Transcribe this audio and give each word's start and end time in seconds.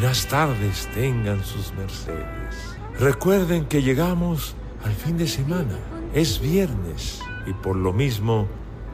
buenas 0.00 0.28
tardes 0.28 0.88
tengan 0.94 1.44
sus 1.44 1.74
mercedes. 1.74 2.54
Recuerden 3.00 3.66
que 3.66 3.82
llegamos 3.82 4.54
al 4.84 4.92
fin 4.92 5.18
de 5.18 5.26
semana. 5.26 5.76
Es 6.14 6.40
viernes 6.40 7.20
y 7.48 7.52
por 7.52 7.74
lo 7.74 7.92
mismo 7.92 8.46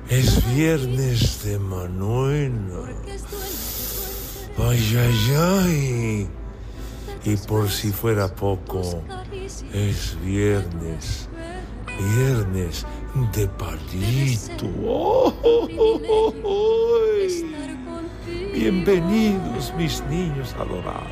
es 0.09 0.43
viernes 0.55 1.45
de 1.45 1.59
Manuela. 1.59 2.89
Ay, 4.57 4.97
ay, 4.97 5.35
ay. 5.37 6.29
Y 7.23 7.37
por 7.37 7.69
si 7.69 7.93
fuera 7.93 8.35
poco, 8.35 9.03
es 9.75 10.17
viernes, 10.25 11.29
viernes 12.17 12.87
de 13.35 13.47
palito. 13.47 14.67
Oh, 14.87 15.35
oh, 15.43 16.33
oh. 16.45 17.64
Bienvenidos 18.55 19.75
mis 19.77 20.01
niños 20.05 20.55
adorados. 20.55 21.11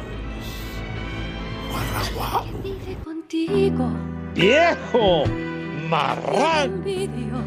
Guarraguao. 1.73 2.47
Vive 2.62 2.97
contigo. 3.03 3.91
¡Viejo! 4.33 5.25
¡Marrán! 5.89 6.70
envidio 6.70 7.43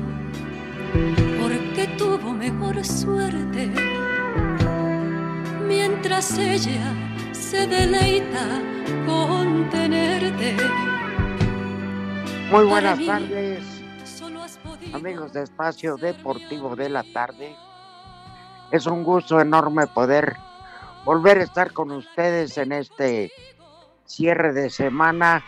porque 1.39 1.88
tuvo 1.97 2.33
mejor 2.33 2.83
suerte. 2.83 3.71
Mientras 5.66 6.38
ella 6.39 6.93
se 7.31 7.66
deleita 7.66 8.61
con 9.05 9.69
tenerte. 9.69 10.57
Muy 12.51 12.66
buenas 12.66 12.99
tardes, 13.05 13.63
Solo 14.03 14.43
has 14.43 14.57
podido 14.57 14.97
amigos 14.97 15.31
de 15.31 15.43
Espacio 15.43 15.95
Deportivo 15.95 16.75
de 16.75 16.89
la 16.89 17.03
Tarde. 17.13 17.55
Es 18.71 18.85
un 18.88 19.03
gusto 19.03 19.39
enorme 19.39 19.88
poder 19.88 20.35
volver 21.03 21.39
a 21.39 21.44
estar 21.44 21.71
con 21.71 21.91
ustedes 21.91 22.58
en 22.58 22.72
este 22.72 23.31
cierre 24.05 24.53
de 24.53 24.69
semana 24.69 25.44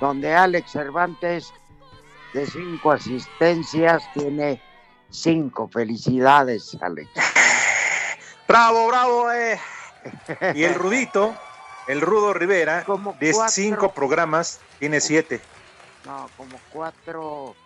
donde 0.00 0.34
Alex 0.34 0.70
Cervantes 0.72 1.52
de 2.32 2.46
cinco 2.46 2.92
asistencias 2.92 4.02
tiene 4.14 4.60
cinco. 5.10 5.68
Felicidades, 5.68 6.76
Alex. 6.80 7.10
Bravo, 8.48 8.86
bravo, 8.86 9.32
eh. 9.32 9.58
Y 10.54 10.62
el 10.62 10.74
Rudito, 10.74 11.34
el 11.88 12.00
Rudo 12.00 12.32
Rivera, 12.32 12.84
Como 12.84 13.12
de 13.14 13.32
cuatro. 13.32 13.52
cinco 13.52 13.92
programas, 13.92 14.60
tiene 14.78 15.00
siete. 15.00 15.40
No, 16.04 16.30
como 16.36 16.56
cuatro, 16.70 17.56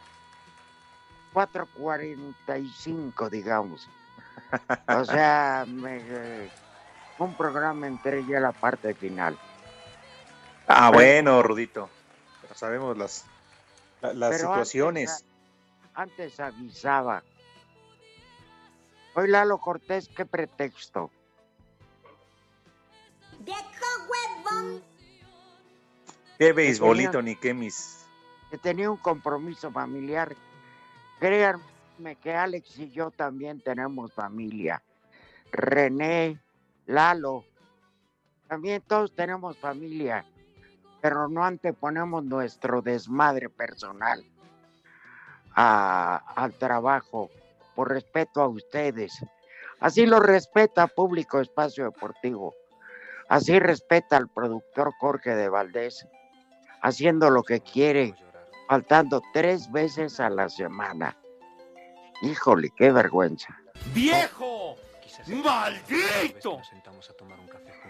cuatro 1.34 1.68
cuarenta 1.74 2.56
y 2.56 2.66
cinco, 2.78 3.28
digamos. 3.28 3.90
O 4.88 5.04
sea, 5.04 5.64
me, 5.68 5.98
eh, 5.98 6.50
un 7.18 7.34
programa 7.34 7.86
entre 7.86 8.24
ya 8.26 8.40
la 8.40 8.52
parte 8.52 8.94
final. 8.94 9.38
Ah, 10.66 10.90
bueno, 10.90 11.42
Rudito. 11.42 11.88
Pero 12.42 12.54
sabemos 12.54 12.96
las, 12.96 13.24
la- 14.00 14.12
las 14.14 14.30
Pero 14.30 14.48
situaciones. 14.48 15.24
Antes, 15.94 16.34
antes 16.34 16.40
avisaba. 16.40 17.22
Hoy 19.14 19.28
Lalo 19.28 19.58
Cortés, 19.58 20.08
¿qué 20.14 20.24
pretexto? 20.24 21.10
Qué 26.38 26.52
beisbolito, 26.52 27.20
ni 27.22 27.36
qué 27.36 27.52
mis. 27.52 27.98
Que 28.50 28.58
tenía 28.58 28.90
un 28.90 28.96
compromiso 28.96 29.70
familiar. 29.70 30.34
Créanme 31.18 31.62
que 32.20 32.34
Alex 32.34 32.78
y 32.78 32.90
yo 32.90 33.10
también 33.10 33.60
tenemos 33.60 34.12
familia. 34.12 34.82
René, 35.52 36.40
Lalo, 36.86 37.44
también 38.48 38.82
todos 38.86 39.14
tenemos 39.14 39.58
familia, 39.58 40.24
pero 41.00 41.28
no 41.28 41.44
anteponemos 41.44 42.24
nuestro 42.24 42.82
desmadre 42.82 43.48
personal 43.48 44.24
al 45.54 46.52
trabajo 46.58 47.30
por 47.74 47.90
respeto 47.90 48.40
a 48.40 48.48
ustedes. 48.48 49.12
Así 49.78 50.06
lo 50.06 50.20
respeta 50.20 50.86
Público 50.86 51.40
Espacio 51.40 51.84
Deportivo. 51.84 52.54
Así 53.28 53.58
respeta 53.60 54.16
al 54.16 54.28
productor 54.28 54.92
Jorge 54.98 55.36
de 55.36 55.48
Valdés, 55.48 56.06
haciendo 56.82 57.30
lo 57.30 57.44
que 57.44 57.60
quiere, 57.60 58.14
faltando 58.68 59.22
tres 59.32 59.70
veces 59.70 60.18
a 60.18 60.28
la 60.30 60.48
semana. 60.48 61.16
Híjole, 62.22 62.70
qué 62.76 62.90
vergüenza. 62.90 63.56
¡Viejo! 63.94 64.76
¡Maldito! 65.26 66.60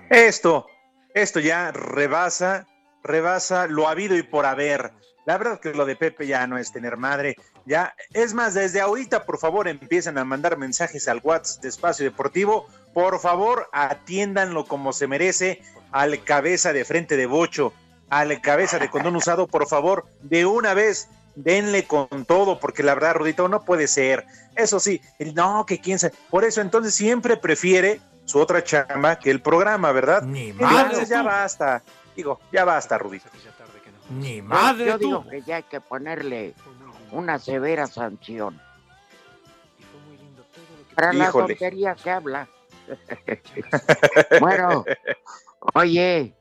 Esto, 0.08 0.66
esto 1.14 1.41
ya 1.41 1.70
rebasa, 1.72 2.66
rebasa 3.02 3.66
lo 3.66 3.88
habido 3.88 4.16
y 4.16 4.22
por 4.22 4.46
haber. 4.46 4.92
La 5.26 5.38
verdad 5.38 5.60
que 5.60 5.74
lo 5.74 5.84
de 5.84 5.96
Pepe 5.96 6.26
ya 6.26 6.46
no 6.46 6.58
es 6.58 6.72
tener 6.72 6.96
madre. 6.96 7.36
Ya, 7.66 7.94
es 8.12 8.34
más, 8.34 8.54
desde 8.54 8.80
ahorita, 8.80 9.24
por 9.24 9.38
favor, 9.38 9.68
empiezan 9.68 10.18
a 10.18 10.24
mandar 10.24 10.56
mensajes 10.56 11.06
al 11.08 11.20
WhatsApp 11.22 11.62
de 11.62 11.68
Espacio 11.68 12.04
Deportivo. 12.04 12.66
Por 12.94 13.20
favor, 13.20 13.68
atiéndanlo 13.72 14.64
como 14.64 14.92
se 14.92 15.06
merece 15.06 15.62
al 15.92 16.24
cabeza 16.24 16.72
de 16.72 16.84
frente 16.84 17.16
de 17.16 17.26
bocho, 17.26 17.72
al 18.08 18.41
cabeza 18.41 18.78
de 18.78 18.91
condón 18.91 19.16
usado, 19.16 19.47
por 19.47 19.68
favor, 19.68 20.06
de 20.22 20.47
una 20.47 20.74
vez. 20.74 21.08
Denle 21.34 21.86
con 21.86 22.24
todo, 22.24 22.58
porque 22.58 22.82
la 22.82 22.94
verdad, 22.94 23.14
Rudito, 23.14 23.48
no 23.48 23.64
puede 23.64 23.86
ser. 23.86 24.26
Eso 24.56 24.80
sí, 24.80 25.00
el 25.18 25.34
no, 25.34 25.64
que 25.66 25.80
quién 25.80 25.98
sabe. 25.98 26.14
Por 26.28 26.44
eso, 26.44 26.60
entonces, 26.60 26.94
siempre 26.94 27.36
prefiere 27.36 28.00
su 28.24 28.38
otra 28.38 28.62
chamba 28.62 29.18
que 29.18 29.30
el 29.30 29.41
programa, 29.41 29.92
¿verdad? 29.92 30.22
Ni 30.22 30.50
Entonces 30.50 30.70
madre 30.70 31.06
ya 31.06 31.22
basta. 31.22 31.82
Digo, 32.14 32.41
ya 32.52 32.64
basta, 32.64 32.98
Rudito. 32.98 33.28
Ni 34.10 34.42
madre 34.42 34.86
yo 34.86 34.98
digo 34.98 35.26
que 35.28 35.42
ya 35.42 35.56
hay 35.56 35.62
que 35.62 35.80
ponerle 35.80 36.54
una 37.12 37.38
severa 37.38 37.86
sanción. 37.86 38.60
Para 40.94 41.12
la 41.12 41.24
Híjole. 41.28 41.54
tontería 41.54 41.94
que 41.94 42.10
habla. 42.10 42.48
bueno, 44.41 44.84
oye, 45.74 46.34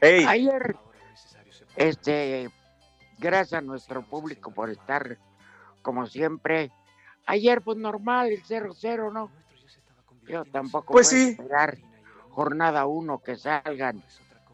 Ey, 0.00 0.24
ayer, 0.24 0.74
este, 1.76 2.50
gracias 3.22 3.58
a 3.58 3.60
nuestro 3.64 4.02
público 4.02 4.50
por 4.52 4.68
estar, 4.70 5.16
como 5.80 6.06
siempre. 6.06 6.70
Ayer, 7.26 7.62
pues 7.62 7.78
normal, 7.78 8.28
el 8.30 8.42
0-0, 8.42 9.12
¿no? 9.12 9.30
Yo 10.28 10.44
tampoco 10.44 10.92
Pues 10.92 11.10
voy 11.10 11.20
a 11.20 11.24
sí. 11.24 11.30
esperar 11.30 11.78
jornada 12.30 12.86
uno 12.86 13.18
que 13.18 13.36
salgan 13.36 14.02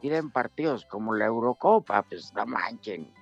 y 0.03 0.09
den 0.09 0.31
partidos 0.31 0.85
como 0.85 1.15
la 1.15 1.27
Eurocopa, 1.27 2.03
pues 2.03 2.33
no 2.35 2.47
manchen. 2.47 3.13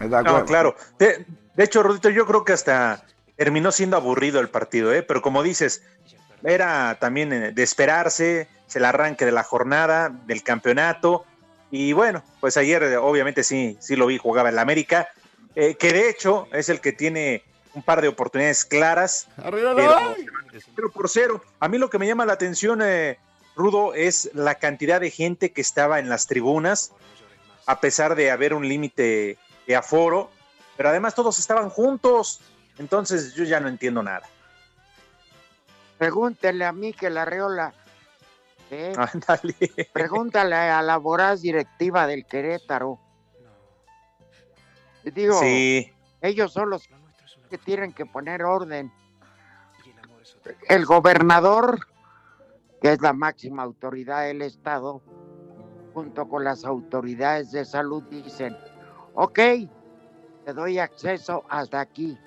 no, 0.00 0.44
claro. 0.44 0.74
De, 0.98 1.26
de 1.54 1.64
hecho, 1.64 1.82
Rudito, 1.82 2.10
yo 2.10 2.26
creo 2.26 2.44
que 2.44 2.52
hasta 2.52 3.04
terminó 3.36 3.70
siendo 3.72 3.96
aburrido 3.96 4.40
el 4.40 4.48
partido, 4.48 4.92
¿eh? 4.92 5.02
Pero 5.02 5.22
como 5.22 5.42
dices, 5.42 5.82
era 6.42 6.98
también 7.00 7.32
eh, 7.32 7.52
de 7.52 7.62
esperarse, 7.62 8.48
es 8.66 8.76
el 8.76 8.84
arranque 8.84 9.24
de 9.24 9.32
la 9.32 9.42
jornada, 9.42 10.08
del 10.08 10.42
campeonato. 10.42 11.24
Y 11.76 11.92
bueno, 11.92 12.22
pues 12.38 12.56
ayer 12.56 12.84
eh, 12.84 12.96
obviamente 12.96 13.42
sí, 13.42 13.76
sí 13.80 13.96
lo 13.96 14.06
vi, 14.06 14.16
jugaba 14.16 14.48
en 14.48 14.54
la 14.54 14.62
América, 14.62 15.08
eh, 15.56 15.74
que 15.74 15.92
de 15.92 16.08
hecho 16.08 16.46
es 16.52 16.68
el 16.68 16.80
que 16.80 16.92
tiene 16.92 17.42
un 17.74 17.82
par 17.82 18.00
de 18.00 18.06
oportunidades 18.06 18.64
claras, 18.64 19.26
pero, 19.34 20.14
pero 20.76 20.92
por 20.92 21.08
cero. 21.08 21.42
A 21.58 21.66
mí 21.66 21.78
lo 21.78 21.90
que 21.90 21.98
me 21.98 22.06
llama 22.06 22.26
la 22.26 22.34
atención, 22.34 22.80
eh, 22.80 23.18
Rudo, 23.56 23.92
es 23.92 24.30
la 24.34 24.54
cantidad 24.54 25.00
de 25.00 25.10
gente 25.10 25.50
que 25.50 25.60
estaba 25.60 25.98
en 25.98 26.08
las 26.08 26.28
tribunas 26.28 26.92
a 27.66 27.80
pesar 27.80 28.14
de 28.14 28.30
haber 28.30 28.54
un 28.54 28.68
límite 28.68 29.36
de 29.66 29.74
aforo, 29.74 30.30
pero 30.76 30.90
además 30.90 31.16
todos 31.16 31.40
estaban 31.40 31.70
juntos, 31.70 32.40
entonces 32.78 33.34
yo 33.34 33.42
ya 33.42 33.58
no 33.58 33.66
entiendo 33.66 34.00
nada. 34.00 34.28
Pregúntele 35.98 36.66
a 36.66 36.70
mí 36.70 36.92
que 36.92 37.10
la 37.10 37.24
Reola. 37.24 37.74
¿Eh? 38.74 38.92
Ándale. 38.96 39.54
Pregúntale 39.92 40.54
a 40.54 40.82
la 40.82 40.96
voraz 40.98 41.42
directiva 41.42 42.06
del 42.06 42.26
Querétaro. 42.26 42.98
Digo, 45.04 45.38
Sí, 45.40 45.92
ellos 46.22 46.52
son 46.52 46.70
los 46.70 46.88
que 47.50 47.58
tienen 47.58 47.92
que 47.92 48.06
poner 48.06 48.42
orden. 48.42 48.92
El 50.68 50.86
gobernador, 50.86 51.80
que 52.80 52.92
es 52.92 53.00
la 53.02 53.12
máxima 53.12 53.62
autoridad 53.62 54.22
del 54.22 54.42
Estado, 54.42 55.02
junto 55.92 56.28
con 56.28 56.44
las 56.44 56.64
autoridades 56.64 57.52
de 57.52 57.64
salud, 57.64 58.02
dicen, 58.04 58.56
ok, 59.14 59.38
te 60.44 60.52
doy 60.52 60.78
acceso 60.78 61.44
hasta 61.48 61.80
aquí 61.80 62.18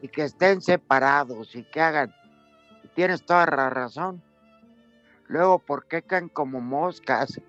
y 0.00 0.08
que 0.08 0.24
estén 0.24 0.60
separados 0.60 1.54
y 1.56 1.64
que 1.64 1.80
hagan. 1.80 2.14
Tienes 2.94 3.24
toda 3.24 3.46
la 3.46 3.70
razón. 3.70 4.22
Luego, 5.26 5.58
¿por 5.58 5.86
qué 5.86 6.02
caen 6.02 6.28
como 6.28 6.60
moscas? 6.60 7.40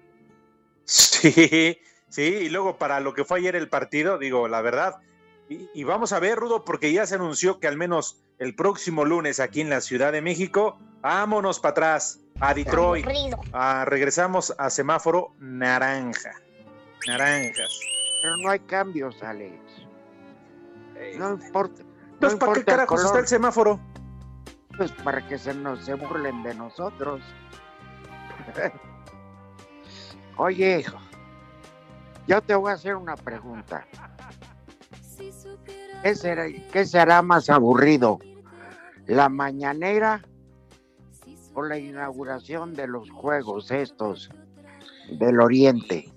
sí, 0.84 1.80
sí, 2.10 2.22
y 2.22 2.50
luego 2.50 2.78
para 2.78 3.00
lo 3.00 3.14
que 3.14 3.26
fue 3.26 3.40
ayer 3.40 3.56
el 3.56 3.70
partido, 3.70 4.18
digo, 4.18 4.48
la 4.48 4.62
verdad, 4.62 4.98
y, 5.50 5.70
y 5.74 5.84
vamos 5.84 6.14
a 6.14 6.20
ver, 6.20 6.38
Rudo, 6.38 6.64
porque 6.64 6.92
ya 6.92 7.06
se 7.06 7.16
anunció 7.16 7.60
que 7.60 7.68
al 7.68 7.78
menos 7.78 8.24
el 8.40 8.56
próximo 8.56 9.06
lunes 9.06 9.40
aquí 9.40 9.62
en 9.62 9.70
la 9.70 9.82
Ciudad 9.82 10.12
de 10.12 10.22
México, 10.22 10.80
vámonos 11.02 11.60
para 11.60 11.72
atrás, 11.72 12.20
a 12.40 12.54
Detroit, 12.54 13.06
Ah, 13.54 13.86
regresamos 13.86 14.54
a 14.58 14.70
semáforo 14.70 15.34
naranja, 15.40 16.32
naranjas. 17.08 17.80
Pero 18.22 18.38
no 18.38 18.50
hay 18.50 18.60
cambios, 18.60 19.22
Alex. 19.24 19.56
No 21.18 21.34
importa. 21.34 21.84
Entonces, 22.14 22.40
no 22.40 22.46
¿para 22.46 22.54
qué 22.54 22.60
el 22.60 22.66
carajos 22.66 23.06
está 23.06 23.20
el 23.20 23.28
semáforo? 23.28 23.80
Pues 24.78 24.92
para 24.92 25.26
que 25.28 25.38
se 25.38 25.54
nos 25.54 25.86
se 25.86 25.94
burlen 25.94 26.44
de 26.44 26.56
nosotros. 26.56 27.22
Oye, 30.38 30.86
yo 32.28 32.42
te 32.42 32.56
voy 32.56 32.72
a 32.72 32.76
hacer 32.76 32.96
una 32.96 33.16
pregunta. 33.16 33.86
¿Qué 36.04 36.16
será, 36.16 36.46
qué 36.72 36.86
será 36.86 37.22
más 37.22 37.50
aburrido? 37.50 38.20
¿La 39.08 39.30
mañanera 39.30 40.22
o 41.54 41.64
la 41.64 41.78
inauguración 41.78 42.74
de 42.74 42.88
los 42.88 43.10
juegos 43.10 43.72
estos 43.72 44.30
del 45.10 45.40
Oriente? 45.40 46.12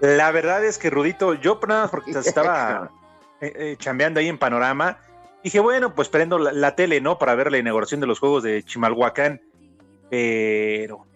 La 0.00 0.30
verdad 0.30 0.64
es 0.64 0.78
que 0.78 0.90
Rudito, 0.90 1.34
yo 1.34 1.58
nada 1.66 1.82
más 1.82 1.90
porque 1.90 2.10
estaba 2.18 2.90
eh, 3.40 3.52
eh, 3.56 3.76
chambeando 3.78 4.20
ahí 4.20 4.28
en 4.28 4.38
Panorama, 4.38 4.98
dije, 5.42 5.60
bueno, 5.60 5.94
pues 5.94 6.08
prendo 6.08 6.38
la, 6.38 6.52
la 6.52 6.76
tele, 6.76 7.00
¿no? 7.00 7.18
Para 7.18 7.34
ver 7.34 7.50
la 7.50 7.58
inauguración 7.58 8.00
de 8.00 8.06
los 8.06 8.20
juegos 8.20 8.42
de 8.42 8.62
Chimalhuacán. 8.62 9.40
Pero, 10.10 11.06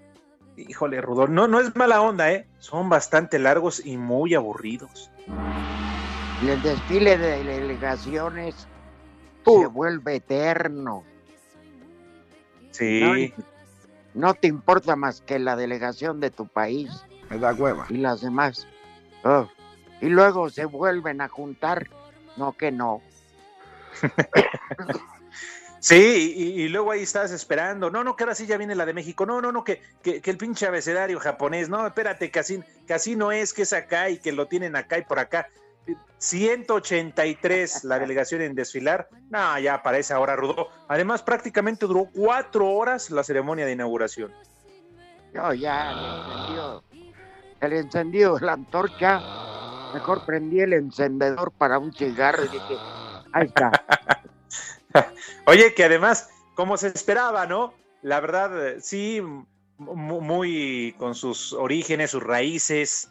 híjole, 0.57 1.01
Rudo, 1.01 1.27
no, 1.27 1.49
no 1.49 1.61
es 1.61 1.75
mala 1.77 2.01
onda, 2.03 2.31
¿eh? 2.33 2.47
Son 2.59 2.89
bastante 2.89 3.39
largos 3.39 3.85
y 3.85 3.97
muy 3.97 4.35
aburridos. 4.35 5.11
Y 6.41 6.49
el 6.49 6.61
desfile 6.61 7.17
de 7.19 7.45
delegaciones 7.45 8.69
se 9.45 9.67
vuelve 9.67 10.17
eterno. 10.17 11.05
Sí. 12.71 13.33
No 14.15 14.35
te 14.35 14.49
importa 14.49 14.97
más 14.97 15.21
que 15.21 15.39
la 15.39 15.57
delegación 15.57 16.21
de 16.21 16.31
tu 16.31 16.47
país. 16.47 16.91
Me 17.31 17.39
da 17.39 17.53
hueva. 17.55 17.87
y 17.89 17.97
las 17.99 18.21
demás. 18.21 18.67
Oh, 19.25 19.49
Y 20.01 20.09
luego 20.09 20.51
se 20.51 20.65
vuelven 20.65 21.21
a 21.21 21.29
juntar. 21.29 21.89
No, 22.37 22.53
que 22.53 22.73
no. 22.73 23.01
Sí, 25.83 26.35
y, 26.37 26.69
luego 26.69 26.93
ahí 26.93 27.03
estás 27.03 27.33
esperando. 27.33 27.91
No, 27.91 28.05
no, 28.05 28.15
que 28.15 28.23
ahora 28.23 28.37
sí 28.37 28.47
ya 28.47 28.57
viene 28.57 28.77
la 28.77 28.87
de 28.87 28.95
México. 28.95 29.27
No, 29.27 29.41
no, 29.41 29.51
no, 29.51 29.65
que, 29.65 29.83
que, 30.01 30.23
que 30.23 30.31
el 30.31 30.37
pinche 30.39 30.65
abecedario 30.65 31.19
japonés. 31.19 31.69
No, 31.69 31.85
espérate, 31.85 32.31
que 32.31 32.39
así 32.39 33.17
no 33.17 33.33
es, 33.33 33.53
que 33.53 33.63
es 33.63 33.73
acá 33.73 34.09
y 34.09 34.19
que 34.19 34.31
lo 34.31 34.47
tienen 34.47 34.77
acá 34.77 34.99
y 34.99 35.03
por 35.03 35.19
acá. 35.19 35.49
183 36.19 37.83
la 37.83 37.99
delegación 37.99 38.43
en 38.43 38.55
desfilar. 38.55 39.09
No, 39.29 39.59
ya 39.59 39.83
para 39.83 39.99
esa 39.99 40.21
hora, 40.21 40.37
Rudo. 40.37 40.69
Además, 40.87 41.21
prácticamente 41.21 41.85
duró 41.85 42.07
cuatro 42.15 42.71
horas 42.71 43.11
la 43.11 43.25
ceremonia 43.25 43.67
de 43.67 43.73
inauguración. 43.73 44.33
Yo 45.35 45.53
ya 45.53 45.91
el 45.91 45.99
encendido, 45.99 46.85
el 47.61 47.73
encendido 47.73 48.39
de 48.39 48.47
la 48.47 48.53
antorcha. 48.53 49.21
Mejor 49.95 50.25
prendí 50.25 50.61
el 50.61 50.75
encendedor 50.75 51.51
para 51.51 51.81
un 51.81 51.93
cigarro 51.93 52.45
y 52.45 52.49
dije, 52.49 52.77
ahí 53.33 53.47
está. 53.49 53.73
Oye, 55.47 55.75
que 55.75 55.85
además, 55.85 56.31
como 56.55 56.77
se 56.77 56.89
esperaba, 56.89 57.47
¿no? 57.47 57.75
La 58.03 58.21
verdad, 58.21 58.77
sí, 58.81 59.23
muy 59.79 60.95
con 60.99 61.15
sus 61.15 61.53
orígenes, 61.53 62.11
sus 62.11 62.23
raíces, 62.23 63.11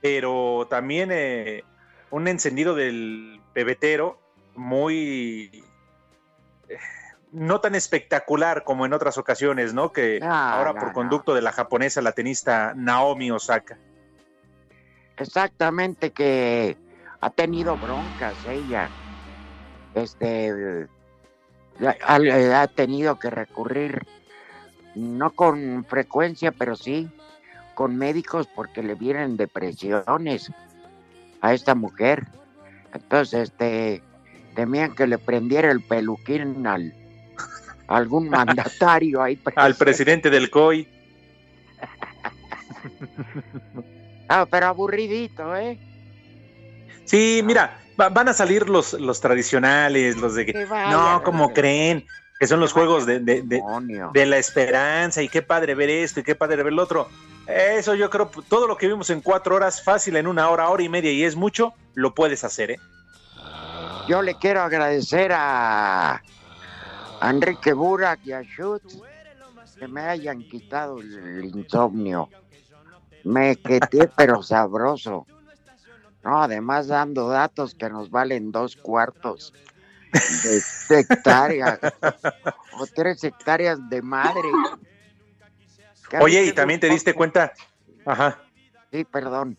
pero 0.00 0.66
también 0.70 1.10
eh, 1.12 1.64
un 2.10 2.28
encendido 2.28 2.74
del 2.74 3.40
pebetero 3.52 4.20
muy 4.54 5.64
eh, 6.68 6.78
no 7.32 7.60
tan 7.60 7.74
espectacular 7.74 8.64
como 8.64 8.86
en 8.86 8.92
otras 8.92 9.18
ocasiones, 9.18 9.74
¿no? 9.74 9.92
Que 9.92 10.20
Ah, 10.22 10.58
ahora 10.58 10.72
no, 10.72 10.80
por 10.80 10.88
no. 10.88 10.94
conducto 10.94 11.34
de 11.34 11.42
la 11.42 11.52
japonesa, 11.52 12.02
la 12.02 12.12
tenista 12.12 12.72
Naomi 12.74 13.30
Osaka. 13.30 13.78
Exactamente 15.16 16.10
que 16.10 16.76
ha 17.20 17.30
tenido 17.30 17.76
broncas 17.76 18.44
ella. 18.46 18.90
Este 19.94 20.88
ha, 21.86 22.62
ha 22.62 22.66
tenido 22.68 23.18
que 23.18 23.30
recurrir 23.30 24.06
no 24.94 25.30
con 25.32 25.84
frecuencia, 25.88 26.52
pero 26.52 26.76
sí 26.76 27.08
con 27.74 27.96
médicos 27.96 28.46
porque 28.54 28.82
le 28.82 28.94
vienen 28.94 29.36
depresiones 29.36 30.50
a 31.40 31.54
esta 31.54 31.74
mujer. 31.74 32.26
Entonces, 32.92 33.50
este 33.50 34.02
temían 34.54 34.94
que 34.94 35.06
le 35.06 35.16
prendiera 35.16 35.70
el 35.70 35.80
peluquín 35.80 36.66
al 36.66 36.92
a 37.88 37.96
algún 37.96 38.28
mandatario 38.30 39.22
ahí 39.22 39.34
Al 39.56 39.74
presente. 39.74 39.84
presidente 39.84 40.30
del 40.30 40.50
COI. 40.50 40.86
Ah, 44.28 44.46
pero 44.50 44.66
aburridito, 44.66 45.56
¿eh? 45.56 45.78
Sí, 47.04 47.40
mira, 47.44 47.78
va- 48.00 48.08
van 48.08 48.28
a 48.28 48.32
salir 48.32 48.68
los, 48.68 48.94
los 48.94 49.20
tradicionales, 49.20 50.16
los 50.16 50.34
de 50.34 50.46
que, 50.46 50.52
Que 50.52 50.64
vaya, 50.64 50.90
no, 50.90 51.22
como 51.22 51.52
creen, 51.52 52.06
que 52.38 52.46
son 52.46 52.60
los 52.60 52.72
juegos 52.72 53.06
de, 53.06 53.20
de- 53.20 53.42
de- 53.42 54.26
la 54.26 54.38
esperanza 54.38 55.22
y 55.22 55.28
qué 55.28 55.42
padre 55.42 55.74
ver 55.74 55.90
esto 55.90 56.20
y 56.20 56.22
qué 56.22 56.34
padre 56.34 56.62
ver 56.62 56.72
lo 56.72 56.82
otro. 56.82 57.08
Eso 57.46 57.94
yo 57.94 58.08
creo, 58.10 58.30
todo 58.48 58.66
lo 58.66 58.76
que 58.76 58.86
vimos 58.86 59.10
en 59.10 59.20
cuatro 59.20 59.56
horas, 59.56 59.82
fácil 59.82 60.16
en 60.16 60.26
una 60.26 60.48
hora, 60.50 60.68
hora 60.68 60.82
y 60.82 60.88
media 60.88 61.10
y 61.12 61.24
es 61.24 61.34
mucho, 61.36 61.74
lo 61.94 62.14
puedes 62.14 62.44
hacer, 62.44 62.72
¿eh? 62.72 62.80
Yo 64.08 64.22
le 64.22 64.34
quiero 64.36 64.62
agradecer 64.62 65.32
a 65.34 66.22
a 67.22 67.28
Enrique 67.30 67.74
Burak 67.74 68.20
y 68.24 68.32
a 68.32 68.42
Schutz 68.42 68.98
que 69.78 69.86
me 69.88 70.00
hayan 70.00 70.42
quitado 70.44 70.98
el 71.00 71.44
insomnio. 71.54 72.30
Me 73.24 73.56
quedé 73.56 74.08
pero 74.16 74.42
sabroso. 74.42 75.26
No, 76.22 76.42
además 76.42 76.86
dando 76.88 77.28
datos 77.28 77.74
que 77.74 77.88
nos 77.88 78.10
valen 78.10 78.52
dos 78.52 78.76
cuartos 78.76 79.54
de, 80.12 80.60
de 80.94 81.00
hectárea 81.00 81.78
o 82.78 82.86
tres 82.86 83.24
hectáreas 83.24 83.78
de 83.88 84.02
madre. 84.02 84.48
Oye, 86.20 86.44
y 86.44 86.52
también 86.52 86.80
te 86.80 86.88
diste 86.88 87.14
cuenta, 87.14 87.52
ajá, 88.04 88.38
Sí, 88.90 89.04
perdón. 89.04 89.56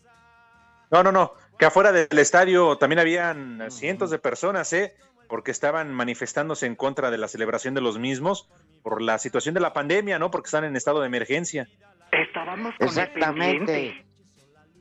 no, 0.90 1.02
no, 1.02 1.10
no, 1.10 1.32
que 1.58 1.64
afuera 1.64 1.90
del 1.92 2.18
estadio 2.18 2.76
también 2.76 2.98
habían 2.98 3.70
cientos 3.70 4.10
de 4.10 4.18
personas, 4.18 4.72
¿eh? 4.72 4.94
Porque 5.28 5.50
estaban 5.50 5.92
manifestándose 5.94 6.66
en 6.66 6.76
contra 6.76 7.10
de 7.10 7.16
la 7.16 7.28
celebración 7.28 7.72
de 7.72 7.80
los 7.80 7.98
mismos 7.98 8.48
por 8.82 9.00
la 9.00 9.18
situación 9.18 9.54
de 9.54 9.60
la 9.60 9.72
pandemia, 9.72 10.18
¿no? 10.18 10.30
Porque 10.30 10.48
están 10.48 10.64
en 10.64 10.76
estado 10.76 11.00
de 11.00 11.06
emergencia. 11.06 11.68
Estábamos 12.10 12.74
con 12.76 12.86
Exactamente. 12.86 14.04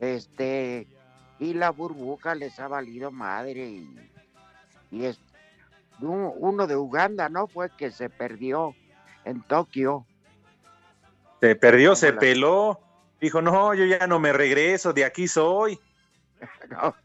Este, 0.02 0.88
y 1.42 1.56
la 1.56 1.72
burbuja 1.72 2.36
les 2.36 2.60
ha 2.60 2.68
valido 2.68 3.10
madre 3.12 3.66
y, 3.66 4.10
y 4.92 5.06
es 5.06 5.20
uno 6.00 6.68
de 6.68 6.76
Uganda, 6.78 7.30
¿no? 7.30 7.48
Fue 7.48 7.70
que 7.76 7.90
se 7.92 8.10
perdió 8.10 8.76
en 9.26 9.42
Tokio. 9.42 10.06
Se 11.40 11.56
perdió, 11.56 11.96
se 11.96 12.14
la- 12.14 12.20
peló, 12.20 12.80
dijo, 13.20 13.42
no, 13.42 13.74
yo 13.74 13.86
ya 13.86 14.06
no 14.06 14.20
me 14.20 14.32
regreso, 14.32 14.94
de 14.94 15.04
aquí 15.04 15.28
soy. 15.28 15.80
¿no? 16.70 16.96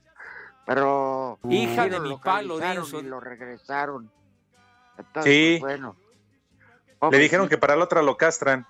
Pero 0.67 1.39
Hija 1.49 1.89
de 1.89 1.99
mi 2.01 2.17
pa, 2.19 2.43
localizaron 2.43 2.77
Lorenzo. 2.77 3.01
y 3.01 3.03
lo 3.05 3.21
regresaron. 3.21 4.11
Entonces, 4.99 5.33
Sí. 5.33 5.57
pues, 5.61 5.81
bueno. 5.81 5.97
Le 7.11 7.19
dijeron 7.19 7.49
que 7.49 7.57
para 7.59 7.75
la 7.77 7.85
otra 7.85 8.03
lo 8.03 8.17
castran. 8.19 8.67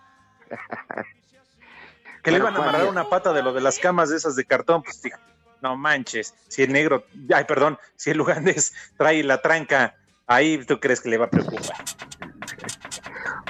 que 2.23 2.31
le 2.31 2.39
iban 2.39 2.55
a 2.55 2.59
amarrar 2.59 2.87
una 2.89 3.09
pata 3.09 3.33
de 3.33 3.43
lo 3.43 3.53
de 3.53 3.61
las 3.61 3.79
camas 3.79 4.11
de 4.11 4.17
esas 4.17 4.37
de 4.37 4.45
cartón, 4.45 4.83
pues 4.83 5.01
fíjate, 5.01 5.23
no 5.63 5.77
manches, 5.77 6.35
si 6.49 6.63
el 6.63 6.73
negro, 6.73 7.05
ay, 7.35 7.45
perdón, 7.45 7.79
si 7.97 8.11
el 8.11 8.21
ugandés 8.21 8.73
trae 8.99 9.23
la 9.23 9.41
tranca 9.43 9.95
ahí, 10.27 10.65
¿tú 10.65 10.81
crees 10.81 11.01
que 11.01 11.11
le 11.11 11.19
va 11.19 11.27
a 11.27 11.31
preocupar? 11.31 11.77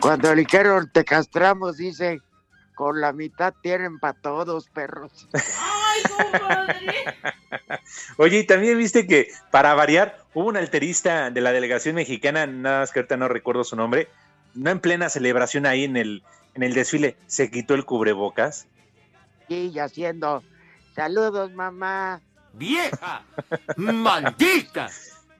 Cuando 0.00 0.34
le 0.34 0.42
dijeron 0.42 0.90
te 0.92 1.04
castramos, 1.04 1.78
dice, 1.78 2.20
con 2.76 3.00
la 3.00 3.12
mitad 3.12 3.54
tienen 3.62 3.98
para 3.98 4.12
todos, 4.20 4.68
perros. 4.68 5.28
¡Ay, 5.32 6.02
compadre! 6.16 6.94
Oye, 8.18 8.40
y 8.40 8.46
también 8.46 8.76
viste 8.76 9.06
que, 9.06 9.28
para 9.50 9.74
variar, 9.74 10.18
hubo 10.34 10.48
un 10.48 10.56
alterista 10.56 11.30
de 11.30 11.40
la 11.40 11.52
delegación 11.52 11.94
mexicana, 11.94 12.46
nada 12.46 12.80
más 12.80 12.92
que 12.92 13.00
ahorita 13.00 13.16
no 13.16 13.28
recuerdo 13.28 13.64
su 13.64 13.76
nombre, 13.76 14.08
no 14.54 14.70
en 14.70 14.80
plena 14.80 15.08
celebración 15.08 15.64
ahí 15.64 15.84
en 15.84 15.96
el, 15.96 16.22
en 16.54 16.62
el 16.62 16.74
desfile, 16.74 17.16
se 17.26 17.50
quitó 17.50 17.74
el 17.74 17.84
cubrebocas. 17.84 18.66
Y 19.48 19.78
haciendo, 19.78 20.42
saludos, 20.96 21.52
mamá. 21.52 22.20
¡Vieja! 22.54 23.22
¡Maldita! 23.76 24.88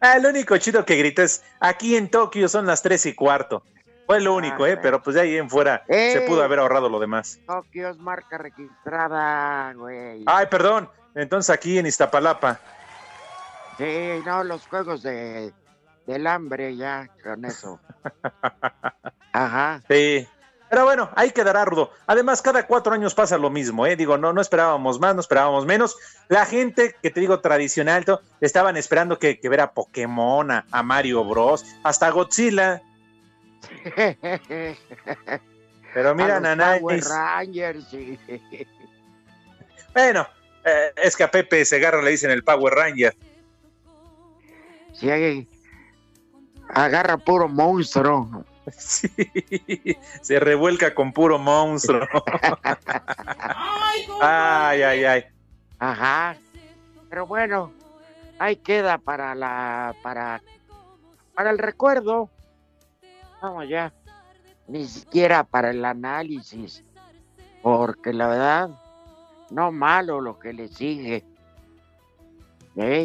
Ah, 0.00 0.18
lo 0.18 0.28
único 0.28 0.56
chido 0.58 0.84
que 0.84 0.96
grité 0.96 1.22
es, 1.24 1.42
aquí 1.58 1.96
en 1.96 2.10
Tokio 2.10 2.48
son 2.48 2.66
las 2.66 2.82
tres 2.82 3.06
y 3.06 3.14
cuarto. 3.14 3.64
Fue 4.06 4.20
lo 4.20 4.34
único, 4.34 4.64
Ah, 4.64 4.70
¿eh? 4.70 4.76
Pero 4.76 5.02
pues 5.02 5.14
de 5.14 5.22
ahí 5.22 5.36
en 5.36 5.48
fuera 5.50 5.82
se 5.88 6.18
¡Eh! 6.18 6.26
pudo 6.28 6.42
haber 6.44 6.58
ahorrado 6.60 6.88
lo 6.88 7.00
demás. 7.00 7.40
Tokio 7.46 7.88
es 7.88 7.96
marca 7.98 8.38
registrada, 8.38 9.72
güey. 9.72 10.22
Ay, 10.26 10.46
perdón. 10.48 10.88
Entonces 11.14 11.50
aquí 11.50 11.78
en 11.78 11.86
Iztapalapa. 11.86 12.60
Sí, 13.78 14.20
no, 14.24 14.44
los 14.44 14.66
juegos 14.68 15.02
de 15.02 15.52
del 16.06 16.26
hambre 16.28 16.76
ya 16.76 17.08
con 17.24 17.44
eso. 17.46 17.80
Ajá. 19.32 19.82
Sí. 19.88 20.28
Pero 20.68 20.84
bueno, 20.84 21.10
ahí 21.14 21.30
quedará 21.30 21.64
rudo. 21.64 21.92
Además, 22.06 22.42
cada 22.42 22.66
cuatro 22.66 22.92
años 22.92 23.14
pasa 23.14 23.38
lo 23.38 23.50
mismo, 23.50 23.86
¿eh? 23.86 23.94
Digo, 23.94 24.18
no, 24.18 24.32
no 24.32 24.40
esperábamos 24.40 24.98
más, 24.98 25.14
no 25.14 25.20
esperábamos 25.20 25.64
menos. 25.64 25.96
La 26.28 26.44
gente, 26.44 26.96
que 27.00 27.10
te 27.10 27.20
digo, 27.20 27.38
tradicional, 27.40 28.04
estaban 28.40 28.76
esperando 28.76 29.18
que, 29.18 29.38
que 29.38 29.48
ver 29.48 29.60
a 29.60 29.70
Pokémon, 29.72 30.50
a, 30.50 30.66
a 30.72 30.82
Mario 30.82 31.24
Bros, 31.24 31.64
hasta 31.84 32.10
Godzilla. 32.10 32.82
Pero 35.94 36.14
mira, 36.14 36.40
Nanay. 36.40 36.80
Power 36.80 37.04
Rangers, 37.04 37.88
sí. 37.88 38.18
Bueno, 39.94 40.26
eh, 40.64 40.92
es 40.96 41.16
que 41.16 41.22
a 41.22 41.30
Pepe 41.30 41.64
Segarra 41.64 42.02
le 42.02 42.10
dicen 42.10 42.30
el 42.30 42.42
Power 42.42 42.74
Ranger. 42.74 43.16
Sí, 44.92 45.48
agarra 46.68 47.16
puro 47.18 47.48
monstruo. 47.48 48.44
Sí, 48.76 49.08
se 50.22 50.40
revuelca 50.40 50.94
con 50.94 51.12
puro 51.12 51.38
monstruo. 51.38 52.06
¡Ay! 54.20 54.82
Ay, 54.82 55.04
ay. 55.04 55.24
Ajá. 55.78 56.36
Pero 57.08 57.26
bueno, 57.26 57.72
ahí 58.38 58.56
queda 58.56 58.98
para 58.98 59.34
la 59.34 59.94
para 60.02 60.42
para 61.34 61.50
el 61.50 61.58
recuerdo. 61.58 62.30
Vamos 63.40 63.68
ya. 63.68 63.92
Ni 64.66 64.86
siquiera 64.86 65.44
para 65.44 65.70
el 65.70 65.84
análisis. 65.84 66.82
Porque 67.62 68.12
la 68.12 68.26
verdad, 68.28 68.70
no 69.50 69.70
malo 69.70 70.20
lo 70.20 70.38
que 70.38 70.52
le 70.52 70.68
sigue. 70.68 71.24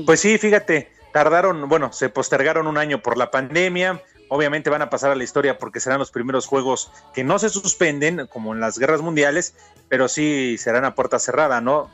Pues 0.05 0.19
sí, 0.19 0.37
fíjate, 0.37 0.91
tardaron, 1.13 1.67
bueno, 1.69 1.93
se 1.93 2.09
postergaron 2.09 2.67
un 2.67 2.77
año 2.77 3.01
por 3.01 3.17
la 3.17 3.31
pandemia. 3.31 4.01
Obviamente 4.33 4.69
van 4.69 4.81
a 4.81 4.89
pasar 4.89 5.11
a 5.11 5.15
la 5.15 5.25
historia 5.25 5.57
porque 5.57 5.81
serán 5.81 5.99
los 5.99 6.09
primeros 6.09 6.47
juegos 6.47 6.89
que 7.13 7.21
no 7.21 7.37
se 7.37 7.49
suspenden, 7.49 8.27
como 8.27 8.53
en 8.53 8.61
las 8.61 8.79
guerras 8.79 9.01
mundiales, 9.01 9.55
pero 9.89 10.07
sí 10.07 10.57
serán 10.57 10.85
a 10.85 10.95
puerta 10.95 11.19
cerrada, 11.19 11.59
¿no? 11.59 11.89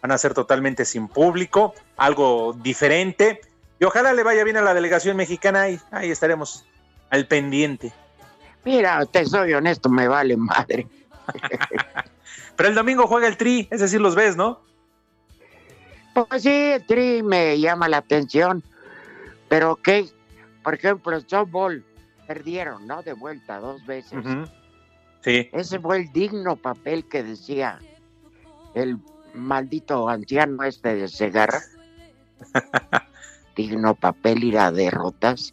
Van 0.00 0.10
a 0.10 0.16
ser 0.16 0.32
totalmente 0.32 0.86
sin 0.86 1.06
público, 1.06 1.74
algo 1.98 2.54
diferente. 2.54 3.42
Y 3.78 3.84
ojalá 3.84 4.14
le 4.14 4.22
vaya 4.22 4.42
bien 4.42 4.56
a 4.56 4.62
la 4.62 4.72
delegación 4.72 5.18
mexicana 5.18 5.68
y 5.68 5.78
ahí 5.90 6.10
estaremos 6.10 6.64
al 7.10 7.26
pendiente. 7.26 7.92
Mira, 8.64 9.04
te 9.04 9.26
soy 9.26 9.52
honesto, 9.52 9.90
me 9.90 10.08
vale 10.08 10.34
madre. 10.38 10.86
Pero 12.56 12.70
el 12.70 12.74
domingo 12.74 13.06
juega 13.06 13.28
el 13.28 13.36
Tri, 13.36 13.68
es 13.70 13.80
decir, 13.80 14.00
los 14.00 14.14
ves, 14.14 14.34
¿no? 14.34 14.62
Pues 16.14 16.42
sí, 16.42 16.48
el 16.48 16.86
tri 16.86 17.22
me 17.22 17.60
llama 17.60 17.86
la 17.86 17.98
atención. 17.98 18.62
Pero 19.50 19.76
que, 19.76 20.08
por 20.62 20.74
ejemplo, 20.74 21.16
el 21.16 21.26
softball 21.28 21.84
perdieron, 22.26 22.86
¿no? 22.86 23.02
De 23.02 23.12
vuelta 23.12 23.58
dos 23.58 23.84
veces. 23.86 24.24
Sí. 25.22 25.48
Ese 25.52 25.78
fue 25.78 25.98
el 25.98 26.12
digno 26.12 26.56
papel 26.56 27.08
que 27.08 27.22
decía 27.22 27.78
el 28.74 28.98
maldito 29.34 30.08
anciano 30.08 30.62
este 30.64 30.94
de 30.94 31.08
Segarra. 31.08 31.60
digno 33.56 33.94
papel 33.94 34.44
ir 34.44 34.58
a 34.58 34.72
derrotas. 34.72 35.52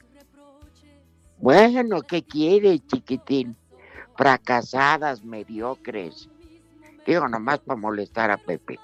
Bueno, 1.38 2.01
¿qué 2.01 2.24
quiere, 2.24 2.80
chiquitín? 2.80 3.56
Fracasadas, 4.18 5.24
mediocres. 5.24 6.30
Digo, 7.06 7.28
nomás 7.28 7.60
para 7.60 7.80
molestar 7.80 8.32
a 8.32 8.38
Pepe. 8.38 8.80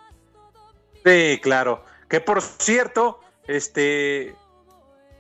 Sí, 1.04 1.40
claro. 1.42 1.84
Que 2.08 2.22
por 2.22 2.42
cierto, 2.42 3.20
este, 3.48 4.36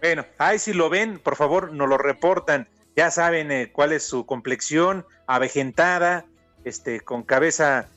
bueno, 0.06 0.26
ahí 0.38 0.60
si 0.60 0.74
lo 0.74 0.90
ven, 0.90 1.20
por 1.20 1.36
favor, 1.36 1.72
nos 1.72 1.90
lo 1.90 1.98
reportan. 1.98 2.68
Ya 2.96 3.12
saben 3.12 3.52
eh, 3.52 3.72
cuál 3.72 3.92
es 3.92 4.04
su 4.08 4.26
complexión, 4.26 5.06
avejentada, 5.28 6.26
este, 6.64 7.02
con 7.02 7.24
cabeza 7.24 7.88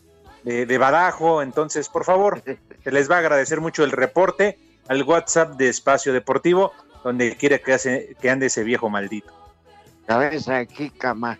de, 0.43 0.67
de 0.67 0.79
badajo. 0.79 1.43
Entonces, 1.43 1.89
por 1.89 2.05
favor, 2.05 2.43
se 2.85 2.91
les 2.93 3.11
va 3.11 3.17
a 3.17 3.19
agradecer 3.21 3.61
mucho 3.61 3.85
el 3.85 3.93
reporte 3.93 4.59
al 4.89 5.03
WhatsApp 5.03 5.57
de 5.57 5.69
Espacio 5.69 6.13
Deportivo, 6.13 6.73
donde 7.05 7.37
quiera 7.37 7.59
que, 7.59 7.75
hace- 7.75 8.17
que 8.21 8.31
ande 8.31 8.47
ese 8.47 8.65
viejo 8.65 8.89
maldito. 8.89 9.33
Cabeza 10.07 10.55
de 10.55 10.67
jícama. 10.67 11.39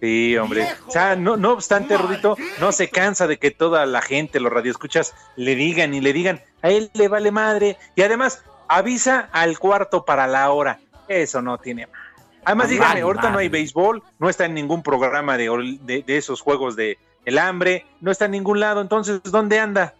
Sí, 0.00 0.36
hombre. 0.36 0.66
O 0.88 0.90
sea, 0.90 1.14
no, 1.14 1.36
no 1.36 1.52
obstante, 1.52 1.96
Rudito, 1.96 2.36
no 2.60 2.72
se 2.72 2.88
cansa 2.88 3.26
de 3.28 3.38
que 3.38 3.50
toda 3.52 3.86
la 3.86 4.02
gente, 4.02 4.40
los 4.40 4.52
radioescuchas, 4.52 5.14
le 5.36 5.54
digan 5.54 5.94
y 5.94 6.00
le 6.00 6.12
digan, 6.12 6.40
a 6.60 6.70
él 6.70 6.90
le 6.94 7.06
vale 7.08 7.30
madre. 7.30 7.76
Y 7.94 8.02
además, 8.02 8.42
avisa 8.76 9.28
al 9.32 9.58
cuarto 9.58 10.04
para 10.04 10.26
la 10.26 10.50
hora. 10.50 10.80
Eso 11.08 11.42
no 11.42 11.58
tiene 11.58 11.86
madre. 11.86 12.00
Además, 12.44 12.68
dígame, 12.70 13.00
ahorita 13.02 13.30
no 13.30 13.38
hay 13.38 13.48
béisbol, 13.48 14.02
no 14.18 14.28
está 14.28 14.46
en 14.46 14.54
ningún 14.54 14.82
programa 14.82 15.36
de, 15.36 15.48
ol- 15.48 15.78
de, 15.80 16.02
de 16.02 16.16
esos 16.16 16.40
juegos 16.40 16.74
de 16.74 16.98
el 17.24 17.38
hambre, 17.38 17.86
no 18.00 18.10
está 18.10 18.24
en 18.24 18.32
ningún 18.32 18.58
lado. 18.58 18.80
Entonces, 18.80 19.22
¿dónde 19.22 19.60
anda? 19.60 19.94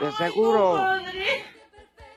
De 0.00 0.10
seguro, 0.12 0.82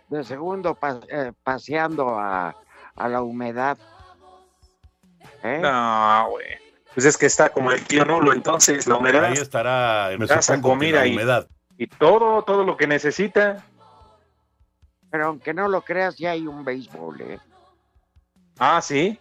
de 0.09 0.23
segundo 0.23 0.77
eh, 1.09 1.33
paseando 1.43 2.17
a, 2.17 2.55
a 2.95 3.07
la 3.09 3.21
humedad. 3.21 3.77
¿Eh? 5.43 5.59
No, 5.61 6.27
güey. 6.31 6.45
Pues 6.93 7.05
es 7.05 7.17
que 7.17 7.25
está 7.27 7.49
como 7.49 7.71
el 7.71 7.83
tío 7.85 8.03
Nulo, 8.05 8.33
entonces 8.33 8.87
la 8.87 8.95
humedad 8.95 9.25
Ahí 9.25 9.33
estará, 9.33 10.09
me 10.17 10.27
Casa, 10.27 10.59
comida 10.61 10.99
la 11.01 11.07
y- 11.07 11.13
humedad. 11.13 11.47
y 11.77 11.87
todo, 11.87 12.43
todo 12.43 12.63
lo 12.63 12.75
que 12.77 12.87
necesita. 12.87 13.63
Pero 15.11 15.27
aunque 15.27 15.53
no 15.53 15.67
lo 15.67 15.81
creas, 15.81 16.17
ya 16.17 16.31
hay 16.31 16.47
un 16.47 16.63
béisbol, 16.63 17.21
¿eh? 17.21 17.39
Ah, 18.59 18.81
sí. 18.81 19.19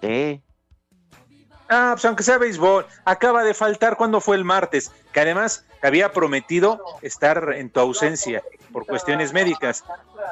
Sí. 0.00 0.42
Ah, 1.68 1.90
pues 1.92 2.04
aunque 2.04 2.22
sea 2.22 2.38
béisbol, 2.38 2.86
acaba 3.04 3.44
de 3.44 3.54
faltar 3.54 3.96
cuando 3.96 4.20
fue 4.20 4.36
el 4.36 4.44
martes, 4.44 4.90
que 5.12 5.20
además 5.20 5.64
había 5.82 6.12
prometido 6.12 6.84
estar 7.00 7.52
en 7.54 7.70
tu 7.70 7.80
ausencia 7.80 8.42
por 8.72 8.86
cuestiones 8.86 9.32
médicas 9.32 9.84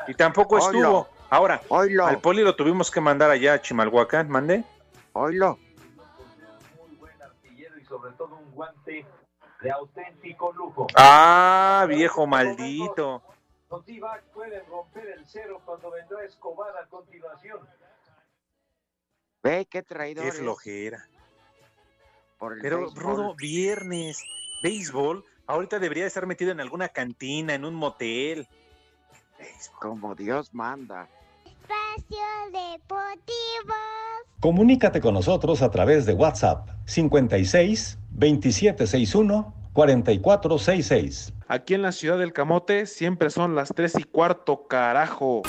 y 0.08 0.14
tampoco 0.14 0.56
Oilo. 0.56 0.66
estuvo. 0.66 1.08
Ahora, 1.30 1.62
Oilo, 1.68 2.06
al 2.06 2.20
poli 2.20 2.42
lo 2.42 2.56
tuvimos 2.56 2.90
que 2.90 3.00
mandar 3.00 3.30
allá 3.30 3.54
a 3.54 3.62
Chimalhuacán, 3.62 4.28
mande. 4.28 4.64
oilo. 5.12 5.58
y 7.54 7.84
sobre 7.84 8.12
todo 8.12 8.36
un 8.36 8.50
guante 8.52 9.06
de 9.60 9.70
auténtico 9.70 10.52
lujo. 10.52 10.88
Ah, 10.96 11.86
viejo 11.88 12.26
maldito. 12.26 13.22
Los 13.70 13.84
D-backs 13.84 14.24
pueden 14.32 14.64
romper 14.66 15.06
el 15.08 15.26
cero 15.26 15.60
cuando 15.64 15.90
vendrá 15.90 16.24
Escobar 16.24 16.74
a 16.82 16.86
continuación. 16.88 17.60
Ve 19.42 19.66
qué 19.66 19.80
Qué 19.80 19.82
traidores. 19.82 20.38
flojera. 20.38 21.06
por 22.38 22.54
el 22.54 22.60
Pero, 22.60 22.78
béisbol. 22.80 23.02
Rudo, 23.02 23.34
viernes, 23.34 24.22
béisbol, 24.62 25.24
ahorita 25.46 25.78
debería 25.80 26.06
estar 26.06 26.24
metido 26.26 26.52
en 26.52 26.60
alguna 26.60 26.88
cantina, 26.88 27.54
en 27.54 27.64
un 27.64 27.74
motel. 27.74 28.46
Béisbol. 29.38 29.78
Como 29.80 30.14
Dios 30.14 30.54
manda. 30.54 31.08
Espacio 31.44 32.24
Deportivo. 32.52 33.74
Comunícate 34.40 35.00
con 35.00 35.14
nosotros 35.14 35.62
a 35.62 35.70
través 35.70 36.06
de 36.06 36.14
WhatsApp 36.14 36.68
56 36.86 37.98
2761 38.10 39.54
4466. 39.78 41.34
Aquí 41.46 41.74
en 41.74 41.82
la 41.82 41.92
ciudad 41.92 42.18
del 42.18 42.32
Camote 42.32 42.86
siempre 42.86 43.30
son 43.30 43.54
las 43.54 43.68
tres 43.68 43.92
y 43.96 44.02
cuarto, 44.02 44.66
carajo. 44.66 45.42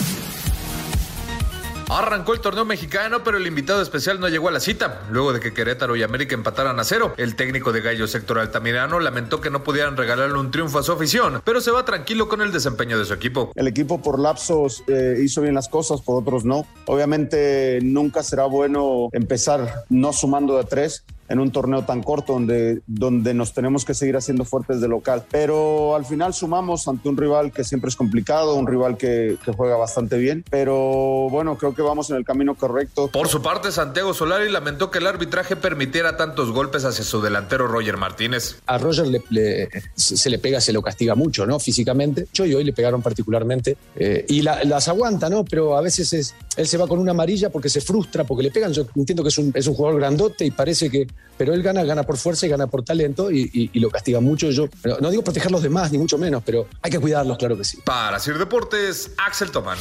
Arrancó 1.90 2.34
el 2.34 2.40
torneo 2.40 2.64
mexicano, 2.64 3.24
pero 3.24 3.38
el 3.38 3.48
invitado 3.48 3.82
especial 3.82 4.20
no 4.20 4.30
llegó 4.30 4.50
a 4.50 4.52
la 4.52 4.60
cita. 4.60 5.02
Luego 5.10 5.34
de 5.34 5.40
que 5.40 5.52
Querétaro 5.52 5.96
y 5.96 6.04
América 6.04 6.36
empataran 6.36 6.80
a 6.80 6.84
cero, 6.84 7.16
el 7.18 7.36
técnico 7.36 7.72
de 7.72 7.82
Gallo 7.82 8.06
Sector 8.06 8.38
Altamirano 8.38 9.00
lamentó 9.00 9.42
que 9.42 9.50
no 9.50 9.64
pudieran 9.64 9.98
regalarle 9.98 10.38
un 10.38 10.52
triunfo 10.52 10.78
a 10.78 10.84
su 10.84 10.92
afición, 10.92 11.42
pero 11.44 11.60
se 11.60 11.72
va 11.72 11.84
tranquilo 11.84 12.30
con 12.30 12.42
el 12.42 12.52
desempeño 12.52 13.00
de 13.00 13.06
su 13.06 13.16
equipo. 13.16 13.52
El 13.56 13.68
equipo 13.68 14.00
por 14.00 14.20
lapsos 14.20 14.84
eh, 14.86 15.22
hizo 15.24 15.42
bien 15.42 15.56
las 15.56 15.70
cosas, 15.70 16.02
por 16.02 16.22
otros 16.22 16.46
no. 16.46 16.68
Obviamente 16.86 17.80
nunca 17.82 18.22
será 18.22 18.46
bueno 18.46 19.10
empezar 19.12 19.86
no 19.90 20.14
sumando 20.14 20.56
de 20.56 20.66
tres 20.66 21.04
en 21.30 21.40
un 21.40 21.52
torneo 21.52 21.84
tan 21.86 22.04
corto 22.04 22.34
donde, 22.34 22.82
donde 22.88 23.34
nos 23.34 23.54
tenemos 23.54 23.86
que 23.86 23.94
seguir 23.94 24.18
haciendo 24.18 24.46
fuertes 24.46 24.82
de 24.82 24.88
local. 24.88 25.24
Pero 25.32 25.96
al 25.96 26.06
final 26.06 26.34
sumamos 26.34 26.88
ante 26.88 27.08
un 27.08 27.18
rival 27.18 27.52
que 27.52 27.64
siempre 27.64 27.90
es 27.90 27.96
complicado, 27.96 28.56
un 28.56 28.68
rival 28.68 28.98
que, 28.98 29.38
que 29.44 29.52
juega 29.52 29.78
bastante 29.78 30.18
bien, 30.18 30.44
pero 30.50 31.28
bueno, 31.30 31.58
creo 31.58 31.76
que 31.76 31.82
vamos 31.82 32.10
en 32.10 32.18
el 32.18 32.26
camino 32.26 32.56
correcto. 32.56 33.08
Por 33.08 33.28
su 33.28 33.42
parte, 33.42 33.72
Santiago 33.72 34.14
Solari 34.14 34.52
lamentó 34.52 34.92
que 34.92 35.00
el 35.00 35.08
arbitraje 35.08 35.56
permitiera 35.56 36.18
tantos 36.18 36.52
golpes 36.52 36.86
hacia 36.86 37.04
su 37.04 37.22
delantero 37.22 37.68
Roger 37.68 37.98
Martínez. 37.98 38.60
A 38.66 38.78
Roger 38.78 39.08
le, 39.08 39.24
le, 39.30 39.70
se 39.96 40.30
le 40.30 40.40
pega, 40.40 40.62
se 40.62 40.74
lo 40.74 40.82
castiga 40.82 41.16
mucho, 41.16 41.46
¿no? 41.46 41.60
Físicamente. 41.60 42.28
Yo 42.34 42.46
y 42.46 42.56
hoy 42.56 42.64
le 42.64 42.74
pegaron 42.74 43.02
particularmente 43.02 43.78
eh, 43.96 44.26
y 44.28 44.42
la, 44.42 44.64
las 44.64 44.88
aguanta, 44.88 45.30
¿no? 45.30 45.46
Pero 45.46 45.78
a 45.78 45.82
veces 45.82 46.14
es, 46.14 46.36
él 46.60 46.68
se 46.68 46.78
va 46.78 46.88
con 46.88 47.00
una 47.00 47.12
amarilla 47.12 47.50
porque 47.50 47.70
se 47.70 47.80
frustra, 47.80 48.26
porque 48.26 48.44
le 48.44 48.52
pegan. 48.52 48.74
Yo 48.74 48.86
entiendo 48.96 49.24
que 49.24 49.30
es 49.30 49.38
un, 49.38 49.52
es 49.56 49.66
un 49.66 49.76
jugador 49.76 50.00
grandote 50.00 50.46
y 50.46 50.52
parece 50.52 50.90
que 50.90 51.08
pero 51.38 51.54
él 51.54 51.64
gana, 51.64 51.86
gana 51.86 52.04
por 52.04 52.18
fuerza 52.18 52.46
y 52.48 52.50
gana 52.50 52.68
por 52.68 52.84
talento 52.84 53.32
y, 53.32 53.72
lo 53.80 53.90
castiga 53.90 54.20
mucho. 54.20 54.52
Yo 54.52 54.68
no 55.00 55.10
digo 55.10 55.24
proteger 55.24 55.48
a 55.48 55.52
los 55.52 55.64
demás, 55.64 55.90
ni 55.90 55.98
mucho 55.98 56.18
menos, 56.18 56.44
pero 56.46 56.68
hay 56.82 56.92
que 56.92 57.00
cuidarlos, 57.00 57.38
claro 57.38 57.58
que 57.58 57.64
sí. 57.64 57.80
Para 57.86 58.20
Sir 58.20 58.38
Deportes, 58.38 59.12
Axel 59.18 59.50
Toman. 59.50 59.78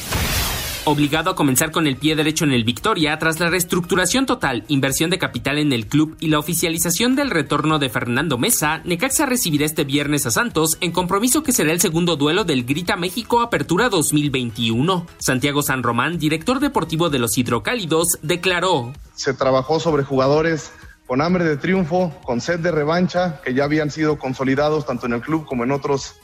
Obligado 0.91 1.29
a 1.29 1.35
comenzar 1.35 1.69
con 1.69 1.85
el 1.85 1.97
pie 1.97 2.15
derecho 2.15 2.45
en 2.45 2.51
el 2.51 2.63
Victoria 2.63 3.19
tras 3.19 3.39
la 3.39 3.51
reestructuración 3.51 4.25
total, 4.25 4.65
inversión 4.69 5.11
de 5.11 5.19
capital 5.19 5.59
en 5.59 5.71
el 5.71 5.85
club 5.85 6.17
y 6.19 6.29
la 6.29 6.39
oficialización 6.39 7.15
del 7.15 7.29
retorno 7.29 7.77
de 7.77 7.89
Fernando 7.89 8.39
Mesa, 8.39 8.79
Necaxa 8.85 9.27
recibirá 9.27 9.67
este 9.67 9.83
viernes 9.83 10.25
a 10.25 10.31
Santos 10.31 10.79
en 10.81 10.91
compromiso 10.91 11.43
que 11.43 11.51
será 11.51 11.71
el 11.73 11.79
segundo 11.79 12.15
duelo 12.15 12.43
del 12.43 12.65
Grita 12.65 12.95
México 12.95 13.41
Apertura 13.41 13.87
2021. 13.89 15.05
Santiago 15.19 15.61
San 15.61 15.83
Román, 15.83 16.17
director 16.17 16.59
deportivo 16.59 17.11
de 17.11 17.19
los 17.19 17.37
Hidrocálidos, 17.37 18.17
declaró: 18.23 18.91
Se 19.13 19.35
trabajó 19.35 19.79
sobre 19.79 20.01
jugadores 20.01 20.71
con 21.05 21.21
hambre 21.21 21.43
de 21.43 21.57
triunfo, 21.57 22.19
con 22.23 22.41
sed 22.41 22.61
de 22.61 22.71
revancha, 22.71 23.41
que 23.45 23.53
ya 23.53 23.65
habían 23.65 23.91
sido 23.91 24.17
consolidados 24.17 24.87
tanto 24.87 25.05
en 25.05 25.13
el 25.13 25.21
club 25.21 25.45
como 25.45 25.63
en 25.63 25.71
otros 25.71 26.15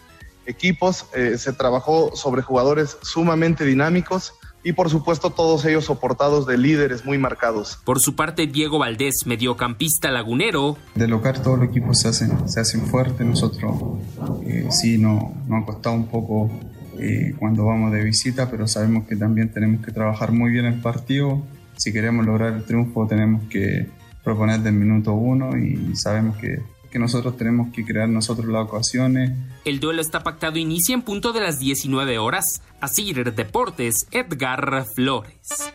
equipos. 0.47 1.05
Eh, 1.13 1.37
se 1.37 1.53
trabajó 1.53 2.15
sobre 2.15 2.41
jugadores 2.41 2.97
sumamente 3.03 3.63
dinámicos 3.63 4.33
y 4.65 4.73
por 4.73 4.89
supuesto 4.89 5.29
todos 5.29 5.63
ellos 5.65 5.85
soportados 5.85 6.47
de 6.47 6.57
líderes 6.57 7.05
muy 7.05 7.19
marcados. 7.19 7.77
Por 7.85 7.99
su 7.99 8.15
parte, 8.15 8.47
Diego 8.47 8.79
Valdés, 8.79 9.27
mediocampista 9.27 10.09
lagunero. 10.09 10.75
De 10.95 11.07
local 11.07 11.39
todos 11.43 11.59
los 11.59 11.69
equipos 11.69 11.99
se 11.99 12.07
hacen, 12.07 12.49
se 12.49 12.59
hacen 12.61 12.81
fuertes, 12.87 13.25
nosotros 13.25 13.99
eh, 14.43 14.67
sí 14.71 14.97
no, 14.97 15.35
nos 15.47 15.61
ha 15.61 15.65
costado 15.67 15.95
un 15.95 16.07
poco 16.07 16.49
eh, 16.97 17.35
cuando 17.37 17.65
vamos 17.65 17.91
de 17.91 18.03
visita, 18.03 18.49
pero 18.49 18.67
sabemos 18.67 19.07
que 19.07 19.15
también 19.15 19.53
tenemos 19.53 19.85
que 19.85 19.91
trabajar 19.91 20.31
muy 20.31 20.49
bien 20.51 20.65
el 20.65 20.81
partido. 20.81 21.43
Si 21.77 21.93
queremos 21.93 22.25
lograr 22.25 22.53
el 22.53 22.63
triunfo 22.63 23.05
tenemos 23.05 23.43
que 23.49 23.87
proponer 24.23 24.61
del 24.61 24.73
minuto 24.73 25.13
uno 25.13 25.55
y 25.55 25.95
sabemos 25.95 26.37
que, 26.37 26.59
que, 26.95 26.99
nosotros 26.99 27.35
tenemos 27.35 27.73
que 27.73 27.83
crear 27.83 28.07
nosotros 28.07 28.47
las 28.47 28.63
ocasiones. 28.63 29.31
El 29.65 29.81
duelo 29.81 30.01
está 30.01 30.23
pactado 30.23 30.57
inicia 30.57 30.93
en 30.93 31.01
punto 31.01 31.33
de 31.33 31.41
las 31.41 31.59
19 31.59 32.19
horas. 32.19 32.61
Así 32.79 33.11
Deportes, 33.11 34.07
Edgar 34.11 34.85
Flores. 34.95 35.73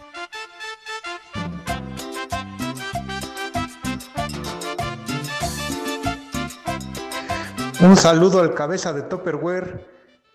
Un 7.82 7.96
saludo 7.96 8.40
al 8.40 8.54
cabeza 8.54 8.94
de 8.94 9.02
Topperware, 9.02 9.86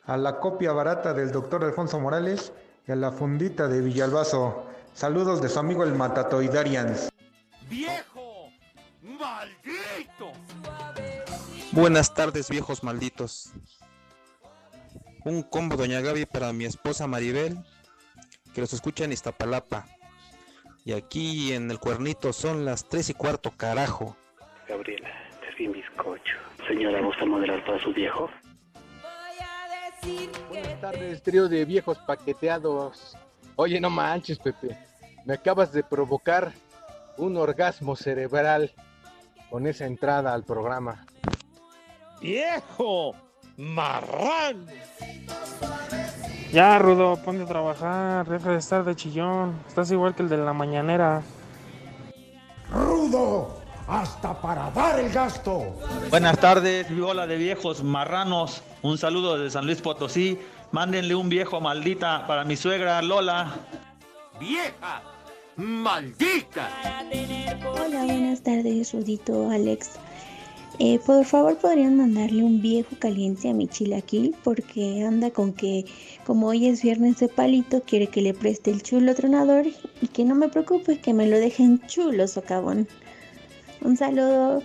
a 0.05 0.17
la 0.17 0.39
copia 0.39 0.71
barata 0.71 1.13
del 1.13 1.31
doctor 1.31 1.63
Alfonso 1.63 1.99
Morales 1.99 2.53
y 2.87 2.91
a 2.91 2.95
la 2.95 3.11
fundita 3.11 3.67
de 3.67 3.81
Villalbazo. 3.81 4.67
Saludos 4.93 5.41
de 5.41 5.49
su 5.49 5.57
amigo 5.57 5.83
el 5.83 5.95
Matatoidarians. 5.95 7.09
¡Viejo! 7.67 8.49
¡Maldito! 9.01 9.54
Buenas 11.75 12.13
tardes, 12.13 12.49
viejos 12.49 12.85
malditos. 12.85 13.51
Un 15.25 15.43
combo 15.43 15.75
Doña 15.75 15.99
Gaby 15.99 16.25
para 16.25 16.53
mi 16.53 16.63
esposa 16.63 17.05
Maribel, 17.05 17.57
que 18.53 18.61
los 18.61 18.71
escucha 18.71 19.03
en 19.03 19.11
Iztapalapa. 19.11 19.85
Y 20.85 20.93
aquí 20.93 21.51
en 21.51 21.69
el 21.69 21.79
cuernito 21.79 22.31
son 22.31 22.63
las 22.63 22.87
tres 22.87 23.09
y 23.09 23.13
cuarto, 23.13 23.51
carajo. 23.51 24.15
Gabriela, 24.69 25.09
te 25.41 25.53
vi 25.57 25.67
bizcocho. 25.67 26.37
Señora, 26.65 27.01
¿gusta 27.01 27.25
moderar 27.25 27.65
para 27.65 27.77
su 27.83 27.91
viejo? 27.91 28.29
Buenas 30.47 30.79
tardes, 30.79 31.23
trío 31.23 31.49
de 31.49 31.65
viejos 31.65 31.97
paqueteados. 32.07 33.17
Oye, 33.57 33.81
no 33.81 33.89
manches, 33.89 34.39
Pepe. 34.39 34.77
Me 35.25 35.33
acabas 35.33 35.73
de 35.73 35.83
provocar 35.83 36.53
un 37.17 37.35
orgasmo 37.35 37.97
cerebral 37.97 38.71
con 39.49 39.67
esa 39.67 39.85
entrada 39.85 40.33
al 40.33 40.45
programa. 40.45 41.05
¡Viejo! 42.25 43.15
¡Marrán! 43.55 44.65
Ya, 46.51 46.79
Rudo, 46.79 47.17
ponte 47.17 47.43
a 47.43 47.45
trabajar, 47.45 48.27
deja 48.27 48.49
de 48.49 48.57
estar 48.57 48.83
de 48.83 48.95
chillón. 48.95 49.55
Estás 49.67 49.91
igual 49.91 50.15
que 50.15 50.23
el 50.23 50.29
de 50.29 50.37
la 50.37 50.51
mañanera. 50.51 51.21
¡Rudo! 52.71 53.61
¡Hasta 53.87 54.33
para 54.41 54.71
dar 54.71 54.99
el 54.99 55.11
gasto! 55.11 55.75
Buenas 56.09 56.39
tardes, 56.39 56.89
viola 56.89 57.27
de 57.27 57.37
viejos 57.37 57.83
marranos. 57.83 58.63
Un 58.81 58.97
saludo 58.97 59.37
desde 59.37 59.51
San 59.51 59.67
Luis 59.67 59.81
Potosí. 59.81 60.39
Mándenle 60.71 61.13
un 61.13 61.29
viejo 61.29 61.61
maldita 61.61 62.25
para 62.25 62.43
mi 62.43 62.55
suegra 62.55 63.03
Lola. 63.03 63.53
¡Vieja! 64.39 65.03
¡Maldita! 65.57 66.69
Hola, 67.71 68.03
buenas 68.03 68.41
tardes, 68.41 68.93
Rudito, 68.93 69.51
Alex. 69.51 69.99
Eh, 70.77 70.99
por 71.05 71.23
favor, 71.23 71.57
podrían 71.57 71.95
mandarle 71.95 72.43
un 72.43 72.61
viejo 72.61 72.97
caliente 72.99 73.49
a 73.49 73.53
mi 73.53 73.67
chilaquil 73.67 74.35
porque 74.43 75.05
anda 75.05 75.31
con 75.31 75.53
que, 75.53 75.85
como 76.25 76.47
hoy 76.47 76.67
es 76.67 76.81
viernes 76.81 77.19
de 77.19 77.29
palito, 77.29 77.81
quiere 77.81 78.07
que 78.07 78.21
le 78.21 78.33
preste 78.33 78.71
el 78.71 78.83
chulo 78.83 79.15
tronador 79.15 79.65
y 80.01 80.07
que 80.07 80.25
no 80.25 80.35
me 80.35 80.49
preocupe, 80.49 80.99
que 80.99 81.13
me 81.13 81.27
lo 81.27 81.37
dejen 81.37 81.79
chulo, 81.87 82.27
socavón. 82.27 82.87
Un 83.81 83.95
saludo. 83.95 84.61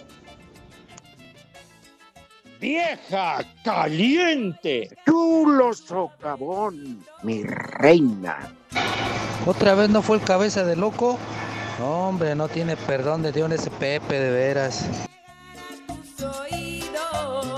¡Vieja 2.61 3.45
caliente! 3.65 4.91
Chulo 5.07 5.73
socavón, 5.73 7.05
mi 7.23 7.45
reina. 7.45 8.53
¿Otra 9.47 9.75
vez 9.75 9.89
no 9.89 10.03
fue 10.03 10.17
el 10.17 10.23
cabeza 10.25 10.65
de 10.65 10.75
loco? 10.75 11.19
Hombre, 11.83 12.35
no 12.35 12.49
tiene 12.49 12.77
perdón 12.77 13.23
de 13.23 13.33
Dios 13.33 13.51
ese 13.53 13.71
Pepe, 13.71 14.19
de 14.19 14.31
veras. 14.31 15.09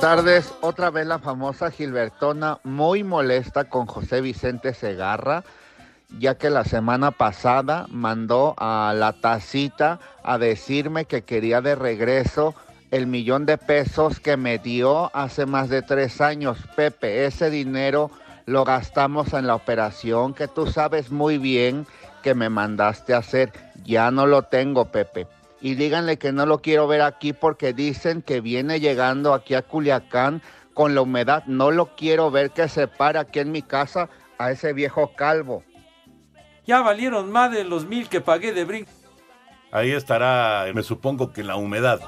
Tardes, 0.03 0.53
otra 0.63 0.91
vez 0.91 1.07
la 1.07 1.21
famosa 1.21 1.71
Gilbertona 1.71 2.59
muy 2.65 3.05
molesta 3.05 3.69
con 3.69 3.87
José 3.87 4.21
Vicente 4.21 4.75
Segarra, 4.75 5.45
ya 6.19 6.35
que 6.35 6.51
la 6.51 6.65
semana 6.65 7.13
pasada 7.13 7.87
mandó 7.89 8.57
a 8.59 8.95
la 8.97 9.13
tacita 9.13 10.01
a 10.25 10.39
decirme 10.39 11.05
que 11.05 11.23
quería 11.23 11.61
de 11.61 11.77
regreso 11.77 12.57
el 12.91 13.07
millón 13.07 13.47
de 13.47 13.59
pesos 13.59 14.19
que 14.19 14.37
me 14.37 14.59
dio 14.59 15.15
hace 15.15 15.47
más 15.47 15.69
de 15.69 15.83
tres 15.83 16.21
años. 16.21 16.59
Pepe, 16.75 17.25
ese 17.27 17.49
dinero 17.49 18.11
lo 18.45 18.65
gastamos 18.65 19.33
en 19.35 19.47
la 19.47 19.55
operación 19.55 20.35
que 20.35 20.49
tú 20.49 20.67
sabes 20.67 21.13
muy 21.13 21.39
bien 21.39 21.87
que 22.25 22.35
me 22.35 22.49
mandaste 22.49 23.15
a 23.15 23.19
hacer. 23.19 23.53
Ya 23.85 24.11
no 24.11 24.27
lo 24.27 24.43
tengo, 24.43 24.87
Pepe. 24.87 25.29
Y 25.63 25.77
díganle 25.77 26.19
que 26.19 26.33
no 26.33 26.45
lo 26.45 26.61
quiero 26.61 26.89
ver 26.89 27.03
aquí 27.03 27.33
porque 27.33 27.73
dicen 27.73 28.21
que 28.21 28.41
viene 28.41 28.81
llegando 28.81 29.33
aquí 29.33 29.55
a 29.55 29.63
Culiacán 29.63 30.43
con 30.75 30.95
la 30.95 31.03
humedad. 31.03 31.45
No 31.47 31.71
lo 31.71 31.95
quiero 31.95 32.33
ver 32.33 32.51
que 32.51 32.69
se 32.69 32.89
para 32.89 33.21
aquí 33.21 33.39
en 33.39 33.53
mi 33.53 33.63
casa 33.63 34.11
a 34.39 34.51
ese 34.51 34.73
viejo 34.73 35.13
calvo. 35.15 35.63
Ya 36.67 36.81
valieron 36.81 37.31
más 37.31 37.53
de 37.53 37.63
los 37.63 37.87
mil 37.87 38.09
que 38.09 38.21
pagué 38.21 38.53
de 38.53 38.65
brinco. 38.65 38.91
Ahí 39.71 39.93
estará, 39.93 40.67
me 40.75 40.83
supongo 40.83 41.33
que 41.33 41.45
la 41.45 41.57
humedad. 41.57 42.01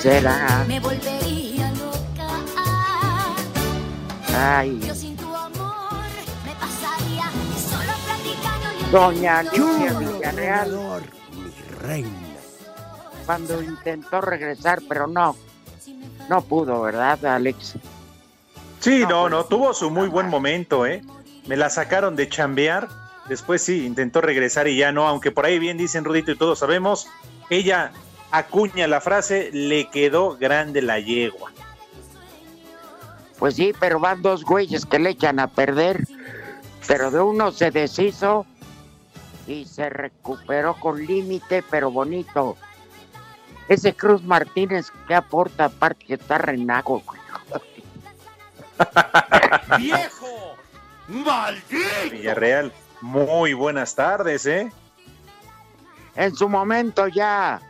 Será? 0.00 0.64
Me 0.66 0.80
volvería 0.80 1.70
loca. 1.72 2.28
Ay, 4.36 4.80
Yo 4.86 4.94
sin 4.94 5.16
tu 5.16 5.34
amor 5.34 6.06
me 6.44 6.54
pasaría 6.54 7.30
solo 7.68 7.92
platicando 8.04 8.66
y 8.80 8.90
doña 8.92 9.38
Alicia 9.40 9.98
Villarreal, 9.98 10.70
mi 11.32 11.50
reina. 11.80 12.08
cuando 13.26 13.62
intentó 13.62 14.20
regresar, 14.20 14.80
pero 14.88 15.06
no, 15.06 15.36
no 16.28 16.40
pudo, 16.42 16.82
¿verdad, 16.82 17.24
Alex? 17.26 17.74
Sí, 18.80 19.04
no, 19.08 19.28
no, 19.28 19.44
tuvo 19.44 19.74
su 19.74 19.90
muy 19.90 20.08
buen 20.08 20.28
momento, 20.28 20.86
¿eh? 20.86 21.02
Me 21.46 21.56
la 21.56 21.68
sacaron 21.68 22.14
de 22.14 22.28
chambear, 22.28 22.88
después 23.28 23.60
sí, 23.62 23.84
intentó 23.84 24.20
regresar 24.20 24.68
y 24.68 24.76
ya 24.76 24.92
no, 24.92 25.08
aunque 25.08 25.32
por 25.32 25.46
ahí 25.46 25.58
bien 25.58 25.76
dicen 25.76 26.04
Rudito 26.04 26.30
y 26.30 26.36
todos 26.38 26.60
sabemos, 26.60 27.08
ella 27.50 27.90
acuña 28.30 28.86
la 28.86 29.00
frase, 29.00 29.50
le 29.52 29.88
quedó 29.88 30.36
grande 30.36 30.82
la 30.82 30.98
yegua. 31.00 31.52
Pues 33.38 33.54
sí, 33.54 33.72
pero 33.78 34.00
van 34.00 34.22
dos 34.22 34.44
güeyes 34.44 34.84
que 34.84 34.98
le 34.98 35.10
echan 35.10 35.38
a 35.38 35.46
perder, 35.46 36.04
pero 36.86 37.10
de 37.10 37.20
uno 37.20 37.52
se 37.52 37.70
deshizo 37.70 38.46
y 39.46 39.64
se 39.64 39.88
recuperó 39.88 40.74
con 40.74 41.04
límite, 41.04 41.62
pero 41.70 41.90
bonito. 41.90 42.56
Ese 43.68 43.94
Cruz 43.94 44.22
Martínez 44.22 44.90
que 45.06 45.14
aporta 45.14 45.66
aparte 45.66 46.06
que 46.06 46.14
está 46.14 46.38
renago, 46.38 47.02
güey. 47.06 47.20
¡Viejo! 49.78 50.56
¡Maldito! 51.08 52.10
Villarreal, 52.10 52.72
muy 53.00 53.52
buenas 53.54 53.94
tardes, 53.94 54.46
¿eh? 54.46 54.72
En 56.16 56.34
su 56.34 56.48
momento 56.48 57.06
ya, 57.08 57.60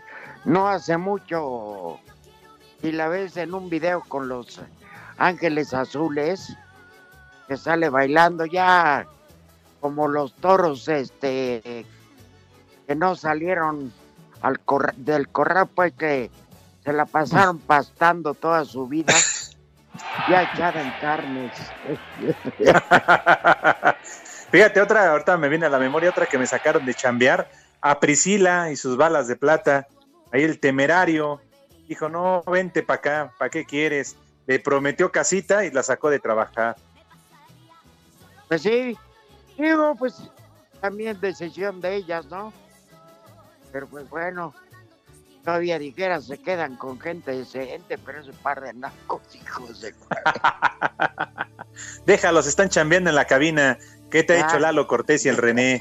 no 0.44 0.68
hace 0.68 0.96
mucho, 0.96 1.98
si 2.80 2.92
la 2.92 3.08
ves 3.08 3.36
en 3.36 3.54
un 3.54 3.68
video 3.68 4.02
con 4.02 4.28
los 4.28 4.60
ángeles 5.18 5.74
azules, 5.74 6.56
que 7.46 7.56
sale 7.56 7.88
bailando 7.88 8.46
ya 8.46 9.06
como 9.80 10.08
los 10.08 10.34
toros, 10.34 10.88
este, 10.88 11.86
que 12.86 12.94
no 12.94 13.14
salieron 13.16 13.92
al 14.42 14.60
corra- 14.60 14.94
del 14.96 15.28
corral, 15.28 15.68
pues 15.74 15.92
que 15.94 16.30
se 16.84 16.92
la 16.92 17.06
pasaron 17.06 17.58
pastando 17.66 18.34
toda 18.34 18.64
su 18.64 18.86
vida, 18.86 19.14
ya 20.26 20.42
echada 20.42 20.80
en 20.80 20.92
carnes. 20.92 21.74
Fíjate, 24.50 24.80
otra, 24.80 25.10
ahorita 25.10 25.36
me 25.36 25.48
viene 25.48 25.66
a 25.66 25.70
la 25.70 25.78
memoria 25.78 26.10
otra 26.10 26.26
que 26.26 26.38
me 26.38 26.46
sacaron 26.46 26.84
de 26.84 26.94
chambear, 26.94 27.48
a 27.80 28.00
Priscila 28.00 28.70
y 28.70 28.76
sus 28.76 28.96
balas 28.96 29.28
de 29.28 29.36
plata, 29.36 29.86
ahí 30.32 30.42
el 30.42 30.58
temerario, 30.58 31.40
dijo, 31.88 32.08
no, 32.08 32.42
vente 32.42 32.82
para 32.82 32.98
acá, 32.98 33.34
¿para 33.38 33.50
qué 33.50 33.64
quieres? 33.64 34.16
Le 34.46 34.58
prometió 34.58 35.10
casita 35.10 35.64
y 35.64 35.70
la 35.70 35.82
sacó 35.82 36.10
de 36.10 36.18
trabajar. 36.18 36.76
Pues 38.48 38.62
sí, 38.62 38.96
digo, 39.58 39.94
pues 39.98 40.22
también 40.80 41.20
decisión 41.20 41.80
de 41.80 41.96
ellas, 41.96 42.26
¿no? 42.26 42.52
Pero 43.72 43.86
pues 43.86 44.08
bueno, 44.08 44.54
todavía 45.44 45.78
dijera, 45.78 46.20
se 46.20 46.38
quedan 46.38 46.76
con 46.76 46.98
gente 46.98 47.32
decente, 47.32 47.98
pero 47.98 48.20
ese 48.20 48.32
par 48.32 48.60
de 48.60 48.72
nacos, 48.72 49.22
hijos 49.34 49.80
de... 49.80 49.94
Déjalos, 52.06 52.46
están 52.46 52.68
chambeando 52.68 53.10
en 53.10 53.16
la 53.16 53.26
cabina. 53.26 53.78
¿Qué 54.10 54.22
te 54.22 54.34
ha 54.34 54.46
hecho 54.46 54.58
Lalo 54.58 54.86
Cortés 54.86 55.26
y 55.26 55.28
el 55.28 55.36
René? 55.36 55.80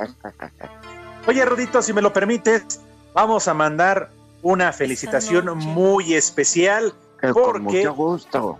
Oye, 1.28 1.44
Rudito, 1.46 1.82
si 1.82 1.94
me 1.94 2.02
lo 2.02 2.14
permites, 2.14 2.82
vamos 3.14 3.48
a 3.48 3.54
mandar 3.54 4.10
una 4.48 4.72
felicitación 4.72 5.58
muy 5.58 6.14
especial 6.14 6.94
Con 7.20 7.34
porque 7.34 7.86
gusto. 7.88 8.58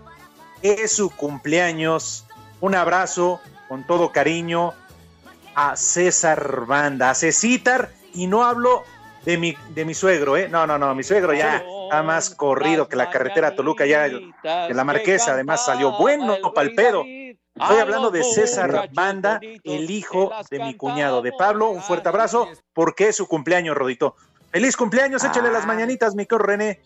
es 0.60 0.92
su 0.92 1.08
cumpleaños. 1.08 2.26
Un 2.60 2.74
abrazo 2.74 3.40
con 3.68 3.86
todo 3.86 4.12
cariño 4.12 4.74
a 5.54 5.76
César 5.76 6.66
Banda, 6.66 7.08
a 7.08 7.14
Cecitar, 7.14 7.90
y 8.12 8.26
no 8.26 8.44
hablo 8.44 8.82
de 9.24 9.38
mi, 9.38 9.56
de 9.70 9.86
mi 9.86 9.94
suegro, 9.94 10.36
¿eh? 10.36 10.46
No, 10.50 10.66
no, 10.66 10.76
no, 10.76 10.94
mi 10.94 11.02
suegro 11.02 11.32
ya 11.32 11.64
está 11.84 12.02
más 12.02 12.30
corrido 12.34 12.86
que 12.86 12.96
la 12.96 13.08
carretera 13.08 13.56
Toluca, 13.56 13.86
ya 13.86 14.02
de 14.02 14.74
la 14.74 14.84
Marquesa, 14.84 15.32
además 15.32 15.64
salió 15.64 15.96
bueno 15.96 16.36
para 16.54 16.68
el 16.68 16.74
pedo. 16.74 17.02
Estoy 17.60 17.80
hablando 17.80 18.10
de 18.10 18.22
César 18.22 18.90
Banda, 18.92 19.40
el 19.64 19.90
hijo 19.90 20.30
de 20.50 20.58
mi 20.60 20.76
cuñado, 20.76 21.22
de 21.22 21.32
Pablo. 21.32 21.70
Un 21.70 21.82
fuerte 21.82 22.08
abrazo, 22.08 22.46
porque 22.72 23.08
es 23.08 23.16
su 23.16 23.26
cumpleaños, 23.26 23.76
Rodito. 23.76 24.14
Feliz 24.50 24.76
cumpleaños, 24.76 25.22
échale 25.24 25.50
las 25.50 25.66
mañanitas, 25.66 26.14
mi 26.14 26.24
querido 26.24 26.46
René. 26.46 26.80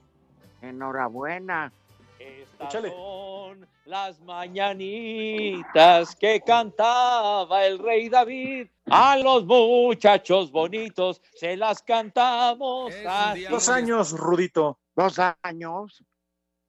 Enhorabuena. 0.63 1.73
Estas 2.19 2.73
son 2.73 3.67
las 3.85 4.21
mañanitas 4.21 6.15
que 6.17 6.41
cantaba 6.41 7.65
el 7.65 7.79
rey 7.79 8.09
David. 8.09 8.69
A 8.91 9.17
los 9.17 9.45
muchachos 9.45 10.51
bonitos 10.51 11.21
se 11.35 11.57
las 11.57 11.83
cantamos. 11.83 12.93
así. 13.07 13.45
Dos 13.45 13.69
años, 13.69 14.13
Rudito. 14.13 14.79
¿Dos 14.95 15.19
años? 15.43 16.05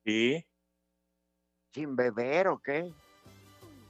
Sí. 0.05 0.45
¿Sin 1.73 1.95
beber 1.95 2.49
o 2.49 2.59
qué? 2.59 2.91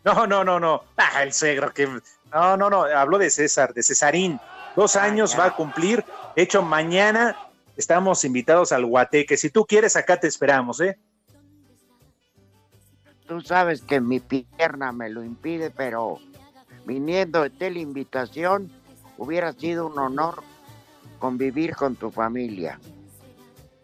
No, 0.04 0.28
no, 0.28 0.44
no, 0.44 0.60
no. 0.60 0.84
Ah, 0.98 1.24
el 1.24 1.34
suegro 1.34 1.74
que. 1.74 1.88
No, 2.34 2.58
no, 2.58 2.70
no. 2.70 2.84
Hablo 2.84 3.18
de 3.18 3.30
César, 3.30 3.74
de 3.74 3.84
Cesarín. 3.84 4.40
Dos 4.76 4.96
años 4.96 5.38
va 5.38 5.46
a 5.46 5.56
cumplir. 5.56 6.04
De 6.36 6.42
hecho, 6.42 6.62
mañana 6.62 7.38
estamos 7.78 8.26
invitados 8.26 8.72
al 8.72 8.86
Guateque. 8.86 9.38
Si 9.38 9.50
tú 9.50 9.66
quieres, 9.66 9.96
acá 9.96 10.20
te 10.20 10.28
esperamos, 10.28 10.82
¿eh? 10.82 10.98
Tú 13.28 13.42
sabes 13.42 13.82
que 13.82 14.02
mi 14.02 14.20
pierna 14.20 14.92
me 14.92 15.10
lo 15.10 15.24
impide, 15.24 15.72
pero 15.72 16.20
viniendo 16.86 17.48
de 17.48 17.72
la 17.72 17.80
invitación, 17.80 18.72
hubiera 19.18 19.54
sido 19.54 19.88
un 19.88 19.98
honor 19.98 20.44
convivir 21.20 21.76
con 21.76 21.96
tu 21.96 22.12
familia. 22.12 22.80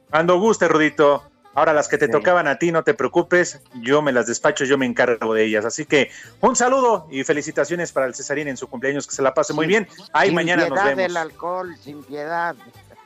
Cuando 0.10 0.40
guste, 0.40 0.68
Rudito. 0.68 1.24
Ahora 1.56 1.74
las 1.74 1.88
que 1.88 1.98
te 1.98 2.08
tocaban 2.08 2.48
a 2.48 2.58
ti, 2.58 2.72
no 2.72 2.84
te 2.84 2.94
preocupes, 2.94 3.62
yo 3.82 4.02
me 4.02 4.12
las 4.12 4.28
despacho, 4.28 4.66
yo 4.66 4.78
me 4.78 4.86
encargo 4.86 5.34
de 5.34 5.46
ellas. 5.46 5.66
Así 5.66 5.86
que 5.86 6.10
un 6.42 6.56
saludo 6.56 7.08
y 7.12 7.24
felicitaciones 7.24 7.92
para 7.92 8.06
el 8.06 8.16
Cesarín 8.16 8.48
en 8.48 8.58
su 8.58 8.68
cumpleaños, 8.68 9.08
que 9.08 9.16
se 9.16 9.22
la 9.22 9.34
pase 9.34 9.54
muy 9.54 9.68
bien. 9.68 9.88
Ahí 10.14 10.30
sin 10.30 10.36
mañana 10.36 10.64
nos 10.68 10.80
piedad 10.80 10.86
vemos. 10.86 11.04
del 11.04 11.18
alcohol, 11.18 11.76
sin 11.82 12.04
piedad. 12.04 12.56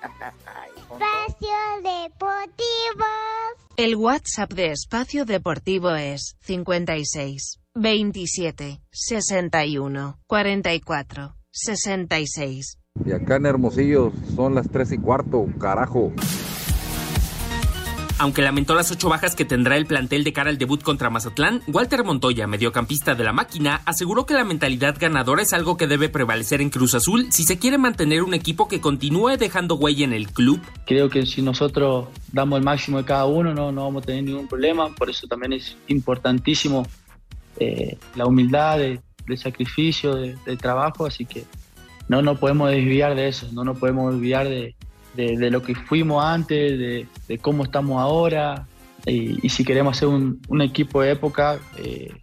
Espacio 0.03 1.49
Deportivo. 1.77 3.05
El 3.77 3.95
WhatsApp 3.95 4.51
de 4.53 4.71
Espacio 4.71 5.25
Deportivo 5.25 5.91
es 5.95 6.35
56 6.41 7.59
27 7.73 8.81
61 8.91 10.19
44 10.27 11.35
66. 11.51 12.77
Y 13.05 13.11
acá 13.11 13.37
en 13.37 13.45
Hermosillo 13.45 14.11
son 14.35 14.53
las 14.53 14.69
tres 14.69 14.91
y 14.91 14.97
cuarto, 14.97 15.47
carajo. 15.59 16.11
Aunque 18.19 18.41
lamentó 18.43 18.75
las 18.75 18.91
ocho 18.91 19.09
bajas 19.09 19.35
que 19.35 19.43
tendrá 19.43 19.75
el 19.75 19.85
plantel 19.85 20.23
de 20.23 20.31
cara 20.33 20.49
al 20.49 20.57
debut 20.57 20.81
contra 20.81 21.09
Mazatlán, 21.09 21.61
Walter 21.67 22.03
Montoya, 22.03 22.45
mediocampista 22.47 23.15
de 23.15 23.23
la 23.23 23.33
máquina, 23.33 23.81
aseguró 23.85 24.25
que 24.25 24.33
la 24.35 24.43
mentalidad 24.45 24.95
ganadora 24.99 25.41
es 25.41 25.51
algo 25.51 25.77
que 25.77 25.87
debe 25.87 26.09
prevalecer 26.09 26.61
en 26.61 26.69
Cruz 26.69 26.93
Azul 26.93 27.27
si 27.31 27.43
se 27.43 27.57
quiere 27.57 27.77
mantener 27.77 28.21
un 28.23 28.33
equipo 28.33 28.67
que 28.67 28.79
continúe 28.79 29.35
dejando 29.37 29.75
huella 29.75 30.05
en 30.05 30.13
el 30.13 30.29
club. 30.31 30.61
Creo 30.85 31.09
que 31.09 31.25
si 31.25 31.41
nosotros 31.41 32.07
damos 32.31 32.59
el 32.59 32.63
máximo 32.65 32.99
de 32.99 33.05
cada 33.05 33.25
uno 33.25 33.53
no, 33.53 33.71
no 33.71 33.83
vamos 33.85 34.03
a 34.03 34.05
tener 34.05 34.23
ningún 34.23 34.47
problema, 34.47 34.89
por 34.95 35.09
eso 35.09 35.27
también 35.27 35.53
es 35.53 35.75
importantísimo 35.87 36.87
eh, 37.59 37.97
la 38.15 38.25
humildad, 38.25 38.77
del 38.77 39.01
sacrificio, 39.37 40.15
de- 40.15 40.35
del 40.45 40.57
trabajo, 40.59 41.05
así 41.05 41.25
que 41.25 41.45
no 42.07 42.21
nos 42.21 42.37
podemos 42.37 42.69
desviar 42.69 43.15
de 43.15 43.27
eso, 43.29 43.47
no 43.53 43.63
nos 43.63 43.77
podemos 43.79 44.13
desviar 44.13 44.47
de, 44.47 44.75
de- 45.13 45.51
lo 45.51 45.61
que 45.61 45.75
fuimos 45.75 46.23
antes, 46.23 47.07
de, 47.27 47.37
cómo 47.39 47.63
estamos 47.63 48.01
ahora, 48.01 48.67
y, 49.05 49.49
si 49.49 49.65
queremos 49.65 49.97
hacer 49.97 50.07
un, 50.07 50.61
equipo 50.61 51.01
de 51.01 51.11
época, 51.11 51.59
eh, 51.77 52.13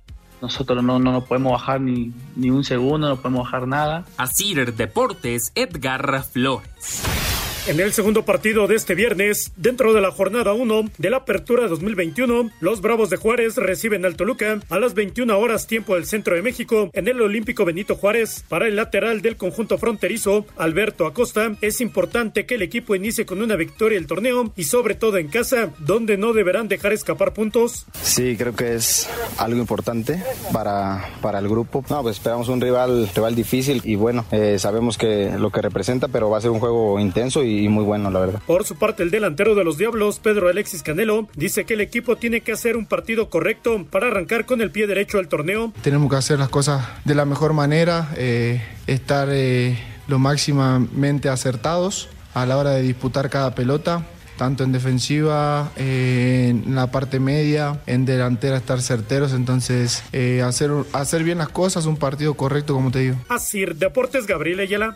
nosotros 0.41 0.83
no, 0.83 0.99
no 0.99 1.13
nos 1.13 1.25
podemos 1.25 1.53
bajar 1.53 1.81
ni, 1.81 2.13
ni 2.37 2.51
un 2.51 2.65
segundo, 2.65 3.09
no 3.09 3.17
podemos 3.17 3.45
bajar 3.45 3.69
nada. 3.69 4.05
Así 4.17 4.55
Deportes, 4.55 5.53
Edgar 5.55 6.25
Flores. 6.25 7.30
En 7.67 7.79
el 7.79 7.93
segundo 7.93 8.25
partido 8.25 8.67
de 8.67 8.75
este 8.75 8.95
viernes, 8.95 9.53
dentro 9.55 9.93
de 9.93 10.01
la 10.01 10.11
jornada 10.11 10.55
1 10.55 10.91
de 10.97 11.11
la 11.11 11.19
Apertura 11.19 11.69
2021, 11.69 12.51
los 12.59 12.81
Bravos 12.81 13.11
de 13.11 13.19
Juárez 13.19 13.57
reciben 13.57 14.07
al 14.07 14.17
Toluca 14.17 14.61
a 14.71 14.79
las 14.79 14.95
21 14.95 15.39
horas 15.39 15.67
tiempo 15.67 15.95
del 15.95 16.07
centro 16.07 16.35
de 16.35 16.43
México 16.43 16.91
en 16.95 17.07
el 17.07 17.21
Olímpico 17.21 17.67
Benito 17.67 17.97
Juárez. 17.97 18.45
Para 18.49 18.67
el 18.67 18.77
lateral 18.77 19.21
del 19.21 19.37
conjunto 19.37 19.77
fronterizo, 19.77 20.47
Alberto 20.57 21.07
Acosta, 21.07 21.55
es 21.61 21.83
importante 21.83 22.47
que 22.47 22.55
el 22.55 22.63
equipo 22.63 22.95
inicie 22.95 23.27
con 23.27 23.43
una 23.43 23.57
victoria 23.57 23.99
el 23.99 24.07
torneo 24.07 24.53
y 24.57 24.65
sobre 24.65 24.95
todo 24.95 25.19
en 25.19 25.29
casa, 25.29 25.71
donde 25.79 26.17
no 26.17 26.33
deberán 26.33 26.67
dejar 26.67 26.95
escapar 26.95 27.35
puntos. 27.35 27.87
Sí, 28.03 28.37
creo 28.39 28.57
que 28.57 28.75
es 28.75 29.09
algo 29.37 29.61
importante 29.61 30.21
para, 30.53 31.11
para 31.21 31.39
el 31.39 31.49
grupo. 31.49 31.85
No, 31.91 32.03
pues 32.03 32.17
esperamos 32.17 32.49
un 32.49 32.61
rival, 32.61 33.09
rival 33.15 33.35
difícil 33.35 33.83
y 33.85 33.97
bueno, 33.97 34.25
eh, 34.33 34.59
sabemos 34.59 34.97
que 34.97 35.31
lo 35.39 35.51
que 35.51 35.61
representa, 35.61 36.09
pero 36.09 36.31
va 36.31 36.39
a 36.39 36.41
ser 36.41 36.51
un 36.51 36.59
juego 36.59 36.99
intenso 36.99 37.45
y, 37.45 37.50
y 37.51 37.69
muy 37.69 37.85
bueno, 37.85 38.11
la 38.11 38.21
verdad. 38.21 38.43
Por 38.47 38.65
su 38.65 38.77
parte, 38.77 39.03
el 39.03 39.11
delantero 39.11 39.55
de 39.55 39.65
los 39.65 39.79
Diablos, 39.79 40.19
Pedro 40.19 40.49
Alexis 40.49 40.83
Canelo, 40.83 41.29
dice 41.35 41.65
que 41.65 41.75
el 41.75 41.81
equipo 41.81 42.17
tiene 42.17 42.41
que 42.41 42.53
hacer 42.53 42.77
un 42.77 42.87
partido 42.87 43.29
correcto 43.31 43.85
para 43.91 44.09
arrancar 44.09 44.47
con 44.47 44.61
el 44.61 44.71
pie 44.71 44.87
derecho 44.87 45.19
al 45.19 45.29
torneo. 45.29 45.73
Tenemos 45.83 46.11
que 46.11 46.17
hacer 46.17 46.39
las 46.39 46.49
cosas 46.49 46.87
de 47.05 47.15
la 47.15 47.25
mejor 47.25 47.53
manera, 47.53 48.13
eh, 48.17 48.63
estar 48.87 49.29
eh, 49.31 49.79
lo 50.09 50.19
máximamente 50.19 51.29
acertados 51.29 52.09
a 52.35 52.47
la 52.47 52.57
hora 52.57 52.71
de 52.71 52.83
disputar 52.83 53.31
cada 53.31 53.55
pelota 53.55 54.05
tanto 54.41 54.65
en 54.65 54.73
defensiva, 54.73 55.71
eh, 55.77 56.47
en 56.49 56.75
la 56.75 56.91
parte 56.91 57.21
media, 57.21 57.83
en 57.85 58.07
delantera 58.07 58.57
estar 58.57 58.81
certeros, 58.81 59.35
entonces 59.35 60.03
eh, 60.15 60.41
hacer, 60.41 60.71
hacer 60.95 61.25
bien 61.25 61.37
las 61.37 61.51
cosas, 61.51 61.85
un 61.85 61.99
partido 61.99 62.33
correcto 62.33 62.73
como 62.73 62.91
te 62.91 63.01
digo. 63.01 63.17
Así, 63.29 63.67
Deportes 63.67 64.27
Gabriel 64.27 64.61
Ayala. 64.61 64.95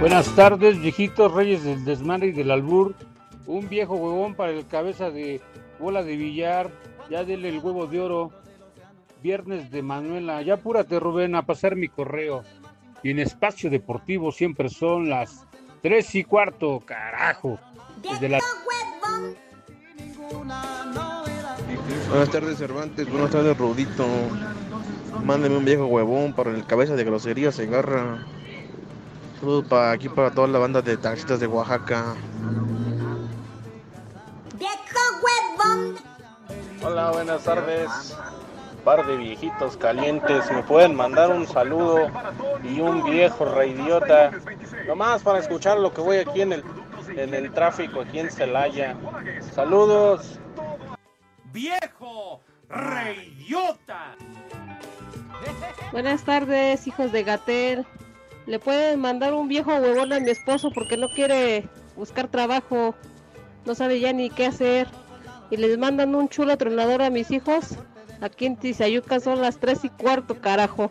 Buenas 0.00 0.32
tardes, 0.36 0.80
viejitos 0.80 1.32
reyes 1.32 1.64
del 1.64 1.84
desmadre 1.84 2.28
y 2.28 2.32
del 2.32 2.52
albur. 2.52 2.94
Un 3.46 3.68
viejo 3.68 3.96
huevón 3.96 4.34
para 4.34 4.52
el 4.52 4.64
cabeza 4.64 5.10
de 5.10 5.40
bola 5.80 6.04
de 6.04 6.16
billar. 6.16 6.70
Ya 7.10 7.24
dele 7.24 7.48
el 7.48 7.58
huevo 7.58 7.88
de 7.88 8.00
oro. 8.00 8.30
Viernes 9.22 9.72
de 9.72 9.82
Manuela. 9.82 10.40
Ya 10.42 10.54
apúrate, 10.54 11.00
Rubén, 11.00 11.34
a 11.34 11.42
pasar 11.42 11.74
mi 11.74 11.88
correo. 11.88 12.44
Y 13.02 13.10
en 13.10 13.18
espacio 13.18 13.70
deportivo 13.70 14.30
siempre 14.30 14.68
son 14.68 15.08
las 15.10 15.44
tres 15.82 16.14
y 16.14 16.22
cuarto, 16.22 16.80
carajo. 16.84 17.58
Desde 18.00 18.28
la... 18.28 18.38
Buenas 22.08 22.30
tardes, 22.30 22.58
Cervantes. 22.58 23.10
Buenas 23.10 23.30
tardes, 23.30 23.58
Rudito. 23.58 24.06
Mándeme 25.24 25.56
un 25.56 25.64
viejo 25.64 25.86
huevón 25.86 26.34
para 26.34 26.50
el 26.50 26.64
cabeza 26.64 26.94
de 26.94 27.02
grosería 27.02 27.50
se 27.50 27.64
agarra. 27.64 28.24
Saludos 29.40 29.66
para 29.68 29.92
aquí 29.92 30.08
para 30.08 30.32
toda 30.32 30.48
la 30.48 30.58
banda 30.58 30.82
de 30.82 30.96
taxistas 30.96 31.38
de 31.38 31.46
Oaxaca. 31.46 32.16
Hola, 36.82 37.10
buenas 37.12 37.44
tardes. 37.44 38.16
Par 38.84 39.06
de 39.06 39.16
viejitos 39.16 39.76
calientes, 39.76 40.50
me 40.50 40.62
pueden 40.62 40.96
mandar 40.96 41.30
un 41.30 41.46
saludo 41.46 42.10
y 42.64 42.80
un 42.80 43.04
viejo 43.04 43.44
reidiota. 43.44 44.32
Nomás 44.86 45.22
para 45.22 45.38
escuchar 45.38 45.78
lo 45.78 45.92
que 45.92 46.00
voy 46.00 46.16
aquí 46.16 46.40
en 46.40 46.54
el, 46.54 46.64
en 47.08 47.34
el 47.34 47.52
tráfico, 47.52 48.00
aquí 48.00 48.18
en 48.18 48.30
Celaya. 48.30 48.96
Saludos. 49.52 50.40
¡Viejo 51.52 52.40
reidiota! 52.68 54.16
Buenas 55.92 56.24
tardes, 56.24 56.86
hijos 56.86 57.12
de 57.12 57.22
Gatel. 57.22 57.86
Le 58.48 58.58
pueden 58.58 58.98
mandar 58.98 59.34
un 59.34 59.46
viejo 59.46 59.70
huevón 59.76 60.10
a 60.10 60.20
mi 60.20 60.30
esposo 60.30 60.70
porque 60.74 60.96
no 60.96 61.10
quiere 61.10 61.68
buscar 61.96 62.28
trabajo, 62.28 62.94
no 63.66 63.74
sabe 63.74 64.00
ya 64.00 64.14
ni 64.14 64.30
qué 64.30 64.46
hacer. 64.46 64.88
Y 65.50 65.58
les 65.58 65.76
mandan 65.76 66.14
un 66.14 66.30
chulo 66.30 66.56
tronador 66.56 67.02
a 67.02 67.10
mis 67.10 67.30
hijos. 67.30 67.76
Aquí 68.22 68.46
en 68.46 68.56
Tizayuca 68.56 69.20
son 69.20 69.42
las 69.42 69.58
tres 69.58 69.84
y 69.84 69.90
cuarto, 69.90 70.40
carajo. 70.40 70.90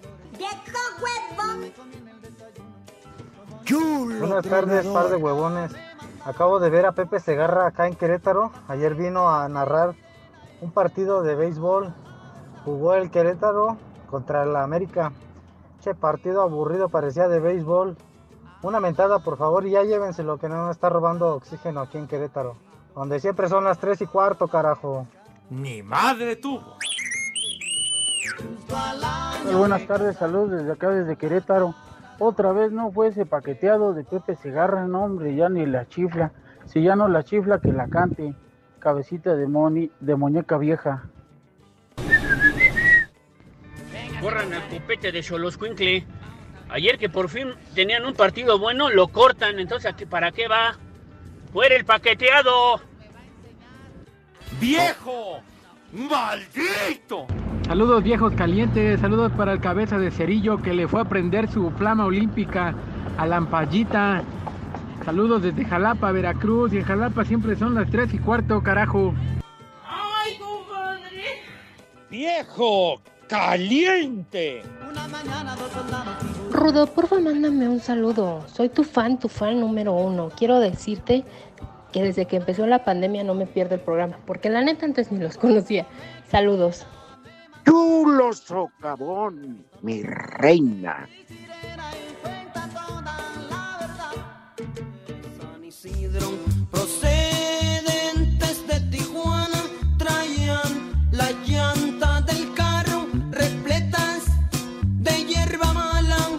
Buenas 4.19 4.45
tardes, 4.47 4.85
par 4.85 5.09
de 5.09 5.15
huevones. 5.15 5.71
Acabo 6.25 6.59
de 6.59 6.69
ver 6.69 6.85
a 6.85 6.91
Pepe 6.91 7.19
Segarra 7.19 7.65
acá 7.65 7.87
en 7.87 7.95
Querétaro. 7.95 8.51
Ayer 8.67 8.93
vino 8.93 9.31
a 9.31 9.49
narrar 9.49 9.95
un 10.61 10.69
partido 10.69 11.23
de 11.23 11.33
béisbol. 11.33 11.91
Jugó 12.65 12.93
el 12.93 13.09
Querétaro 13.09 13.77
contra 14.11 14.45
la 14.45 14.61
América. 14.61 15.11
Che, 15.87 15.95
partido 15.95 16.41
aburrido, 16.41 16.89
parecía 16.89 17.29
de 17.29 17.39
béisbol. 17.39 17.95
Una 18.61 18.81
mentada, 18.81 19.19
por 19.19 19.37
favor, 19.37 19.65
y 19.65 19.69
ya 19.71 19.83
llévense 19.83 20.21
lo 20.21 20.37
que 20.37 20.49
no 20.49 20.69
está 20.69 20.89
robando 20.89 21.33
oxígeno 21.33 21.79
aquí 21.79 21.97
en 21.97 22.07
Querétaro. 22.07 22.57
Donde 22.93 23.21
siempre 23.21 23.47
son 23.47 23.63
las 23.63 23.79
3 23.79 24.01
y 24.01 24.05
cuarto, 24.05 24.49
carajo. 24.49 25.07
Ni 25.49 25.81
madre 25.83 26.35
tuvo. 26.35 26.75
Buenas 29.53 29.87
tardes, 29.87 30.17
saludos 30.17 30.51
desde 30.51 30.73
acá, 30.73 30.89
desde 30.89 31.15
Querétaro. 31.15 31.73
Otra 32.19 32.51
vez 32.51 32.73
no 32.73 32.91
fue 32.91 33.07
ese 33.07 33.25
paqueteado 33.25 33.93
de 33.93 34.03
Pepe 34.03 34.35
Segarra, 34.35 34.87
no 34.87 35.05
hombre, 35.05 35.37
ya 35.37 35.47
ni 35.47 35.65
la 35.65 35.87
chifla. 35.87 36.33
Si 36.65 36.83
ya 36.83 36.97
no 36.97 37.07
la 37.07 37.23
chifla, 37.23 37.61
que 37.61 37.71
la 37.71 37.87
cante. 37.87 38.35
Cabecita 38.79 39.37
de, 39.37 39.47
moni, 39.47 39.89
de 40.01 40.15
muñeca 40.17 40.57
vieja. 40.57 41.05
Corran 44.21 44.51
al 44.51 44.67
copete 44.67 45.11
de 45.11 45.21
Xoloscuincle. 45.21 46.05
Ayer 46.69 46.97
que 46.97 47.07
por 47.07 47.29
fin 47.29 47.53
tenían 47.75 48.05
un 48.05 48.13
partido 48.13 48.57
bueno, 48.57 48.89
lo 48.89 49.07
cortan. 49.09 49.59
Entonces, 49.59 49.93
¿para 50.09 50.31
qué 50.31 50.47
va? 50.47 50.75
¡Fuera 51.53 51.75
el 51.75 51.85
paqueteado! 51.85 52.81
¡Viejo! 54.59 55.41
¡Maldito! 55.93 57.27
Saludos 57.67 58.03
viejos 58.03 58.33
calientes, 58.33 58.99
saludos 58.99 59.31
para 59.33 59.53
el 59.53 59.59
cabeza 59.59 59.97
de 59.97 60.09
cerillo 60.09 60.61
que 60.61 60.73
le 60.73 60.87
fue 60.87 61.01
a 61.01 61.05
prender 61.05 61.49
su 61.49 61.69
flama 61.71 62.05
olímpica 62.05 62.73
a 63.17 63.25
la 63.25 63.37
ampallita. 63.37 64.23
Saludos 65.05 65.43
desde 65.43 65.63
Jalapa, 65.63 66.11
Veracruz. 66.11 66.73
Y 66.73 66.77
en 66.77 66.83
Jalapa 66.83 67.23
siempre 67.23 67.55
son 67.55 67.75
las 67.75 67.89
3 67.91 68.13
y 68.13 68.19
cuarto, 68.19 68.61
carajo. 68.61 69.13
¡Ay, 69.85 70.37
compadre! 70.37 71.43
¡Viejo 72.09 73.01
caliente! 73.27 74.63
Rudo, 76.51 76.87
porfa, 76.87 77.19
mándame 77.19 77.67
un 77.67 77.79
saludo. 77.79 78.45
Soy 78.47 78.69
tu 78.69 78.83
fan, 78.83 79.19
tu 79.19 79.27
fan 79.27 79.59
número 79.59 79.93
uno. 79.93 80.29
Quiero 80.35 80.59
decirte 80.59 81.23
que 81.91 82.03
desde 82.03 82.25
que 82.25 82.37
empezó 82.37 82.65
la 82.67 82.83
pandemia 82.83 83.23
no 83.23 83.33
me 83.33 83.45
pierdo 83.45 83.75
el 83.75 83.81
programa, 83.81 84.17
porque 84.25 84.49
la 84.49 84.61
neta 84.61 84.85
antes 84.85 85.11
ni 85.11 85.19
los 85.19 85.37
conocía. 85.37 85.85
Saludos. 86.29 86.85
Chulo 87.65 88.33
socavón, 88.33 89.65
mi 89.81 90.01
reina. 90.03 91.07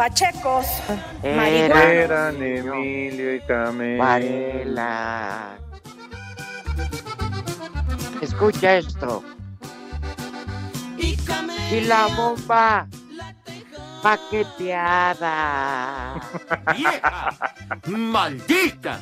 Pachecos, 0.09 0.67
Eran 1.23 2.43
Emilio 2.43 3.35
y 3.35 3.41
Camila. 3.41 4.03
Varela. 4.05 5.59
Escucha 8.23 8.79
esto. 8.79 9.23
Y 11.71 11.81
la 11.83 12.07
bomba 12.17 12.89
paqueteada. 14.03 16.15
¡Vieja! 16.75 17.37
¡Maldita! 17.89 18.99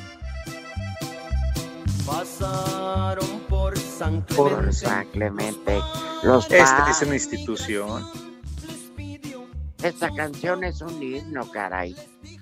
Pasaron 2.05 3.39
por 3.47 3.77
San 3.79 4.23
Clemente. 4.23 4.35
Por 4.35 4.73
San 4.73 5.05
Clemente. 5.07 5.79
Los 6.23 6.51
Esta 6.51 6.83
pa- 6.83 6.91
es 6.91 7.01
una 7.01 7.13
institución. 7.13 8.26
Esta 9.83 10.11
canción 10.13 10.63
es 10.63 10.81
un 10.81 11.01
himno, 11.01 11.49
caray. 11.51 11.95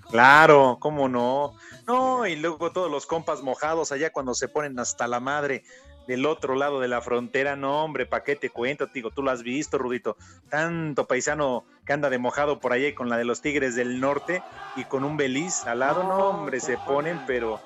Claro, 0.10 0.78
cómo 0.80 1.10
no. 1.10 1.54
No, 1.86 2.26
y 2.26 2.36
luego 2.36 2.72
todos 2.72 2.90
los 2.90 3.06
compas 3.06 3.42
mojados 3.42 3.92
allá 3.92 4.12
cuando 4.12 4.34
se 4.34 4.48
ponen 4.48 4.80
hasta 4.80 5.08
la 5.08 5.20
madre 5.20 5.64
del 6.08 6.26
otro 6.26 6.56
lado 6.56 6.80
de 6.80 6.88
la 6.88 7.02
frontera. 7.02 7.56
No, 7.56 7.84
hombre, 7.84 8.06
¿pa' 8.06 8.24
qué 8.24 8.36
te 8.36 8.50
cuento? 8.50 8.88
Digo, 8.88 9.12
tú 9.12 9.22
lo 9.22 9.32
has 9.32 9.44
visto, 9.44 9.78
Rudito. 9.78 10.18
Tanto 10.50 11.06
paisano 11.06 11.66
que 11.86 11.94
anda 11.94 12.10
de 12.10 12.18
mojado 12.18 12.60
por 12.60 12.74
allá 12.74 12.88
y 12.88 12.96
con 12.96 13.10
la 13.10 13.18
de 13.18 13.26
los 13.26 13.42
Tigres 13.42 13.76
del 13.76 14.00
Norte 14.00 14.44
y 14.76 14.86
con 14.86 15.04
un 15.04 15.18
Beliz 15.18 15.66
al 15.66 15.80
lado. 15.80 16.04
No, 16.04 16.30
hombre, 16.30 16.60
se 16.60 16.78
ponen, 16.78 17.22
pero 17.28 17.60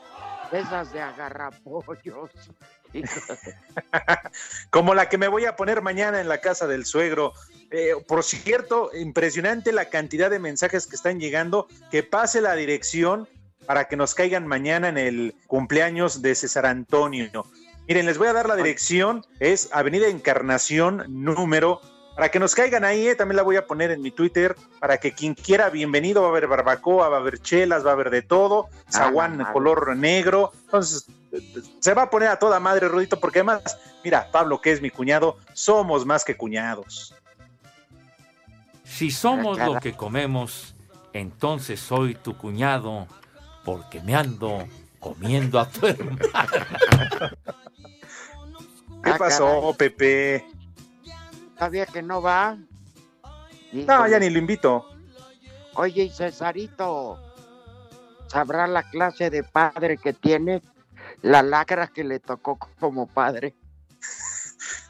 Esas 0.51 0.91
de 0.91 1.01
agarrapollos. 1.01 2.31
como 4.69 4.93
la 4.93 5.09
que 5.09 5.17
me 5.17 5.27
voy 5.27 5.45
a 5.45 5.55
poner 5.55 5.81
mañana 5.81 6.21
en 6.21 6.27
la 6.27 6.39
casa 6.39 6.67
del 6.67 6.85
suegro. 6.85 7.33
Eh, 7.71 7.93
por 8.07 8.23
cierto, 8.23 8.91
impresionante 8.95 9.71
la 9.71 9.85
cantidad 9.85 10.29
de 10.29 10.39
mensajes 10.39 10.87
que 10.87 10.95
están 10.95 11.19
llegando. 11.19 11.67
Que 11.91 12.03
pase 12.03 12.41
la 12.41 12.55
dirección 12.55 13.27
para 13.65 13.87
que 13.87 13.95
nos 13.95 14.15
caigan 14.15 14.47
mañana 14.47 14.89
en 14.89 14.97
el 14.97 15.35
cumpleaños 15.47 16.21
de 16.21 16.35
César 16.35 16.65
Antonio. 16.65 17.45
Miren, 17.87 18.05
les 18.05 18.17
voy 18.17 18.27
a 18.27 18.33
dar 18.33 18.47
la 18.47 18.55
dirección. 18.55 19.25
Es 19.39 19.69
Avenida 19.71 20.07
Encarnación 20.07 21.05
número. 21.07 21.81
Para 22.19 22.31
que 22.31 22.39
nos 22.39 22.53
caigan 22.53 22.83
ahí, 22.83 23.07
eh, 23.07 23.15
también 23.15 23.37
la 23.37 23.43
voy 23.43 23.55
a 23.55 23.65
poner 23.65 23.91
en 23.91 24.01
mi 24.01 24.11
Twitter. 24.11 24.53
Para 24.81 24.97
que 24.97 25.13
quien 25.13 25.35
quiera, 25.35 25.69
bienvenido. 25.69 26.21
Va 26.21 26.27
a 26.27 26.31
haber 26.31 26.47
barbacoa, 26.47 27.07
va 27.07 27.15
a 27.15 27.19
haber 27.21 27.39
chelas, 27.39 27.85
va 27.85 27.91
a 27.91 27.93
haber 27.93 28.09
de 28.09 28.21
todo. 28.21 28.67
Zaguán 28.91 29.37
madre. 29.37 29.53
color 29.53 29.95
negro. 29.95 30.51
Entonces, 30.65 31.05
se 31.79 31.93
va 31.93 32.01
a 32.01 32.09
poner 32.09 32.27
a 32.27 32.37
toda 32.37 32.59
madre, 32.59 32.89
Rudito, 32.89 33.21
porque 33.21 33.39
además, 33.39 33.79
mira, 34.03 34.29
Pablo, 34.33 34.59
que 34.59 34.73
es 34.73 34.81
mi 34.81 34.89
cuñado, 34.89 35.37
somos 35.53 36.05
más 36.05 36.25
que 36.25 36.35
cuñados. 36.35 37.15
Si 38.83 39.11
somos 39.11 39.57
lo 39.57 39.79
que 39.79 39.93
comemos, 39.93 40.75
entonces 41.13 41.79
soy 41.79 42.15
tu 42.15 42.37
cuñado, 42.37 43.07
porque 43.63 44.01
me 44.01 44.13
ando 44.13 44.67
comiendo 44.99 45.57
a 45.57 45.69
tu 45.69 45.87
hermano. 45.87 46.19
¿Qué 49.05 49.13
pasó, 49.13 49.73
Pepe? 49.77 50.58
¿Sabía 51.59 51.85
que 51.85 52.01
no 52.01 52.21
va? 52.21 52.57
No, 53.73 54.07
ya 54.07 54.17
ni 54.17 54.29
lo 54.29 54.39
invito. 54.39 54.89
Oye, 55.75 56.03
y 56.03 56.09
Cesarito, 56.09 57.19
¿sabrá 58.27 58.65
la 58.65 58.89
clase 58.89 59.29
de 59.29 59.43
padre 59.43 59.97
que 59.97 60.13
tiene? 60.13 60.61
La 61.21 61.43
lacra 61.43 61.87
que 61.87 62.05
le 62.05 62.21
tocó 62.21 62.57
como 62.79 63.07
padre. 63.07 63.55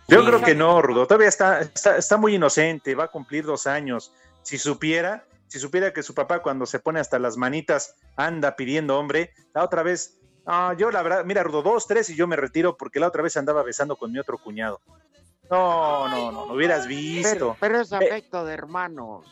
Yo 0.07 0.23
creo 0.23 0.41
que 0.41 0.53
no, 0.53 0.79
Rudo. 0.81 1.07
Todavía 1.07 1.27
está, 1.27 1.61
está, 1.61 1.97
está 1.97 2.17
muy 2.17 2.35
inocente, 2.35 2.93
va 2.93 3.05
a 3.05 3.11
cumplir 3.11 3.45
dos 3.45 3.65
años. 3.65 4.13
Si 4.43 4.59
supiera, 4.59 5.25
si 5.47 5.59
supiera 5.59 5.91
que 5.91 6.03
su 6.03 6.13
papá 6.13 6.41
cuando 6.43 6.67
se 6.67 6.79
pone 6.79 6.99
hasta 6.99 7.17
las 7.17 7.35
manitas 7.35 7.95
anda 8.15 8.55
pidiendo 8.55 8.97
hombre, 8.97 9.33
la 9.55 9.63
otra 9.63 9.81
vez, 9.81 10.19
ah, 10.45 10.75
yo 10.77 10.91
la 10.91 11.01
verdad, 11.01 11.25
mira, 11.25 11.41
Rudo, 11.41 11.63
dos, 11.63 11.87
tres 11.87 12.09
y 12.11 12.15
yo 12.15 12.27
me 12.27 12.35
retiro 12.35 12.77
porque 12.77 12.99
la 12.99 13.07
otra 13.07 13.23
vez 13.23 13.37
andaba 13.37 13.63
besando 13.63 13.95
con 13.95 14.11
mi 14.11 14.19
otro 14.19 14.37
cuñado. 14.37 14.81
No, 15.49 16.07
no, 16.07 16.31
no, 16.31 16.45
lo 16.45 16.53
hubieras 16.53 16.85
visto. 16.87 17.29
Pero, 17.33 17.57
pero 17.59 17.81
es 17.81 17.91
Eh, 17.91 17.95
afecto 17.95 18.45
de 18.45 18.53
hermanos. 18.53 19.25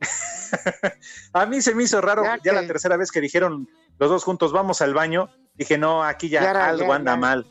a 1.32 1.46
mí 1.46 1.62
se 1.62 1.74
me 1.74 1.84
hizo 1.84 2.00
raro 2.00 2.22
Ya 2.24 2.38
ya, 2.42 2.52
la 2.52 2.66
tercera 2.66 2.96
vez 2.96 3.10
que 3.10 3.20
dijeron 3.20 3.68
los 3.98 4.10
dos 4.10 4.24
juntos, 4.24 4.52
vamos 4.52 4.82
al 4.82 4.94
baño. 4.94 5.28
Dije, 5.54 5.78
no, 5.78 6.02
aquí 6.04 6.28
ya, 6.28 6.42
Ya 6.42 6.50
era- 6.50 6.68
algo 6.68 6.86
ya- 6.88 6.94
anda 6.94 7.12
ya- 7.12 7.16
mal. 7.16 7.46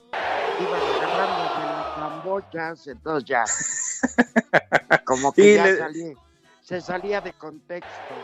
Iban 0.60 0.82
agarrándose 0.82 1.62
las 1.62 1.98
lambochas, 1.98 2.88
entonces 2.88 3.28
ya. 3.28 3.44
Como 5.06 5.34
que 5.34 5.52
Y 5.52 5.56
ya 5.56 5.66
le- 5.66 5.78
salí- 5.80 6.18
se 6.62 6.82
salía 6.82 7.22
de 7.22 7.34
contexto. 7.34 8.16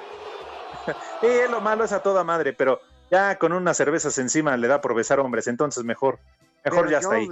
Sí, 1.22 1.28
lo 1.50 1.62
malo 1.62 1.84
es 1.84 1.92
a 1.92 2.02
toda 2.02 2.24
madre, 2.24 2.54
pero 2.54 2.80
ya 3.10 3.38
con 3.38 3.52
unas 3.54 3.76
cervezas 3.78 4.18
encima 4.18 4.56
le 4.58 4.68
da 4.68 4.80
por 4.82 4.96
besar 4.96 5.20
hombres, 5.20 5.48
entonces 5.48 5.84
mejor, 5.84 6.20
mejor 6.64 6.80
Pero 6.86 6.92
ya 6.92 7.00
está 7.00 7.16
ahí. 7.16 7.28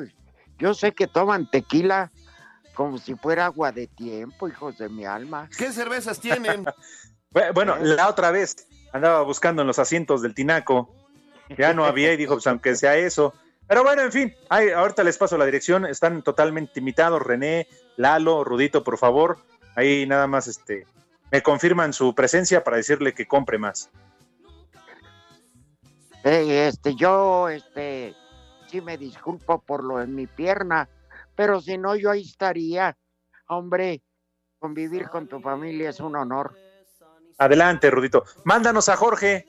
Yo 0.58 0.73
sé 0.73 0.91
que 0.91 1.08
toman 1.08 1.49
tequila 1.49 2.12
como 2.79 2.97
si 2.97 3.13
fuera 3.15 3.43
agua 3.47 3.73
de 3.73 3.87
tiempo, 3.87 4.47
hijos 4.47 4.77
de 4.77 4.87
mi 4.87 5.03
alma. 5.03 5.49
¿Qué 5.57 5.69
cervezas 5.73 6.21
tienen? 6.21 6.63
Bu- 7.33 7.53
Bueno, 7.53 7.75
la 7.75 8.07
otra 8.07 8.31
vez 8.31 8.55
andaba 8.93 9.21
buscando 9.23 9.63
en 9.63 9.67
los 9.67 9.79
asientos 9.79 10.21
del 10.21 10.33
tinaco, 10.33 10.95
ya 11.57 11.73
no 11.73 11.83
había 11.83 12.13
y 12.13 12.15
dijo, 12.15 12.35
pues 12.35 12.47
aunque 12.47 12.77
sea 12.77 12.95
eso. 12.95 13.33
Pero 13.67 13.83
bueno, 13.83 14.01
en 14.03 14.13
fin, 14.13 14.33
ay, 14.47 14.69
ahorita 14.69 15.03
les 15.03 15.17
paso 15.17 15.37
la 15.37 15.43
dirección, 15.43 15.85
están 15.85 16.21
totalmente 16.23 16.79
invitados, 16.79 17.21
René, 17.21 17.67
Lalo, 17.97 18.45
Rudito, 18.45 18.81
por 18.81 18.97
favor, 18.97 19.39
ahí 19.75 20.05
nada 20.07 20.27
más 20.27 20.47
este, 20.47 20.87
me 21.33 21.41
confirman 21.43 21.91
su 21.91 22.15
presencia 22.15 22.63
para 22.63 22.77
decirle 22.77 23.13
que 23.13 23.27
compre 23.27 23.57
más. 23.57 23.89
Eh, 26.23 26.67
este, 26.69 26.95
yo, 26.95 27.49
este, 27.49 28.15
sí 28.71 28.79
me 28.79 28.97
disculpo 28.97 29.59
por 29.59 29.83
lo 29.83 30.01
en 30.01 30.15
mi 30.15 30.27
pierna, 30.27 30.87
pero 31.39 31.62
si 31.62 31.78
no, 31.78 31.95
yo 31.95 32.12
ahí 32.12 32.23
estaría. 32.23 32.97
Hombre, 33.47 34.04
convivir 34.60 35.08
con 35.08 35.30
tu 35.30 35.39
familia 35.39 35.91
es 35.91 36.02
un 36.02 36.17
honor. 36.17 36.54
Adelante, 37.38 37.89
Rudito. 37.89 38.25
Mándanos 38.43 38.89
a 38.89 38.97
Jorge, 38.97 39.45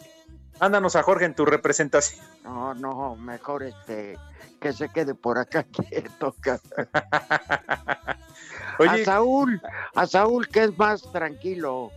mándanos 0.61 0.95
a 0.95 1.03
Jorge 1.03 1.25
en 1.25 1.35
tu 1.35 1.45
representación. 1.45 2.25
No, 2.45 2.75
no, 2.75 3.17
mejor 3.17 3.65
este, 3.65 4.17
que 4.61 4.73
se 4.73 4.89
quede 4.91 5.17
por 5.17 5.37
acá 5.37 5.65
quieto. 5.89 6.37
Oye. 8.79 9.03
A 9.03 9.05
Saúl, 9.05 9.61
a 9.97 10.07
Saúl 10.07 10.47
que 10.47 10.63
es 10.63 10.79
más 10.79 11.03
tranquilo. 11.11 11.91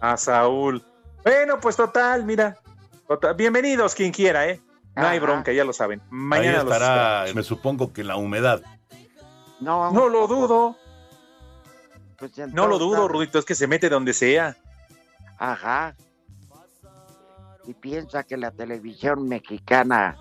A 0.00 0.16
Saúl. 0.16 0.82
Bueno, 1.22 1.60
pues 1.60 1.76
total, 1.76 2.24
mira. 2.24 2.56
total- 3.06 3.34
bienvenidos 3.34 3.94
quien 3.94 4.12
quiera, 4.12 4.48
¿eh? 4.48 4.62
No 4.96 5.06
hay 5.06 5.18
bronca, 5.18 5.52
ya 5.52 5.64
lo 5.64 5.74
saben. 5.74 6.00
Mañana 6.08 6.60
Ahí 6.60 6.64
estará, 6.64 7.24
me 7.34 7.42
supongo 7.42 7.92
que 7.92 8.02
la 8.02 8.16
humedad. 8.16 8.62
No, 9.60 9.90
No 9.92 10.08
lo 10.08 10.26
dudo, 10.26 10.76
pues 12.16 12.36
no 12.38 12.66
lo 12.66 12.78
dudo, 12.78 12.92
caso- 12.92 13.08
Rudito, 13.08 13.38
es 13.38 13.44
que 13.44 13.54
se 13.54 13.66
mete 13.66 13.88
donde 13.88 14.12
sea. 14.12 14.56
Ajá. 15.38 15.94
Y 17.66 17.74
piensa 17.74 18.22
que 18.24 18.36
la 18.36 18.50
televisión 18.50 19.28
mexicana, 19.28 20.16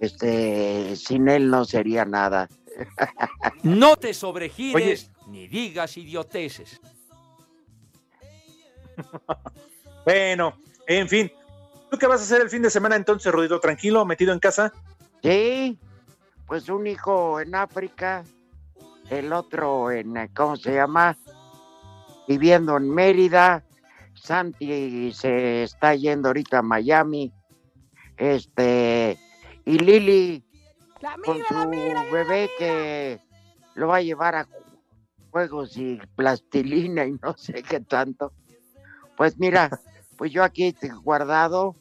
este, 0.00 0.94
sin 0.96 1.28
él 1.28 1.50
no 1.50 1.64
sería 1.64 2.04
nada. 2.04 2.48
No 3.64 3.96
te 3.96 4.14
sobregires 4.14 5.10
ni 5.26 5.48
digas 5.48 5.96
idioteces. 5.96 6.80
Bueno, 10.04 10.56
en 10.86 11.06
fin. 11.08 11.30
¿Tú 11.90 11.98
qué 11.98 12.06
vas 12.06 12.20
a 12.20 12.24
hacer 12.24 12.40
el 12.40 12.48
fin 12.48 12.62
de 12.62 12.70
semana 12.70 12.96
entonces, 12.96 13.30
Rudito? 13.30 13.60
¿Tranquilo, 13.60 14.06
metido 14.06 14.32
en 14.32 14.38
casa? 14.38 14.72
Sí, 15.22 15.78
pues 16.48 16.68
un 16.70 16.86
hijo 16.86 17.40
en 17.40 17.54
África, 17.54 18.24
el 19.10 19.32
otro 19.32 19.90
en, 19.90 20.16
eh, 20.16 20.30
¿cómo 20.34 20.56
se 20.56 20.74
llama? 20.74 21.16
Viviendo 22.26 22.76
en 22.76 22.90
Mérida. 22.90 23.62
Santi 24.14 25.12
se 25.12 25.62
está 25.62 25.94
yendo 25.94 26.28
ahorita 26.28 26.58
a 26.58 26.62
Miami. 26.62 27.32
Este, 28.16 29.16
y 29.64 29.78
Lili 29.78 30.42
con 31.24 31.38
su 31.44 31.70
bebé 32.10 32.50
que 32.58 33.20
lo 33.74 33.86
va 33.88 33.96
a 33.96 34.02
llevar 34.02 34.34
a 34.34 34.48
juegos 35.30 35.76
y 35.76 36.00
plastilina 36.16 37.04
y 37.04 37.12
no 37.22 37.36
sé 37.36 37.62
qué 37.62 37.80
tanto. 37.80 38.32
Pues 39.16 39.38
mira, 39.38 39.70
pues 40.16 40.32
yo 40.32 40.42
aquí 40.42 40.72
te- 40.72 40.88
guardado, 40.88 41.76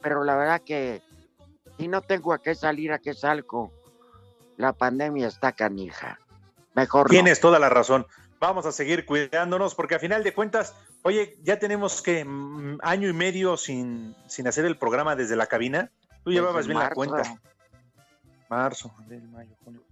pero 0.00 0.22
la 0.22 0.36
verdad 0.36 0.62
que 0.64 1.02
si 1.78 1.88
no 1.88 2.02
tengo 2.02 2.32
a 2.32 2.40
qué 2.40 2.54
salir, 2.54 2.92
a 2.92 2.98
qué 3.00 3.14
salgo, 3.14 3.72
la 4.60 4.72
pandemia 4.72 5.26
está 5.26 5.52
canija. 5.52 6.20
Mejor 6.74 7.06
no. 7.06 7.10
Tienes 7.10 7.40
toda 7.40 7.58
la 7.58 7.68
razón. 7.68 8.06
Vamos 8.38 8.64
a 8.66 8.72
seguir 8.72 9.04
cuidándonos 9.04 9.74
porque 9.74 9.96
a 9.96 9.98
final 9.98 10.22
de 10.22 10.32
cuentas, 10.32 10.74
oye, 11.02 11.36
ya 11.42 11.58
tenemos 11.58 12.00
que 12.00 12.24
mm, 12.24 12.78
año 12.82 13.08
y 13.08 13.12
medio 13.12 13.56
sin, 13.56 14.14
sin 14.28 14.46
hacer 14.46 14.64
el 14.64 14.76
programa 14.76 15.16
desde 15.16 15.36
la 15.36 15.46
cabina. 15.46 15.90
Tú 16.22 16.30
Desde 16.30 16.40
llevabas 16.40 16.66
bien 16.66 16.78
la 16.78 16.90
cuenta. 16.90 17.40
Marzo, 18.48 18.92
abril, 18.98 19.28
mayo, 19.28 19.54
junio. 19.64 19.82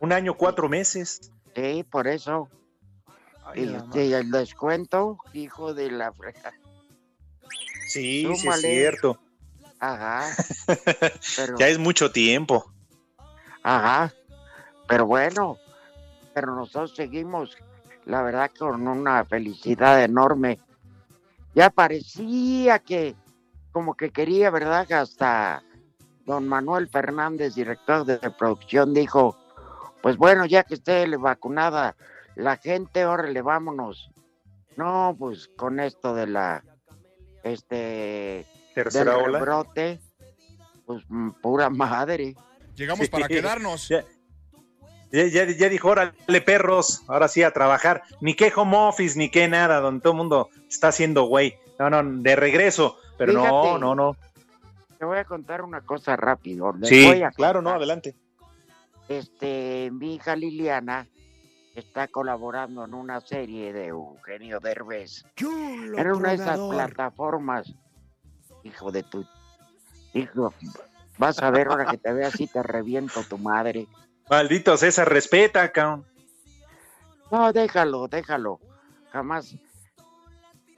Un 0.00 0.12
año, 0.12 0.34
cuatro 0.34 0.68
meses. 0.68 1.32
Sí, 1.54 1.84
por 1.88 2.06
eso. 2.06 2.48
Ay, 3.44 3.74
este, 3.74 4.18
el 4.18 4.30
descuento, 4.30 5.18
hijo 5.32 5.72
de 5.72 5.90
la 5.90 6.12
frega. 6.12 6.52
Sí, 7.88 8.28
sí 8.36 8.48
es 8.48 8.60
cierto. 8.60 9.20
Ajá. 9.78 10.28
Pero, 11.36 11.58
Ya 11.58 11.68
es 11.68 11.78
mucho 11.78 12.10
tiempo. 12.10 12.72
Ajá. 13.62 14.12
Pero 14.86 15.06
bueno, 15.06 15.58
pero 16.34 16.54
nosotros 16.54 16.94
seguimos, 16.94 17.56
la 18.04 18.22
verdad, 18.22 18.50
con 18.58 18.86
una 18.86 19.24
felicidad 19.24 20.02
enorme. 20.02 20.58
Ya 21.54 21.70
parecía 21.70 22.78
que, 22.78 23.14
como 23.72 23.94
que 23.94 24.10
quería, 24.10 24.50
¿verdad? 24.50 24.90
Hasta 24.92 25.62
don 26.24 26.46
Manuel 26.46 26.88
Fernández, 26.88 27.54
director 27.54 28.04
de 28.04 28.18
producción, 28.30 28.92
dijo, 28.92 29.36
pues 30.02 30.16
bueno, 30.16 30.44
ya 30.44 30.64
que 30.64 30.74
esté 30.74 31.06
vacunada 31.16 31.96
la 32.34 32.56
gente, 32.56 33.06
órale, 33.06 33.40
vámonos. 33.42 34.10
No, 34.76 35.16
pues 35.18 35.48
con 35.56 35.80
esto 35.80 36.14
de 36.14 36.26
la, 36.26 36.62
este, 37.42 38.46
Tercera 38.74 39.12
del 39.12 39.24
ola. 39.24 39.38
rebrote, 39.38 40.00
pues 40.84 41.02
pura 41.40 41.70
madre. 41.70 42.34
Llegamos 42.74 43.08
para 43.08 43.26
quedarnos. 43.26 43.88
Ya, 45.12 45.24
ya, 45.26 45.44
ya- 45.44 45.68
dijo, 45.68 45.88
órale, 45.88 46.40
perros, 46.44 47.02
ahora 47.08 47.28
sí 47.28 47.42
a 47.42 47.52
trabajar. 47.52 48.02
Ni 48.20 48.34
qué 48.34 48.52
home 48.54 48.76
office, 48.76 49.18
ni 49.18 49.30
qué 49.30 49.48
nada, 49.48 49.80
donde 49.80 50.00
todo 50.02 50.12
el 50.12 50.16
mundo 50.18 50.48
está 50.68 50.88
haciendo 50.88 51.24
güey. 51.24 51.54
No, 51.78 51.90
no, 51.90 52.02
de 52.22 52.36
regreso. 52.36 52.96
Pero 53.18 53.32
no, 53.32 53.40
Fíjate. 53.40 53.78
no, 53.80 53.94
no. 53.94 54.16
Te 54.98 55.04
voy 55.04 55.18
a 55.18 55.24
contar 55.24 55.62
una 55.62 55.80
cosa 55.82 56.16
rápido. 56.16 56.72
les 56.72 56.88
Sí, 56.88 57.04
voy 57.06 57.22
a 57.22 57.30
claro, 57.30 57.62
no, 57.62 57.70
adelante. 57.70 58.14
Este, 59.08 59.90
mi 59.92 60.14
hija 60.14 60.34
Liliana 60.34 61.06
está 61.74 62.08
colaborando 62.08 62.84
en 62.84 62.94
una 62.94 63.20
serie 63.20 63.72
de 63.72 63.88
Eugenio 63.88 64.58
Derbez. 64.60 65.24
en 65.38 66.10
una 66.12 66.30
de 66.30 66.34
esas 66.36 66.58
plataformas. 66.58 67.72
Hijo 68.64 68.90
de 68.90 69.02
tu. 69.02 69.24
Hijo, 70.14 70.52
vas 71.18 71.40
a 71.42 71.50
ver 71.50 71.68
ahora 71.68 71.86
que 71.86 71.98
te 71.98 72.12
vea 72.12 72.28
así 72.28 72.46
te 72.46 72.62
reviento 72.62 73.22
tu 73.22 73.38
madre. 73.38 73.86
Maldito 74.28 74.76
César, 74.76 75.08
respeta, 75.08 75.70
cabrón. 75.72 76.04
No, 77.30 77.52
déjalo, 77.52 78.08
déjalo. 78.08 78.60
Jamás. 79.12 79.56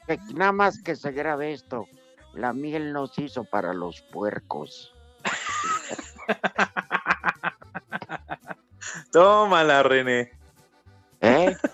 que- 0.06 0.18
nada 0.34 0.52
más 0.52 0.82
que 0.82 0.96
se 0.96 1.12
grabe 1.12 1.52
esto. 1.52 1.86
La 2.34 2.52
miel 2.52 2.92
no 2.92 3.06
se 3.06 3.22
hizo 3.22 3.44
para 3.44 3.72
los 3.72 4.02
puercos. 4.02 4.92
Tómala, 9.12 9.82
René. 9.82 10.32
¿Eh? 11.20 11.56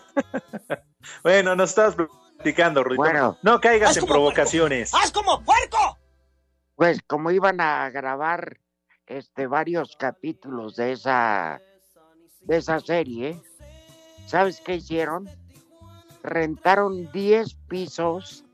Bueno, 1.22 1.54
nos 1.54 1.68
estás 1.70 1.94
platicando, 1.96 2.82
Rudito. 2.82 3.02
Bueno. 3.02 3.36
no 3.42 3.60
caigas 3.60 3.94
en 3.98 4.06
provocaciones. 4.06 4.92
¡Haz 4.94 5.12
como 5.12 5.42
puerco! 5.42 5.98
Pues 6.76 7.00
como 7.06 7.30
iban 7.30 7.60
a 7.60 7.90
grabar 7.90 8.56
este 9.06 9.46
varios 9.46 9.96
capítulos 9.96 10.76
de 10.76 10.92
esa 10.92 11.60
de 12.42 12.58
esa 12.58 12.80
serie, 12.80 13.40
¿sabes 14.26 14.60
qué 14.60 14.76
hicieron? 14.76 15.28
Rentaron 16.22 17.10
10 17.12 17.54
pisos 17.68 18.44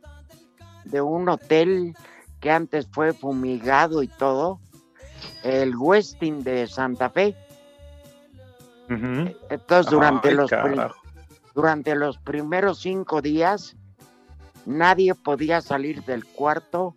de 0.85 1.01
un 1.01 1.29
hotel 1.29 1.95
que 2.41 2.51
antes 2.51 2.89
fue 2.91 3.13
fumigado 3.13 4.03
y 4.03 4.09
todo, 4.09 4.61
el 5.43 5.77
Westin 5.77 6.43
de 6.43 6.67
Santa 6.67 7.11
Fe. 7.11 7.37
Entonces, 8.89 9.91
durante 9.91 10.29
Ay, 10.31 10.35
los 10.35 10.51
durante 11.55 11.95
los 11.95 12.19
primeros 12.19 12.81
cinco 12.81 13.21
días, 13.21 13.77
nadie 14.67 15.15
podía 15.15 15.61
salir 15.61 16.05
del 16.05 16.25
cuarto. 16.25 16.97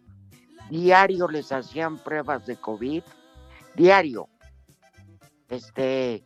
Diario 0.69 1.27
les 1.27 1.51
hacían 1.51 1.97
pruebas 1.97 2.45
de 2.45 2.55
COVID. 2.55 3.03
Diario. 3.76 4.30
Este, 5.49 6.24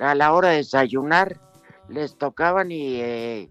a 0.00 0.14
la 0.14 0.32
hora 0.32 0.50
de 0.50 0.56
desayunar, 0.56 1.40
les 1.88 2.16
tocaban 2.16 2.70
y 2.70 3.00
eh, 3.00 3.50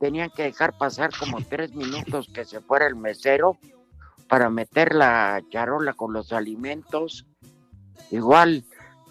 tenían 0.00 0.30
que 0.30 0.44
dejar 0.44 0.76
pasar 0.76 1.10
como 1.18 1.38
tres 1.42 1.74
minutos 1.74 2.28
que 2.32 2.44
se 2.44 2.60
fuera 2.60 2.86
el 2.86 2.96
mesero 2.96 3.58
para 4.28 4.50
meter 4.50 4.94
la 4.94 5.42
charola 5.50 5.92
con 5.94 6.12
los 6.12 6.32
alimentos. 6.32 7.26
Igual, 8.10 8.64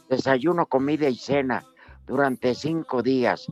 desayuno, 0.10 0.66
comida 0.66 1.10
y 1.10 1.16
cena 1.16 1.64
durante 2.06 2.56
cinco 2.56 3.02
días. 3.02 3.48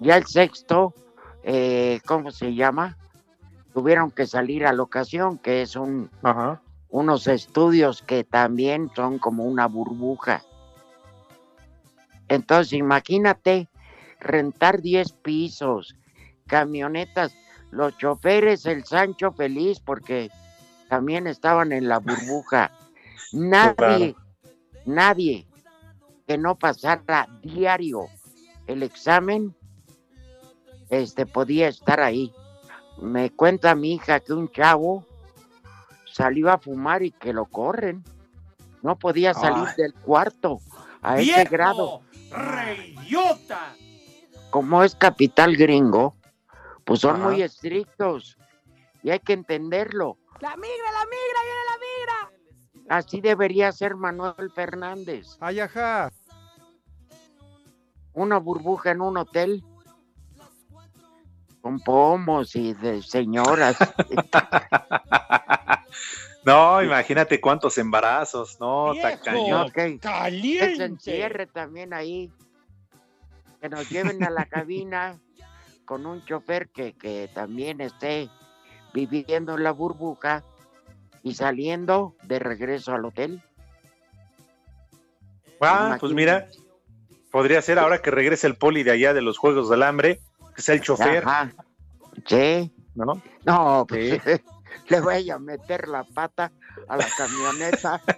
Ya 0.00 0.16
el 0.16 0.26
sexto, 0.26 0.94
eh, 1.42 2.00
¿cómo 2.06 2.30
se 2.30 2.54
llama? 2.54 2.96
Tuvieron 3.72 4.10
que 4.10 4.26
salir 4.26 4.66
a 4.66 4.72
locación, 4.72 5.38
que 5.38 5.62
es 5.62 5.76
un, 5.76 6.10
unos 6.92 7.26
estudios 7.26 8.02
que 8.02 8.22
también 8.22 8.90
son 8.94 9.18
como 9.18 9.44
una 9.44 9.66
burbuja. 9.66 10.42
Entonces, 12.28 12.74
imagínate 12.74 13.68
rentar 14.20 14.82
10 14.82 15.12
pisos, 15.14 15.96
camionetas, 16.46 17.34
los 17.70 17.96
choferes, 17.96 18.66
el 18.66 18.84
Sancho 18.84 19.32
feliz 19.32 19.80
porque 19.80 20.30
también 20.88 21.26
estaban 21.26 21.72
en 21.72 21.88
la 21.88 21.98
burbuja. 21.98 22.70
Nadie, 23.32 24.14
nadie 24.84 25.46
que 26.26 26.36
no 26.36 26.58
pasara 26.58 27.26
diario 27.42 28.08
el 28.66 28.82
examen, 28.82 29.56
este 30.90 31.24
podía 31.24 31.68
estar 31.68 32.00
ahí. 32.00 32.30
Me 33.00 33.30
cuenta 33.30 33.74
mi 33.74 33.94
hija 33.94 34.20
que 34.20 34.34
un 34.34 34.50
chavo 34.50 35.06
salió 36.12 36.50
a 36.50 36.58
fumar 36.58 37.02
y 37.02 37.10
que 37.10 37.32
lo 37.32 37.46
corren. 37.46 38.04
No 38.82 38.98
podía 38.98 39.34
salir 39.34 39.64
Ay. 39.68 39.74
del 39.76 39.94
cuarto 39.94 40.58
a 41.00 41.20
ese 41.20 41.44
grado. 41.44 42.02
¡Reyota! 42.30 43.74
Como 44.50 44.82
es 44.82 44.94
capital 44.94 45.56
gringo, 45.56 46.14
pues 46.84 47.00
son 47.00 47.16
Ajá. 47.16 47.30
muy 47.30 47.42
estrictos 47.42 48.36
y 49.02 49.10
hay 49.10 49.20
que 49.20 49.32
entenderlo. 49.32 50.18
¡La 50.40 50.56
migra, 50.56 50.92
la 50.92 51.04
migra, 51.04 51.40
viene 51.44 51.60
la 51.70 51.76
migra! 51.78 52.96
Así 52.98 53.20
debería 53.20 53.72
ser 53.72 53.94
Manuel 53.94 54.50
Fernández. 54.54 55.36
Ay, 55.40 55.60
ajá. 55.60 56.12
Una 58.12 58.38
burbuja 58.38 58.90
en 58.90 59.00
un 59.00 59.16
hotel 59.16 59.64
con 61.62 61.78
pomos 61.78 62.56
y 62.56 62.74
de 62.74 63.00
señoras. 63.02 63.76
No, 66.44 66.82
imagínate 66.82 67.40
cuántos 67.40 67.78
embarazos. 67.78 68.58
No, 68.60 68.92
tacaño. 69.00 69.66
Ok. 69.66 69.74
Que 69.74 70.74
se 70.76 70.84
encierre 70.84 71.46
también 71.46 71.94
ahí. 71.94 72.30
Que 73.60 73.68
nos 73.68 73.88
lleven 73.88 74.22
a 74.24 74.30
la 74.30 74.46
cabina 74.46 75.20
con 75.84 76.06
un 76.06 76.24
chofer 76.24 76.68
que, 76.70 76.94
que 76.94 77.30
también 77.32 77.80
esté 77.80 78.28
viviendo 78.92 79.56
en 79.56 79.64
la 79.64 79.70
burbuja 79.70 80.42
y 81.22 81.34
saliendo 81.34 82.16
de 82.24 82.38
regreso 82.38 82.92
al 82.92 83.04
hotel. 83.04 83.42
Ah, 85.60 85.96
pues 86.00 86.12
mira, 86.12 86.48
podría 87.30 87.62
ser 87.62 87.78
ahora 87.78 88.02
que 88.02 88.10
regrese 88.10 88.48
el 88.48 88.56
poli 88.56 88.82
de 88.82 88.90
allá 88.90 89.14
de 89.14 89.22
los 89.22 89.38
Juegos 89.38 89.68
del 89.70 89.84
Hambre, 89.84 90.20
que 90.56 90.62
sea 90.62 90.74
el 90.74 90.80
chofer. 90.80 91.24
Ajá. 91.26 91.52
Sí. 92.26 92.72
¿No? 92.94 93.22
No, 93.44 93.86
pues, 93.88 94.20
le 94.88 95.00
voy 95.00 95.30
a 95.30 95.38
meter 95.38 95.88
la 95.88 96.04
pata 96.04 96.52
a 96.88 96.96
la 96.96 97.06
camioneta. 97.16 98.00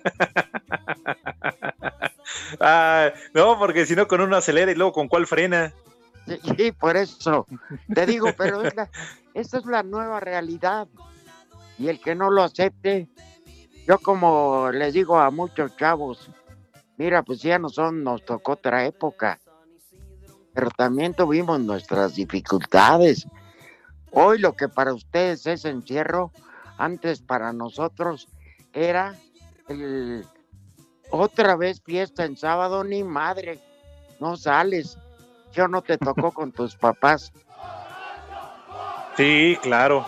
Ah, 2.61 3.13
no, 3.35 3.59
porque 3.59 3.87
si 3.87 3.95
no 3.95 4.09
con 4.09 4.21
uno 4.21 4.37
acelera 4.37 4.73
y 4.73 4.75
luego 4.75 4.93
con 4.93 5.09
cuál 5.09 5.27
frena. 5.27 5.73
Sí, 6.27 6.39
sí, 6.57 6.73
por 6.73 6.97
eso. 6.97 7.47
Te 7.95 8.07
digo, 8.07 8.29
pero 8.37 8.63
es 8.63 8.75
la, 8.75 8.89
esa 9.35 9.59
es 9.59 9.67
la 9.67 9.83
nueva 9.83 10.21
realidad. 10.21 10.89
Y 11.79 11.89
el 11.89 12.01
que 12.01 12.15
no 12.15 12.31
lo 12.31 12.43
acepte, 12.43 13.09
yo 13.87 13.99
como 13.99 14.71
les 14.73 14.95
digo 14.95 15.19
a 15.19 15.31
muchos 15.31 15.77
chavos, 15.77 16.31
mira, 16.97 17.23
pues 17.23 17.43
ya 17.43 17.59
no 17.59 17.69
son, 17.69 18.03
nos 18.03 18.25
tocó 18.25 18.53
otra 18.53 18.85
época. 18.85 19.39
Pero 20.55 20.71
también 20.71 21.15
tuvimos 21.15 21.61
nuestras 21.61 22.15
dificultades. 22.15 23.27
Hoy 24.13 24.39
lo 24.39 24.55
que 24.55 24.69
para 24.69 24.95
ustedes 24.95 25.47
es 25.47 25.65
encierro, 25.65 26.31
antes 26.79 27.21
para 27.21 27.53
nosotros 27.53 28.29
era 28.73 29.15
el 29.69 30.27
otra 31.11 31.55
vez 31.57 31.81
fiesta 31.81 32.25
en 32.25 32.37
sábado, 32.37 32.83
ni 32.83 33.05
madre, 33.05 33.61
no 34.21 34.37
sales. 34.37 34.99
Yo 35.53 35.69
no 35.69 35.83
te 35.83 35.97
tocó 35.97 36.33
con 36.33 36.51
tus 36.51 36.75
papás. 36.75 37.33
Sí, 39.17 39.57
claro. 39.63 40.05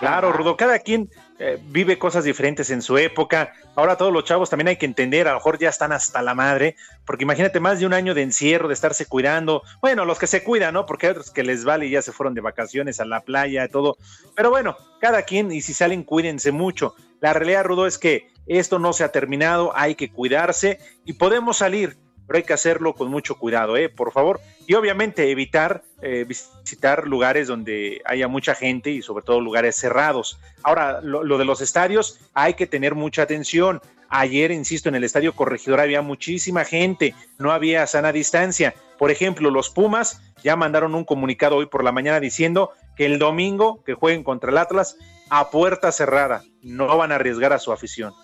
Claro, 0.00 0.32
Rudo. 0.32 0.56
Cada 0.56 0.78
quien 0.78 1.10
eh, 1.42 1.58
vive 1.68 1.98
cosas 1.98 2.24
diferentes 2.24 2.68
en 2.68 2.82
su 2.82 2.98
época. 2.98 3.54
Ahora 3.74 3.96
todos 3.96 4.12
los 4.12 4.24
chavos 4.24 4.50
también 4.50 4.68
hay 4.68 4.76
que 4.76 4.84
entender, 4.84 5.26
a 5.26 5.30
lo 5.30 5.38
mejor 5.38 5.58
ya 5.58 5.70
están 5.70 5.90
hasta 5.90 6.20
la 6.20 6.34
madre, 6.34 6.76
porque 7.06 7.24
imagínate 7.24 7.60
más 7.60 7.80
de 7.80 7.86
un 7.86 7.94
año 7.94 8.12
de 8.14 8.20
encierro, 8.20 8.68
de 8.68 8.74
estarse 8.74 9.06
cuidando. 9.06 9.62
Bueno, 9.80 10.04
los 10.04 10.18
que 10.18 10.26
se 10.26 10.44
cuidan, 10.44 10.74
¿no? 10.74 10.84
Porque 10.84 11.06
hay 11.06 11.12
otros 11.12 11.30
que 11.30 11.42
les 11.42 11.64
vale 11.64 11.86
y 11.86 11.90
ya 11.90 12.02
se 12.02 12.12
fueron 12.12 12.34
de 12.34 12.42
vacaciones 12.42 13.00
a 13.00 13.06
la 13.06 13.22
playa, 13.22 13.68
todo. 13.68 13.96
Pero 14.36 14.50
bueno, 14.50 14.76
cada 15.00 15.22
quien, 15.22 15.50
y 15.50 15.62
si 15.62 15.72
salen, 15.72 16.02
cuídense 16.02 16.52
mucho. 16.52 16.94
La 17.22 17.32
realidad, 17.32 17.64
Rudo, 17.64 17.86
es 17.86 17.96
que 17.96 18.28
esto 18.46 18.78
no 18.78 18.92
se 18.92 19.04
ha 19.04 19.10
terminado, 19.10 19.72
hay 19.74 19.94
que 19.94 20.10
cuidarse 20.10 20.78
y 21.06 21.14
podemos 21.14 21.56
salir, 21.56 21.96
pero 22.30 22.38
hay 22.38 22.44
que 22.44 22.52
hacerlo 22.52 22.94
con 22.94 23.08
mucho 23.08 23.34
cuidado, 23.34 23.76
¿eh? 23.76 23.88
Por 23.88 24.12
favor. 24.12 24.40
Y 24.68 24.74
obviamente 24.74 25.32
evitar 25.32 25.82
eh, 26.00 26.24
visitar 26.24 27.08
lugares 27.08 27.48
donde 27.48 28.02
haya 28.04 28.28
mucha 28.28 28.54
gente 28.54 28.90
y 28.90 29.02
sobre 29.02 29.24
todo 29.24 29.40
lugares 29.40 29.74
cerrados. 29.74 30.38
Ahora, 30.62 31.00
lo, 31.00 31.24
lo 31.24 31.38
de 31.38 31.44
los 31.44 31.60
estadios, 31.60 32.20
hay 32.32 32.54
que 32.54 32.68
tener 32.68 32.94
mucha 32.94 33.22
atención. 33.22 33.80
Ayer, 34.10 34.52
insisto, 34.52 34.88
en 34.88 34.94
el 34.94 35.02
estadio 35.02 35.34
Corregidor 35.34 35.80
había 35.80 36.02
muchísima 36.02 36.64
gente, 36.64 37.16
no 37.38 37.50
había 37.50 37.84
sana 37.88 38.12
distancia. 38.12 38.76
Por 38.96 39.10
ejemplo, 39.10 39.50
los 39.50 39.68
Pumas 39.68 40.22
ya 40.44 40.54
mandaron 40.54 40.94
un 40.94 41.04
comunicado 41.04 41.56
hoy 41.56 41.66
por 41.66 41.82
la 41.82 41.90
mañana 41.90 42.20
diciendo 42.20 42.70
que 42.96 43.06
el 43.06 43.18
domingo 43.18 43.82
que 43.82 43.94
jueguen 43.94 44.22
contra 44.22 44.52
el 44.52 44.58
Atlas 44.58 44.96
a 45.30 45.50
puerta 45.50 45.90
cerrada, 45.90 46.44
no 46.62 46.96
van 46.96 47.10
a 47.10 47.16
arriesgar 47.16 47.52
a 47.52 47.58
su 47.58 47.72
afición. 47.72 48.14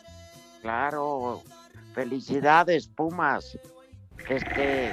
Claro, 0.62 1.42
felicidades, 1.92 2.86
Pumas. 2.86 3.58
Este, 4.28 4.88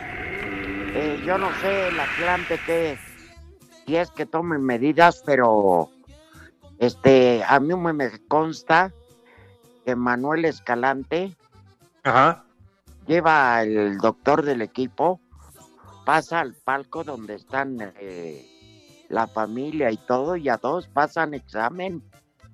eh, 0.93 1.21
yo 1.25 1.37
no 1.37 1.51
sé 1.59 1.87
el 1.87 1.99
Atlante 1.99 2.59
que 2.65 2.97
si 3.85 3.95
es 3.95 4.11
que 4.11 4.25
tomen 4.25 4.63
medidas, 4.63 5.23
pero 5.25 5.89
este, 6.79 7.43
a 7.47 7.59
mí 7.59 7.75
me, 7.75 8.19
consta 8.27 8.91
que 9.85 9.95
Manuel 9.95 10.45
Escalante 10.45 11.35
Ajá. 12.03 12.45
lleva 13.07 13.57
al 13.57 13.97
doctor 13.97 14.43
del 14.43 14.61
equipo, 14.61 15.19
pasa 16.05 16.39
al 16.39 16.53
palco 16.53 17.03
donde 17.03 17.35
están 17.35 17.77
eh, 17.99 19.05
la 19.09 19.27
familia 19.27 19.91
y 19.91 19.97
todo, 19.97 20.35
y 20.35 20.49
a 20.49 20.57
todos 20.57 20.87
pasan 20.87 21.33
examen 21.33 22.03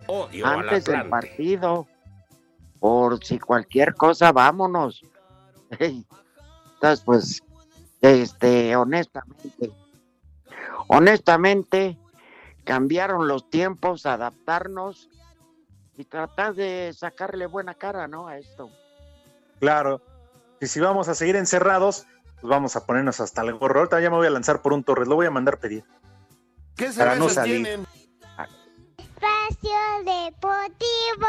Odio 0.07 0.45
antes 0.45 0.85
del 0.85 1.07
partido. 1.07 1.87
Por 2.79 3.23
si 3.23 3.39
cualquier 3.39 3.93
cosa, 3.95 4.31
vámonos. 4.31 5.03
Entonces, 6.79 7.03
pues, 7.05 7.43
este, 8.01 8.73
honestamente, 8.77 9.73
honestamente, 10.87 11.97
cambiaron 12.63 13.27
los 13.27 13.49
tiempos, 13.49 14.05
adaptarnos 14.05 15.09
y 15.97 16.05
tratar 16.05 16.55
de 16.55 16.93
sacarle 16.95 17.47
buena 17.47 17.73
cara, 17.73 18.07
¿no? 18.07 18.29
A 18.29 18.37
esto. 18.37 18.69
Claro. 19.59 20.01
Y 20.61 20.67
si 20.67 20.79
vamos 20.79 21.09
a 21.09 21.15
seguir 21.15 21.35
encerrados, 21.35 22.05
pues 22.39 22.49
vamos 22.49 22.77
a 22.77 22.85
ponernos 22.85 23.19
hasta 23.19 23.41
el 23.41 23.55
gorro. 23.55 23.79
Ahorita 23.79 23.99
ya 23.99 24.09
me 24.09 24.15
voy 24.15 24.27
a 24.27 24.31
lanzar 24.31 24.61
por 24.61 24.71
un 24.71 24.85
Torres, 24.85 25.09
lo 25.09 25.15
voy 25.15 25.25
a 25.25 25.31
mandar 25.31 25.59
pedir. 25.59 25.83
¿Qué 26.77 26.89
Para 26.97 27.15
no 27.15 27.27
salir. 27.27 27.55
tienen? 27.61 27.85
Espacio 28.97 29.79
Deportivo. 30.05 31.27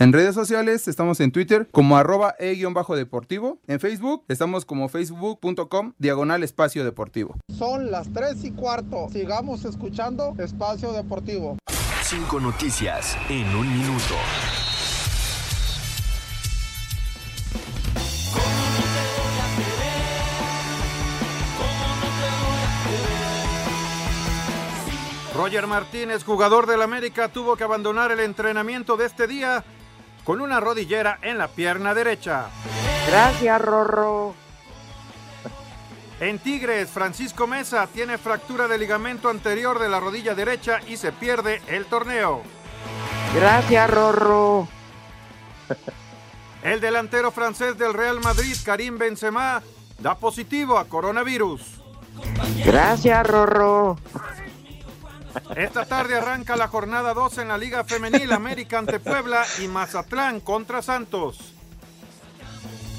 En 0.00 0.12
redes 0.12 0.34
sociales 0.34 0.88
estamos 0.88 1.20
en 1.20 1.30
Twitter 1.30 1.68
como 1.70 1.96
arroba 1.96 2.34
e-deportivo. 2.40 3.60
En 3.68 3.78
Facebook 3.78 4.24
estamos 4.26 4.64
como 4.64 4.88
facebook.com 4.88 5.92
diagonal 5.98 6.42
espacio 6.42 6.84
deportivo. 6.84 7.36
Son 7.56 7.92
las 7.92 8.12
3 8.12 8.44
y 8.44 8.50
cuarto. 8.50 9.08
Sigamos 9.12 9.64
escuchando 9.64 10.34
Espacio 10.38 10.92
Deportivo. 10.92 11.58
Cinco 12.02 12.40
noticias 12.40 13.16
en 13.28 13.46
un 13.54 13.72
minuto. 13.72 14.14
Roger 25.36 25.66
Martínez, 25.66 26.24
jugador 26.24 26.66
del 26.66 26.82
América, 26.82 27.28
tuvo 27.28 27.56
que 27.56 27.64
abandonar 27.64 28.12
el 28.12 28.20
entrenamiento 28.20 28.96
de 28.96 29.06
este 29.06 29.26
día 29.26 29.64
con 30.24 30.40
una 30.40 30.58
rodillera 30.58 31.18
en 31.22 31.38
la 31.38 31.48
pierna 31.48 31.94
derecha. 31.94 32.46
Gracias, 33.08 33.60
Rorro. 33.60 34.34
En 36.20 36.38
Tigres, 36.38 36.88
Francisco 36.88 37.46
Mesa 37.46 37.86
tiene 37.86 38.18
fractura 38.18 38.66
de 38.66 38.78
ligamento 38.78 39.28
anterior 39.28 39.78
de 39.78 39.88
la 39.88 40.00
rodilla 40.00 40.34
derecha 40.34 40.80
y 40.88 40.96
se 40.96 41.12
pierde 41.12 41.60
el 41.68 41.84
torneo. 41.86 42.42
Gracias, 43.34 43.90
Rorro. 43.90 44.68
El 46.62 46.80
delantero 46.80 47.30
francés 47.30 47.76
del 47.76 47.92
Real 47.92 48.20
Madrid, 48.20 48.56
Karim 48.64 48.96
Benzema, 48.96 49.62
da 49.98 50.14
positivo 50.14 50.78
a 50.78 50.86
coronavirus. 50.86 51.60
Gracias, 52.64 53.26
Rorro. 53.26 53.98
Esta 55.56 55.84
tarde 55.86 56.16
arranca 56.16 56.56
la 56.56 56.68
jornada 56.68 57.14
2 57.14 57.38
en 57.38 57.48
la 57.48 57.58
Liga 57.58 57.84
Femenil 57.84 58.32
América 58.32 58.78
ante 58.78 58.98
Puebla 59.00 59.44
y 59.62 59.68
Mazatlán 59.68 60.40
contra 60.40 60.82
Santos. 60.82 61.54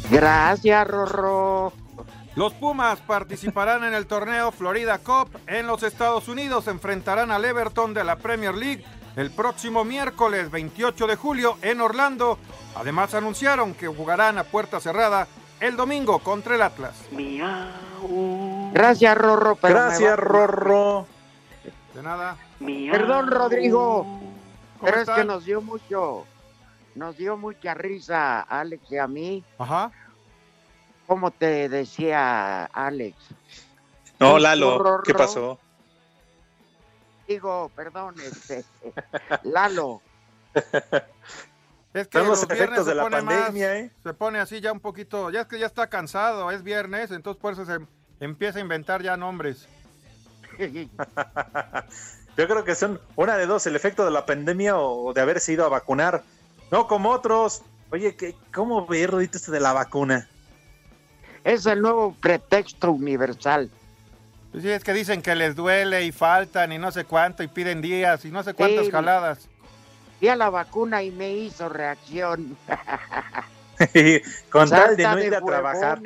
Gracias, 0.09 0.87
Rorro. 0.87 1.73
Los 2.35 2.53
Pumas 2.53 2.99
participarán 2.99 3.83
en 3.85 3.93
el 3.93 4.07
torneo 4.07 4.51
Florida 4.51 4.97
Cup 4.99 5.29
en 5.47 5.67
los 5.67 5.83
Estados 5.83 6.27
Unidos. 6.27 6.67
Enfrentarán 6.67 7.31
al 7.31 7.45
Everton 7.45 7.93
de 7.93 8.03
la 8.03 8.17
Premier 8.17 8.53
League 8.53 8.83
el 9.15 9.31
próximo 9.31 9.85
miércoles 9.85 10.51
28 10.51 11.07
de 11.07 11.15
julio 11.15 11.57
en 11.61 11.79
Orlando. 11.79 12.37
Además 12.75 13.13
anunciaron 13.13 13.73
que 13.73 13.87
jugarán 13.87 14.37
a 14.37 14.43
puerta 14.43 14.81
cerrada 14.81 15.27
el 15.61 15.77
domingo 15.77 16.19
contra 16.19 16.55
el 16.55 16.61
Atlas. 16.61 16.95
Gracias, 18.73 19.17
Rorro. 19.17 19.55
pero 19.55 19.73
me 19.75 19.79
Gracias, 19.85 20.11
va- 20.11 20.15
Rorro. 20.17 21.07
De 21.95 22.03
nada. 22.03 22.37
Perdón, 22.59 23.31
Rodrigo. 23.31 24.05
Pero 24.81 24.99
es 24.99 25.09
que 25.09 25.23
nos 25.23 25.45
dio 25.45 25.61
mucho, 25.61 26.25
nos 26.93 27.15
dio 27.17 27.37
mucha 27.37 27.73
risa 27.73 28.41
a 28.41 28.59
Alex 28.59 28.91
y 28.91 28.97
a 28.97 29.07
mí. 29.07 29.43
Ajá. 29.57 29.91
Como 31.07 31.31
te 31.31 31.69
decía 31.69 32.65
Alex. 32.65 33.15
No, 34.19 34.37
Lalo, 34.37 34.77
Rorro. 34.77 35.03
¿qué 35.03 35.13
pasó? 35.13 35.57
Digo, 37.27 37.71
perdón, 37.75 38.15
este, 38.23 38.63
Lalo. 39.43 40.01
Es 41.93 42.07
que 42.09 42.19
los 42.19 42.27
los 42.27 42.47
viernes 42.47 42.59
efectos 42.61 42.83
se 42.85 42.89
de 42.91 42.95
la 42.95 43.03
pone 43.03 43.21
más- 43.21 43.35
pandemia, 43.35 43.77
¿eh? 43.79 43.91
Se 44.03 44.13
pone 44.13 44.39
así 44.39 44.59
ya 44.61 44.71
un 44.71 44.79
poquito, 44.81 45.29
ya 45.31 45.41
es 45.41 45.47
que 45.47 45.57
ya 45.59 45.65
está 45.65 45.87
cansado, 45.87 46.51
es 46.51 46.61
viernes, 46.61 47.11
entonces 47.11 47.41
por 47.41 47.53
eso 47.53 47.65
se 47.65 47.79
empieza 48.19 48.59
a 48.59 48.61
inventar 48.61 49.01
ya 49.01 49.15
nombres. 49.17 49.67
Yo 52.37 52.47
creo 52.47 52.63
que 52.65 52.75
son 52.75 52.99
una 53.15 53.37
de 53.37 53.45
dos, 53.45 53.65
el 53.65 53.75
efecto 53.75 54.03
de 54.05 54.11
la 54.11 54.25
pandemia 54.25 54.77
o 54.77 55.13
de 55.13 55.21
haberse 55.21 55.53
ido 55.53 55.65
a 55.65 55.69
vacunar. 55.69 56.23
No 56.71 56.87
como 56.87 57.11
otros. 57.11 57.61
Oye, 57.91 58.15
¿qué, 58.15 58.35
¿cómo 58.53 58.85
ve, 58.85 59.07
Rodito, 59.07 59.37
esto 59.37 59.51
de 59.51 59.59
la 59.61 59.71
vacuna? 59.73 60.27
Es 61.43 61.65
el 61.65 61.81
nuevo 61.81 62.13
pretexto 62.19 62.91
universal. 62.91 63.69
Pues 64.51 64.63
sí, 64.63 64.69
es 64.71 64.83
que 64.83 64.93
dicen 64.93 65.21
que 65.21 65.35
les 65.35 65.55
duele 65.55 66.03
y 66.03 66.11
faltan 66.11 66.71
y 66.71 66.77
no 66.77 66.91
sé 66.91 67.05
cuánto 67.05 67.43
y 67.43 67.47
piden 67.47 67.81
días 67.81 68.25
y 68.25 68.31
no 68.31 68.43
sé 68.43 68.53
cuántas 68.53 68.85
Sí. 68.85 68.91
jaladas. 68.91 69.47
Fui 70.19 70.27
a 70.29 70.35
la 70.35 70.49
vacuna 70.49 71.03
y 71.03 71.11
me 71.11 71.31
hizo 71.33 71.69
reacción. 71.69 72.57
Con 74.49 74.69
tal 74.69 74.95
de 74.95 75.03
no 75.03 75.19
ir 75.19 75.29
de 75.29 75.35
a 75.37 75.41
trabajar. 75.41 76.01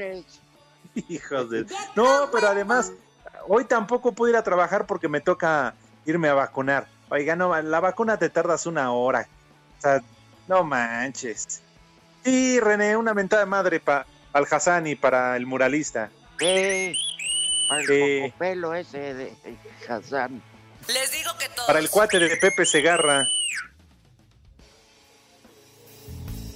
Hijos 1.07 1.49
de... 1.49 1.65
No, 1.95 2.29
pero 2.31 2.49
además, 2.49 2.91
hoy 3.49 3.65
tampoco 3.65 4.13
pude 4.13 4.29
ir 4.31 4.37
a 4.37 4.43
trabajar 4.43 4.85
porque 4.85 5.09
me 5.09 5.19
toca 5.19 5.73
irme 6.05 6.29
a 6.29 6.33
vacunar. 6.35 6.87
Oiga, 7.09 7.35
no, 7.35 7.59
la 7.61 7.79
vacuna 7.79 8.17
te 8.17 8.29
tardas 8.29 8.65
una 8.67 8.91
hora. 8.93 9.27
O 9.79 9.81
sea, 9.81 10.01
no 10.47 10.63
manches. 10.63 11.61
Sí, 12.23 12.59
René, 12.59 12.95
una 12.95 13.13
mentada 13.13 13.41
de 13.43 13.49
madre 13.49 13.79
para 13.79 14.05
el 14.35 14.45
Hassan 14.49 14.85
y 14.87 14.95
para 14.95 15.35
el 15.35 15.47
muralista. 15.47 16.11
Sí, 16.37 16.93
para 17.67 17.81
el 17.81 17.87
Sí. 17.87 18.33
pelo 18.37 18.75
ese 18.75 19.13
de 19.15 19.33
Hassan. 19.89 20.41
Les 20.87 21.11
digo 21.11 21.31
que 21.39 21.49
todo. 21.49 21.65
Para 21.65 21.79
el 21.79 21.89
cuate 21.89 22.19
de 22.19 22.37
Pepe 22.37 22.65
Segarra. 22.65 23.25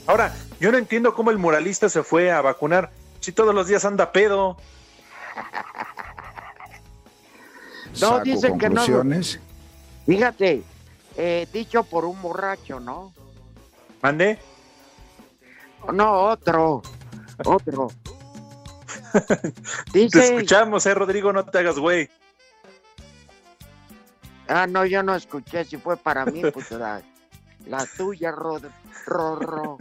Ahora, 0.05 0.35
yo 0.59 0.71
no 0.71 0.77
entiendo 0.77 1.15
cómo 1.15 1.31
el 1.31 1.37
muralista 1.37 1.89
se 1.89 2.03
fue 2.03 2.31
a 2.31 2.41
vacunar 2.41 2.91
si 3.21 3.31
todos 3.31 3.55
los 3.55 3.67
días 3.67 3.83
anda 3.85 4.11
pedo. 4.11 4.57
No, 7.93 8.07
Saco 8.09 8.23
dicen 8.23 8.57
que 8.57 8.69
no. 8.69 8.75
conclusiones. 8.75 9.39
Fíjate, 10.05 10.63
eh, 11.17 11.47
dicho 11.51 11.83
por 11.83 12.05
un 12.05 12.21
borracho, 12.21 12.79
¿no? 12.79 13.13
¿Mande? 14.01 14.39
No, 15.93 16.23
otro. 16.23 16.81
Otro. 17.45 17.87
Te 19.93 20.05
escuchamos, 20.05 20.85
eh, 20.85 20.93
Rodrigo, 20.93 21.31
no 21.31 21.45
te 21.45 21.59
hagas 21.59 21.77
güey. 21.77 22.09
Ah, 24.47 24.67
no, 24.67 24.85
yo 24.85 25.03
no 25.03 25.15
escuché. 25.15 25.63
Si 25.65 25.77
fue 25.77 25.97
para 25.97 26.25
mí, 26.25 26.41
pues 26.51 26.71
la, 26.71 27.01
la 27.65 27.85
tuya, 27.97 28.31
Rod, 28.31 28.63
Rorro. 29.05 29.77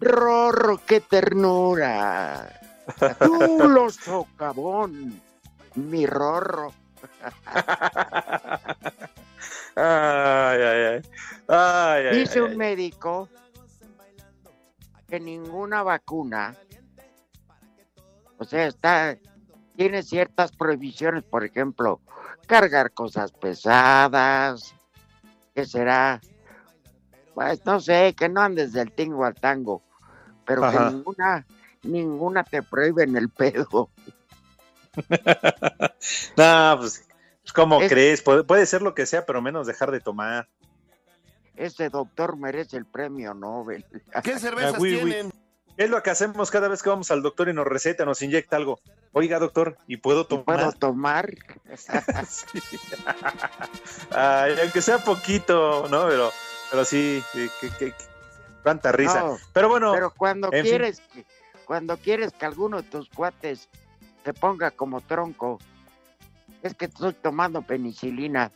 Rorro, 0.00 0.80
qué 0.86 1.00
ternura. 1.00 2.60
Tú 3.18 3.38
lo 3.68 3.90
socavón, 3.90 5.20
mi 5.88 6.06
Rorro. 6.06 6.72
Ay, 9.76 10.60
Dice 12.12 12.42
un 12.42 12.56
médico 12.56 13.28
que 15.08 15.20
ninguna 15.20 15.82
vacuna, 15.82 16.54
o 18.38 18.44
sea, 18.44 18.66
está, 18.66 19.16
tiene 19.76 20.02
ciertas 20.02 20.52
prohibiciones, 20.52 21.24
por 21.24 21.44
ejemplo, 21.44 22.00
cargar 22.46 22.92
cosas 22.92 23.32
pesadas, 23.32 24.74
que 25.54 25.64
será, 25.64 26.20
pues 27.34 27.64
no 27.64 27.80
sé, 27.80 28.14
que 28.16 28.28
no 28.28 28.40
andes 28.40 28.72
del 28.72 28.92
tingo 28.92 29.24
al 29.24 29.34
tango, 29.34 29.82
pero 30.44 30.64
Ajá. 30.64 30.88
que 30.88 30.94
ninguna, 30.94 31.46
ninguna 31.82 32.44
te 32.44 32.62
prohíben 32.62 33.16
el 33.16 33.28
pedo. 33.30 33.90
No, 36.36 36.76
pues, 36.78 37.04
pues, 37.42 37.52
¿cómo 37.54 37.80
Es- 37.82 37.90
crees? 37.90 38.22
Puede, 38.22 38.44
puede 38.44 38.66
ser 38.66 38.82
lo 38.82 38.94
que 38.94 39.06
sea, 39.06 39.26
pero 39.26 39.42
menos 39.42 39.66
dejar 39.66 39.90
de 39.90 40.00
tomar. 40.00 40.48
Ese 41.56 41.88
doctor 41.90 42.36
merece 42.36 42.76
el 42.76 42.86
premio 42.86 43.34
Nobel. 43.34 43.84
¿Qué 44.24 44.38
cervezas 44.38 44.74
Ah, 44.74 44.78
oui, 44.80 44.94
oui. 44.94 45.10
tienen? 45.12 45.32
Es 45.76 45.88
lo 45.88 46.02
que 46.02 46.10
hacemos 46.10 46.50
cada 46.50 46.68
vez 46.68 46.82
que 46.82 46.90
vamos 46.90 47.10
al 47.10 47.22
doctor 47.22 47.48
y 47.48 47.54
nos 47.54 47.66
receta, 47.66 48.04
nos 48.04 48.20
inyecta 48.20 48.56
algo. 48.56 48.80
Oiga, 49.12 49.38
doctor, 49.38 49.78
¿y 49.86 49.96
puedo 49.96 50.26
tomar? 50.26 50.44
¿Puedo 50.44 50.72
tomar? 50.72 51.30
Sí. 52.28 52.60
Ay, 54.10 54.54
aunque 54.62 54.82
sea 54.82 54.98
poquito, 54.98 55.86
¿no? 55.88 56.06
Pero, 56.08 56.32
pero 56.70 56.84
sí, 56.84 57.22
sí, 57.32 57.50
que, 57.60 57.68
que- 57.70 57.92
que- 57.92 58.04
cuánta 58.62 58.92
risa. 58.92 59.20
No, 59.20 59.38
pero 59.52 59.68
bueno, 59.68 59.92
Pero 59.92 60.10
cuando 60.10 60.50
fin. 60.50 60.62
quieres, 60.62 61.00
que- 61.12 61.24
cuando 61.64 61.96
quieres 61.96 62.32
que 62.32 62.44
alguno 62.44 62.82
de 62.82 62.88
tus 62.88 63.08
cuates 63.08 63.68
te 64.22 64.32
ponga 64.34 64.70
como 64.70 65.00
tronco, 65.00 65.58
es 66.62 66.74
que 66.74 66.86
estoy 66.86 67.12
tomando 67.14 67.62
penicilina. 67.62 68.50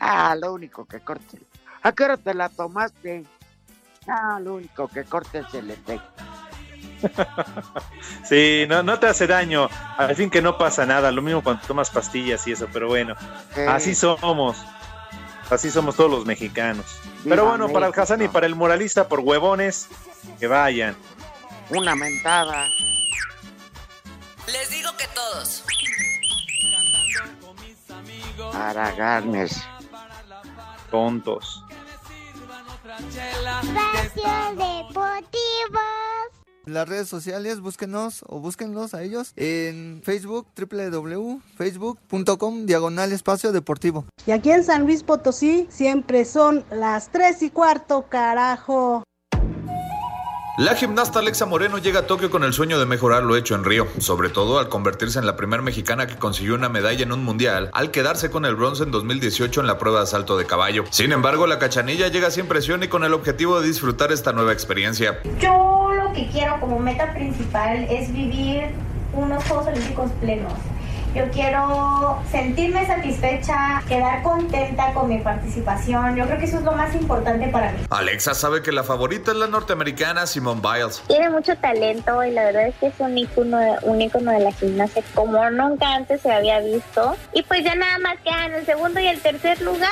Ah, 0.00 0.36
lo 0.40 0.52
único 0.52 0.84
que 0.84 1.00
corte. 1.00 1.38
¿A 1.82 1.92
qué 1.92 2.04
hora 2.04 2.16
te 2.16 2.34
la 2.34 2.48
tomaste? 2.48 3.24
Ah, 4.06 4.38
lo 4.40 4.54
único 4.54 4.88
que 4.88 5.04
corte 5.04 5.40
es 5.40 5.54
el 5.54 5.70
efecto. 5.70 6.24
sí, 8.24 8.64
no, 8.68 8.82
no 8.82 8.98
te 8.98 9.06
hace 9.06 9.26
daño. 9.26 9.68
Al 9.96 10.14
fin 10.16 10.30
que 10.30 10.42
no 10.42 10.58
pasa 10.58 10.86
nada. 10.86 11.10
Lo 11.10 11.22
mismo 11.22 11.42
cuando 11.42 11.62
tomas 11.66 11.90
pastillas 11.90 12.46
y 12.46 12.52
eso, 12.52 12.68
pero 12.72 12.88
bueno, 12.88 13.14
Sí. 13.54 13.60
así 13.68 13.94
somos. 13.94 14.56
Así 15.50 15.70
somos 15.70 15.96
todos 15.96 16.10
los 16.10 16.26
mexicanos. 16.26 16.84
Viva 17.24 17.36
pero 17.36 17.46
bueno, 17.46 17.68
para 17.70 17.86
el. 17.86 17.94
Hassan 17.98 18.22
y 18.22 18.28
para 18.28 18.46
el 18.46 18.54
moralista, 18.54 19.08
por 19.08 19.20
huevones, 19.20 19.88
que 20.38 20.46
vayan. 20.46 20.94
Una 21.70 21.94
mentada. 21.94 22.66
Les 24.52 24.70
digo 24.70 24.90
que 24.96 25.04
todos. 25.14 25.64
Araganes. 28.54 29.56
Tontos. 30.90 31.62
Espacio 32.98 34.52
Deportivo. 34.52 35.80
las 36.64 36.88
redes 36.88 37.08
sociales, 37.08 37.60
búsquenos 37.60 38.24
o 38.26 38.40
búsquenlos 38.40 38.94
a 38.94 39.02
ellos 39.02 39.32
en 39.36 40.00
Facebook, 40.02 40.46
www.facebook.com, 40.56 42.64
diagonal 42.64 43.12
espacio 43.12 43.52
deportivo. 43.52 44.06
Y 44.26 44.30
aquí 44.30 44.50
en 44.50 44.64
San 44.64 44.84
Luis 44.84 45.02
Potosí 45.02 45.66
siempre 45.70 46.24
son 46.24 46.64
las 46.70 47.10
3 47.10 47.42
y 47.42 47.50
cuarto, 47.50 48.06
carajo. 48.08 49.02
La 50.58 50.74
gimnasta 50.74 51.20
Alexa 51.20 51.46
Moreno 51.46 51.78
llega 51.78 52.00
a 52.00 52.06
Tokio 52.08 52.32
con 52.32 52.42
el 52.42 52.52
sueño 52.52 52.80
de 52.80 52.84
mejorar 52.84 53.22
lo 53.22 53.36
hecho 53.36 53.54
en 53.54 53.62
Río, 53.62 53.86
sobre 54.00 54.28
todo 54.28 54.58
al 54.58 54.68
convertirse 54.68 55.20
en 55.20 55.24
la 55.24 55.36
primera 55.36 55.62
mexicana 55.62 56.08
que 56.08 56.16
consiguió 56.16 56.56
una 56.56 56.68
medalla 56.68 57.04
en 57.04 57.12
un 57.12 57.22
mundial, 57.22 57.70
al 57.72 57.92
quedarse 57.92 58.28
con 58.28 58.44
el 58.44 58.56
bronce 58.56 58.82
en 58.82 58.90
2018 58.90 59.60
en 59.60 59.68
la 59.68 59.78
prueba 59.78 60.00
de 60.00 60.08
salto 60.08 60.36
de 60.36 60.46
caballo. 60.46 60.82
Sin 60.90 61.12
embargo, 61.12 61.46
la 61.46 61.60
cachanilla 61.60 62.08
llega 62.08 62.32
sin 62.32 62.48
presión 62.48 62.82
y 62.82 62.88
con 62.88 63.04
el 63.04 63.14
objetivo 63.14 63.60
de 63.60 63.68
disfrutar 63.68 64.10
esta 64.10 64.32
nueva 64.32 64.52
experiencia. 64.52 65.20
Yo 65.38 65.92
lo 65.94 66.12
que 66.12 66.26
quiero 66.26 66.58
como 66.58 66.80
meta 66.80 67.14
principal 67.14 67.86
es 67.88 68.12
vivir 68.12 68.64
unos 69.12 69.44
Juegos 69.44 69.68
Olímpicos 69.68 70.10
plenos. 70.20 70.54
Yo 71.18 71.28
quiero 71.32 72.22
sentirme 72.30 72.86
satisfecha, 72.86 73.82
quedar 73.88 74.22
contenta 74.22 74.94
con 74.94 75.08
mi 75.08 75.18
participación. 75.18 76.14
Yo 76.14 76.24
creo 76.26 76.38
que 76.38 76.44
eso 76.44 76.58
es 76.58 76.62
lo 76.62 76.70
más 76.70 76.94
importante 76.94 77.48
para 77.48 77.72
mí. 77.72 77.78
Alexa 77.90 78.34
sabe 78.34 78.62
que 78.62 78.70
la 78.70 78.84
favorita 78.84 79.32
es 79.32 79.36
la 79.36 79.48
norteamericana 79.48 80.28
Simone 80.28 80.60
Biles. 80.60 81.02
Tiene 81.08 81.28
mucho 81.30 81.56
talento 81.56 82.22
y 82.22 82.30
la 82.30 82.44
verdad 82.44 82.68
es 82.68 82.76
que 82.76 82.86
es 82.86 82.94
un 83.00 83.18
ícono, 83.18 83.58
un 83.82 84.00
ícono 84.00 84.30
de 84.30 84.38
la 84.38 84.52
gimnasia 84.52 85.02
como 85.12 85.50
nunca 85.50 85.92
antes 85.92 86.20
se 86.20 86.30
había 86.30 86.60
visto. 86.60 87.16
Y 87.32 87.42
pues 87.42 87.64
ya 87.64 87.74
nada 87.74 87.98
más 87.98 88.16
quedan 88.22 88.52
el 88.52 88.64
segundo 88.64 89.00
y 89.00 89.08
el 89.08 89.20
tercer 89.20 89.60
lugar. 89.60 89.90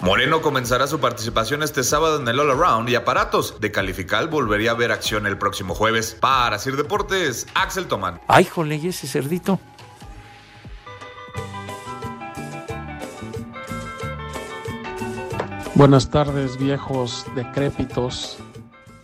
Moreno 0.00 0.40
comenzará 0.42 0.86
su 0.86 1.00
participación 1.00 1.64
este 1.64 1.82
sábado 1.82 2.20
en 2.20 2.28
el 2.28 2.38
All 2.38 2.52
Around 2.52 2.88
y 2.88 2.94
aparatos. 2.94 3.60
De 3.60 3.72
calificar 3.72 4.28
volvería 4.28 4.70
a 4.70 4.74
ver 4.74 4.92
acción 4.92 5.26
el 5.26 5.38
próximo 5.38 5.74
jueves. 5.74 6.16
Para 6.20 6.60
Sir 6.60 6.76
Deportes, 6.76 7.48
Axel 7.54 7.88
Toman. 7.88 8.20
Ay, 8.28 8.44
jole, 8.44 8.76
¿y 8.76 8.88
ese 8.88 9.07
cerdito. 9.08 9.58
Buenas 15.74 16.10
tardes, 16.10 16.58
viejos 16.58 17.24
decrépitos. 17.36 18.38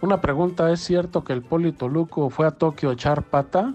Una 0.01 0.21
pregunta, 0.21 0.73
¿es 0.73 0.81
cierto 0.81 1.23
que 1.23 1.33
el 1.33 1.43
Poli 1.43 1.73
Toluco 1.73 2.31
fue 2.31 2.47
a 2.47 2.51
Tokio 2.51 2.91
a 2.91 2.93
echar 2.95 3.23
pata? 3.23 3.75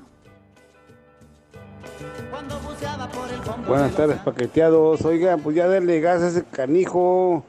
Buenas 3.67 3.93
tardes, 3.93 4.17
paqueteados. 4.17 5.05
Oigan, 5.05 5.39
pues 5.39 5.55
ya 5.55 5.67
denle 5.67 6.01
gas 6.01 6.21
a 6.21 6.27
ese 6.27 6.43
canijo 6.43 7.43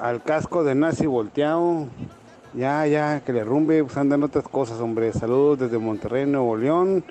al 0.00 0.22
casco 0.22 0.64
de 0.64 0.74
nazi 0.74 1.06
volteado. 1.06 1.86
Ya, 2.54 2.86
ya, 2.86 3.20
que 3.20 3.32
le 3.32 3.44
rumbe, 3.44 3.84
pues 3.84 3.96
andan 3.96 4.22
otras 4.22 4.48
cosas, 4.48 4.80
hombre. 4.80 5.12
Saludos 5.12 5.58
desde 5.58 5.78
Monterrey, 5.78 6.26
Nuevo 6.26 6.56
León, 6.56 7.04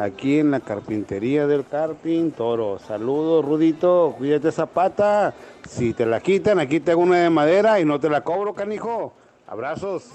aquí 0.00 0.38
en 0.38 0.50
la 0.50 0.60
carpintería 0.60 1.46
del 1.46 1.66
Carpin 1.66 2.32
Toro. 2.32 2.78
Saludos, 2.78 3.44
Rudito, 3.44 4.14
cuídate 4.16 4.48
esa 4.48 4.66
pata. 4.66 5.34
Si 5.68 5.92
te 5.92 6.06
la 6.06 6.20
quitan, 6.20 6.58
aquí 6.58 6.80
te 6.80 6.92
hago 6.92 7.02
una 7.02 7.18
de 7.18 7.30
madera 7.30 7.80
y 7.80 7.84
no 7.84 8.00
te 8.00 8.08
la 8.08 8.22
cobro, 8.22 8.54
canijo. 8.54 9.12
Abrazos. 9.46 10.10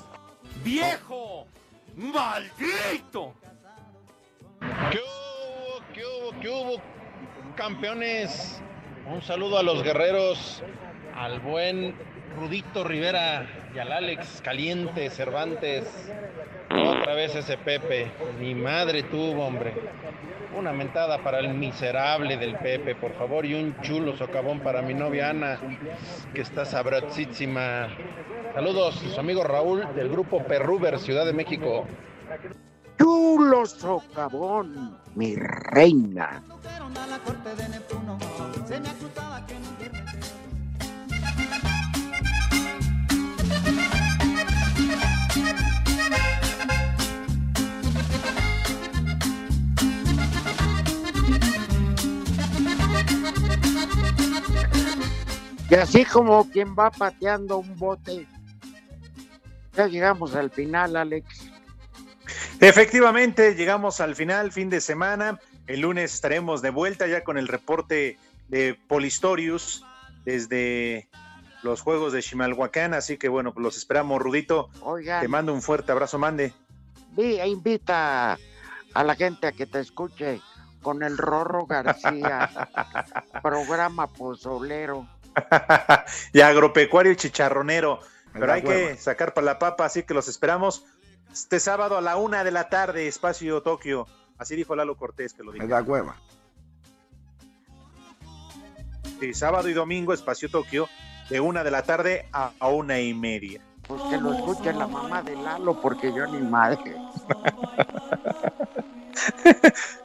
¡Viejo! 0.64 1.46
¡Maldito! 1.96 3.34
¿Qué 4.92 5.00
hubo? 5.00 5.94
¿Qué 5.94 6.02
hubo? 6.06 6.40
¿Qué 6.42 6.50
hubo? 6.50 6.82
Campeones. 7.56 8.62
Un 9.08 9.22
saludo 9.22 9.60
a 9.60 9.64
los 9.64 9.84
guerreros, 9.84 10.64
al 11.16 11.40
buen 11.40 11.96
Rudito 12.36 12.84
Rivera 12.84 13.48
y 13.74 13.80
al 13.80 13.92
Alex 13.92 14.42
Caliente 14.42 15.10
Cervantes. 15.10 16.12
Otra 16.70 17.14
vez 17.14 17.36
ese 17.36 17.58
Pepe. 17.58 18.12
Mi 18.40 18.54
madre 18.54 19.04
tuvo, 19.04 19.46
hombre. 19.46 19.74
Una 20.58 20.74
mentada 20.74 21.20
para 21.20 21.40
el 21.40 21.54
miserable 21.54 22.38
del 22.38 22.58
Pepe, 22.58 22.96
por 22.96 23.14
favor, 23.14 23.46
y 23.46 23.54
un 23.54 23.80
chulo 23.82 24.16
socavón 24.16 24.60
para 24.60 24.82
mi 24.82 24.94
novia 24.94 25.30
Ana, 25.30 25.60
que 26.34 26.42
está 26.42 26.66
sabrosísima. 26.66 27.90
Saludos, 28.54 28.96
su 28.96 29.20
amigo 29.20 29.44
Raúl 29.44 29.86
del 29.96 30.10
grupo 30.10 30.44
Perruber, 30.44 31.00
Ciudad 31.00 31.26
de 31.26 31.34
México. 31.34 31.86
Chulo 32.98 33.66
socavón, 33.66 34.98
mi 35.16 35.36
reina. 35.36 36.42
Y 55.70 55.76
así 55.76 56.06
como 56.06 56.50
quien 56.50 56.76
va 56.76 56.92
pateando 56.92 57.58
un 57.58 57.76
bote, 57.78 58.28
ya 59.74 59.88
llegamos 59.88 60.36
al 60.36 60.52
final, 60.52 60.96
Alex. 60.96 61.50
Efectivamente, 62.60 63.56
llegamos 63.56 64.00
al 64.00 64.16
final, 64.16 64.52
fin 64.52 64.70
de 64.70 64.80
semana. 64.80 65.40
El 65.68 65.82
lunes 65.82 66.14
estaremos 66.14 66.62
de 66.62 66.70
vuelta 66.70 67.08
ya 67.08 67.24
con 67.24 67.38
el 67.38 67.48
reporte 67.48 68.18
de 68.48 68.80
Polistorius 68.88 69.84
desde 70.24 71.10
los 71.64 71.82
Juegos 71.82 72.14
de 72.14 72.22
Chimalhuacán. 72.22 72.94
Así 72.94 73.18
que 73.18 73.28
bueno, 73.28 73.54
pues 73.54 73.64
los 73.64 73.78
esperamos, 73.78 74.22
Rudito. 74.22 74.70
Oigan. 74.82 75.22
Te 75.22 75.28
mando 75.28 75.54
un 75.54 75.62
fuerte 75.62 75.92
abrazo, 75.92 76.18
mande. 76.20 76.54
E 77.18 77.48
invita 77.48 78.38
a 78.94 79.04
la 79.04 79.16
gente 79.16 79.48
a 79.48 79.52
que 79.52 79.66
te 79.66 79.80
escuche 79.80 80.42
con 80.82 81.02
el 81.02 81.18
Rorro 81.18 81.66
García, 81.66 82.50
programa 83.42 84.08
pozolero. 84.08 85.08
y 86.34 86.42
agropecuario 86.42 87.12
y 87.12 87.16
chicharronero. 87.16 88.00
Pero 88.34 88.52
hay 88.52 88.62
hueva. 88.62 88.90
que 88.92 88.98
sacar 88.98 89.34
para 89.34 89.46
la 89.46 89.60
papa, 89.60 89.86
así 89.86 90.04
que 90.04 90.14
los 90.14 90.28
esperamos 90.28 90.84
este 91.32 91.60
sábado 91.60 91.98
a 91.98 92.02
la 92.02 92.18
una 92.18 92.44
de 92.44 92.52
la 92.52 92.70
tarde, 92.70 93.08
espacio 93.08 93.62
Tokio. 93.62 94.08
Así 94.38 94.56
dijo 94.56 94.76
Lalo 94.76 94.96
Cortés 94.98 95.34
que 95.34 95.44
lo 95.44 95.52
dijo. 95.52 95.64
Me 95.66 95.70
da 95.70 95.82
hueva. 95.82 96.16
Sí, 99.20 99.34
sábado 99.34 99.70
y 99.70 99.74
domingo, 99.74 100.14
espacio 100.14 100.50
Tokio, 100.50 100.90
de 101.30 101.40
una 101.40 101.64
de 101.64 101.72
la 101.72 101.84
tarde 101.84 102.28
a, 102.34 102.52
a 102.60 102.68
una 102.68 103.00
y 103.00 103.14
media. 103.14 103.62
Pues 103.88 104.02
que 104.10 104.18
lo 104.18 104.34
escuche 104.34 104.74
la 104.74 104.88
mamá 104.88 105.22
de 105.22 105.36
Lalo, 105.36 105.80
porque 105.82 106.14
yo 106.14 106.26
ni 106.28 106.40
madre. 106.40 106.96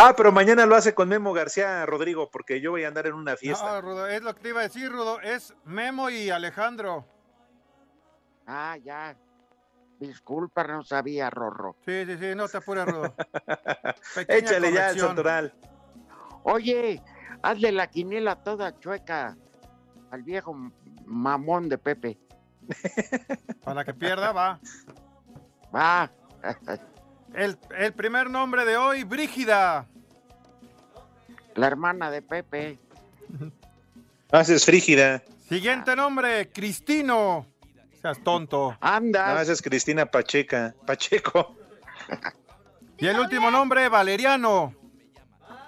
Ah, 0.00 0.14
pero 0.16 0.30
mañana 0.30 0.64
lo 0.64 0.76
hace 0.76 0.94
con 0.94 1.08
Memo 1.08 1.32
García 1.32 1.84
Rodrigo, 1.84 2.30
porque 2.30 2.60
yo 2.60 2.70
voy 2.70 2.84
a 2.84 2.88
andar 2.88 3.08
en 3.08 3.14
una 3.14 3.36
fiesta. 3.36 3.68
No, 3.68 3.80
Rudo, 3.80 4.06
es 4.06 4.22
lo 4.22 4.32
que 4.32 4.40
te 4.40 4.48
iba 4.50 4.60
a 4.60 4.62
decir, 4.62 4.92
Rudo. 4.92 5.20
Es 5.20 5.56
Memo 5.64 6.08
y 6.08 6.30
Alejandro. 6.30 7.04
Ah, 8.46 8.76
ya. 8.76 9.16
Disculpa, 9.98 10.62
no 10.68 10.84
sabía, 10.84 11.30
Rorro. 11.30 11.74
Sí, 11.84 12.06
sí, 12.06 12.16
sí, 12.16 12.32
no 12.36 12.48
te 12.48 12.58
apures, 12.58 12.86
Rudo. 12.86 13.12
Échale 14.28 14.72
ya 14.72 14.90
el 14.90 15.00
santoral. 15.00 15.52
Oye, 16.44 17.02
hazle 17.42 17.72
la 17.72 17.88
quiniela 17.88 18.36
toda 18.36 18.78
chueca 18.78 19.36
al 20.12 20.22
viejo 20.22 20.54
mamón 21.06 21.68
de 21.68 21.76
Pepe. 21.76 22.20
Para 23.64 23.84
que 23.84 23.94
pierda, 23.94 24.30
va. 24.30 24.60
Va. 25.74 26.08
El, 27.34 27.58
el 27.76 27.92
primer 27.92 28.30
nombre 28.30 28.64
de 28.64 28.76
hoy, 28.76 29.04
Brígida. 29.04 29.86
La 31.54 31.66
hermana 31.66 32.10
de 32.10 32.22
Pepe. 32.22 32.78
Haces 34.32 34.64
frígida. 34.64 35.22
Siguiente 35.48 35.96
nombre, 35.96 36.50
Cristino. 36.50 37.46
Seas 38.00 38.22
tonto. 38.22 38.76
Anda. 38.80 39.34
No, 39.34 39.40
esa 39.40 39.52
es 39.52 39.62
Cristina 39.62 40.06
Pacheca. 40.06 40.74
Pacheco. 40.86 41.56
Y 42.98 43.06
el 43.06 43.18
último 43.18 43.50
nombre, 43.50 43.88
Valeriano. 43.88 44.74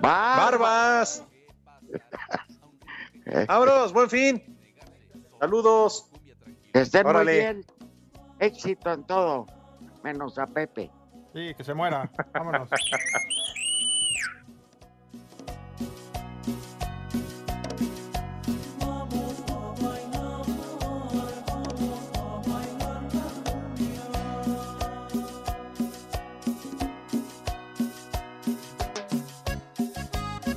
Barbas. 0.01 1.25
Abros, 3.49 3.93
buen 3.93 4.11
fin. 4.11 4.59
Saludos. 5.39 6.11
Que 6.73 6.83
estén 6.83 7.07
Órale. 7.07 7.33
muy 7.33 7.41
bien. 7.41 7.67
Éxito 8.39 8.93
en 8.93 9.05
todo, 9.05 9.47
menos 10.03 10.39
a 10.39 10.47
Pepe. 10.47 10.91
Sí, 11.33 11.55
que 11.55 11.63
se 11.63 11.75
muera. 11.75 12.11
Vámonos. 12.33 12.69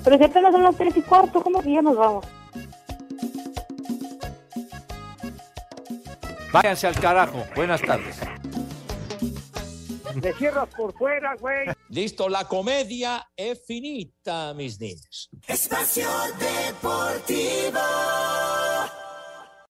Pero 0.04 0.18
si 0.18 0.24
apenas 0.26 0.52
son 0.52 0.64
las 0.64 0.76
tres 0.76 0.98
y 0.98 1.02
cuarto, 1.02 1.42
¿cómo 1.42 1.62
que 1.62 1.72
ya 1.74 1.82
nos 1.82 1.96
vamos? 1.96 2.26
Váyanse 6.52 6.88
al 6.88 7.00
carajo. 7.00 7.44
Buenas 7.56 7.82
tardes. 7.82 8.33
Me 10.24 10.32
cierras 10.32 10.70
por 10.70 10.94
fuera, 10.98 11.36
güey. 11.36 11.68
Listo, 11.90 12.30
la 12.30 12.48
comedia 12.48 13.28
es 13.36 13.62
finita, 13.68 14.54
mis 14.54 14.80
niños. 14.80 15.30
Espacio 15.46 16.08
Deportivo. 16.40 17.80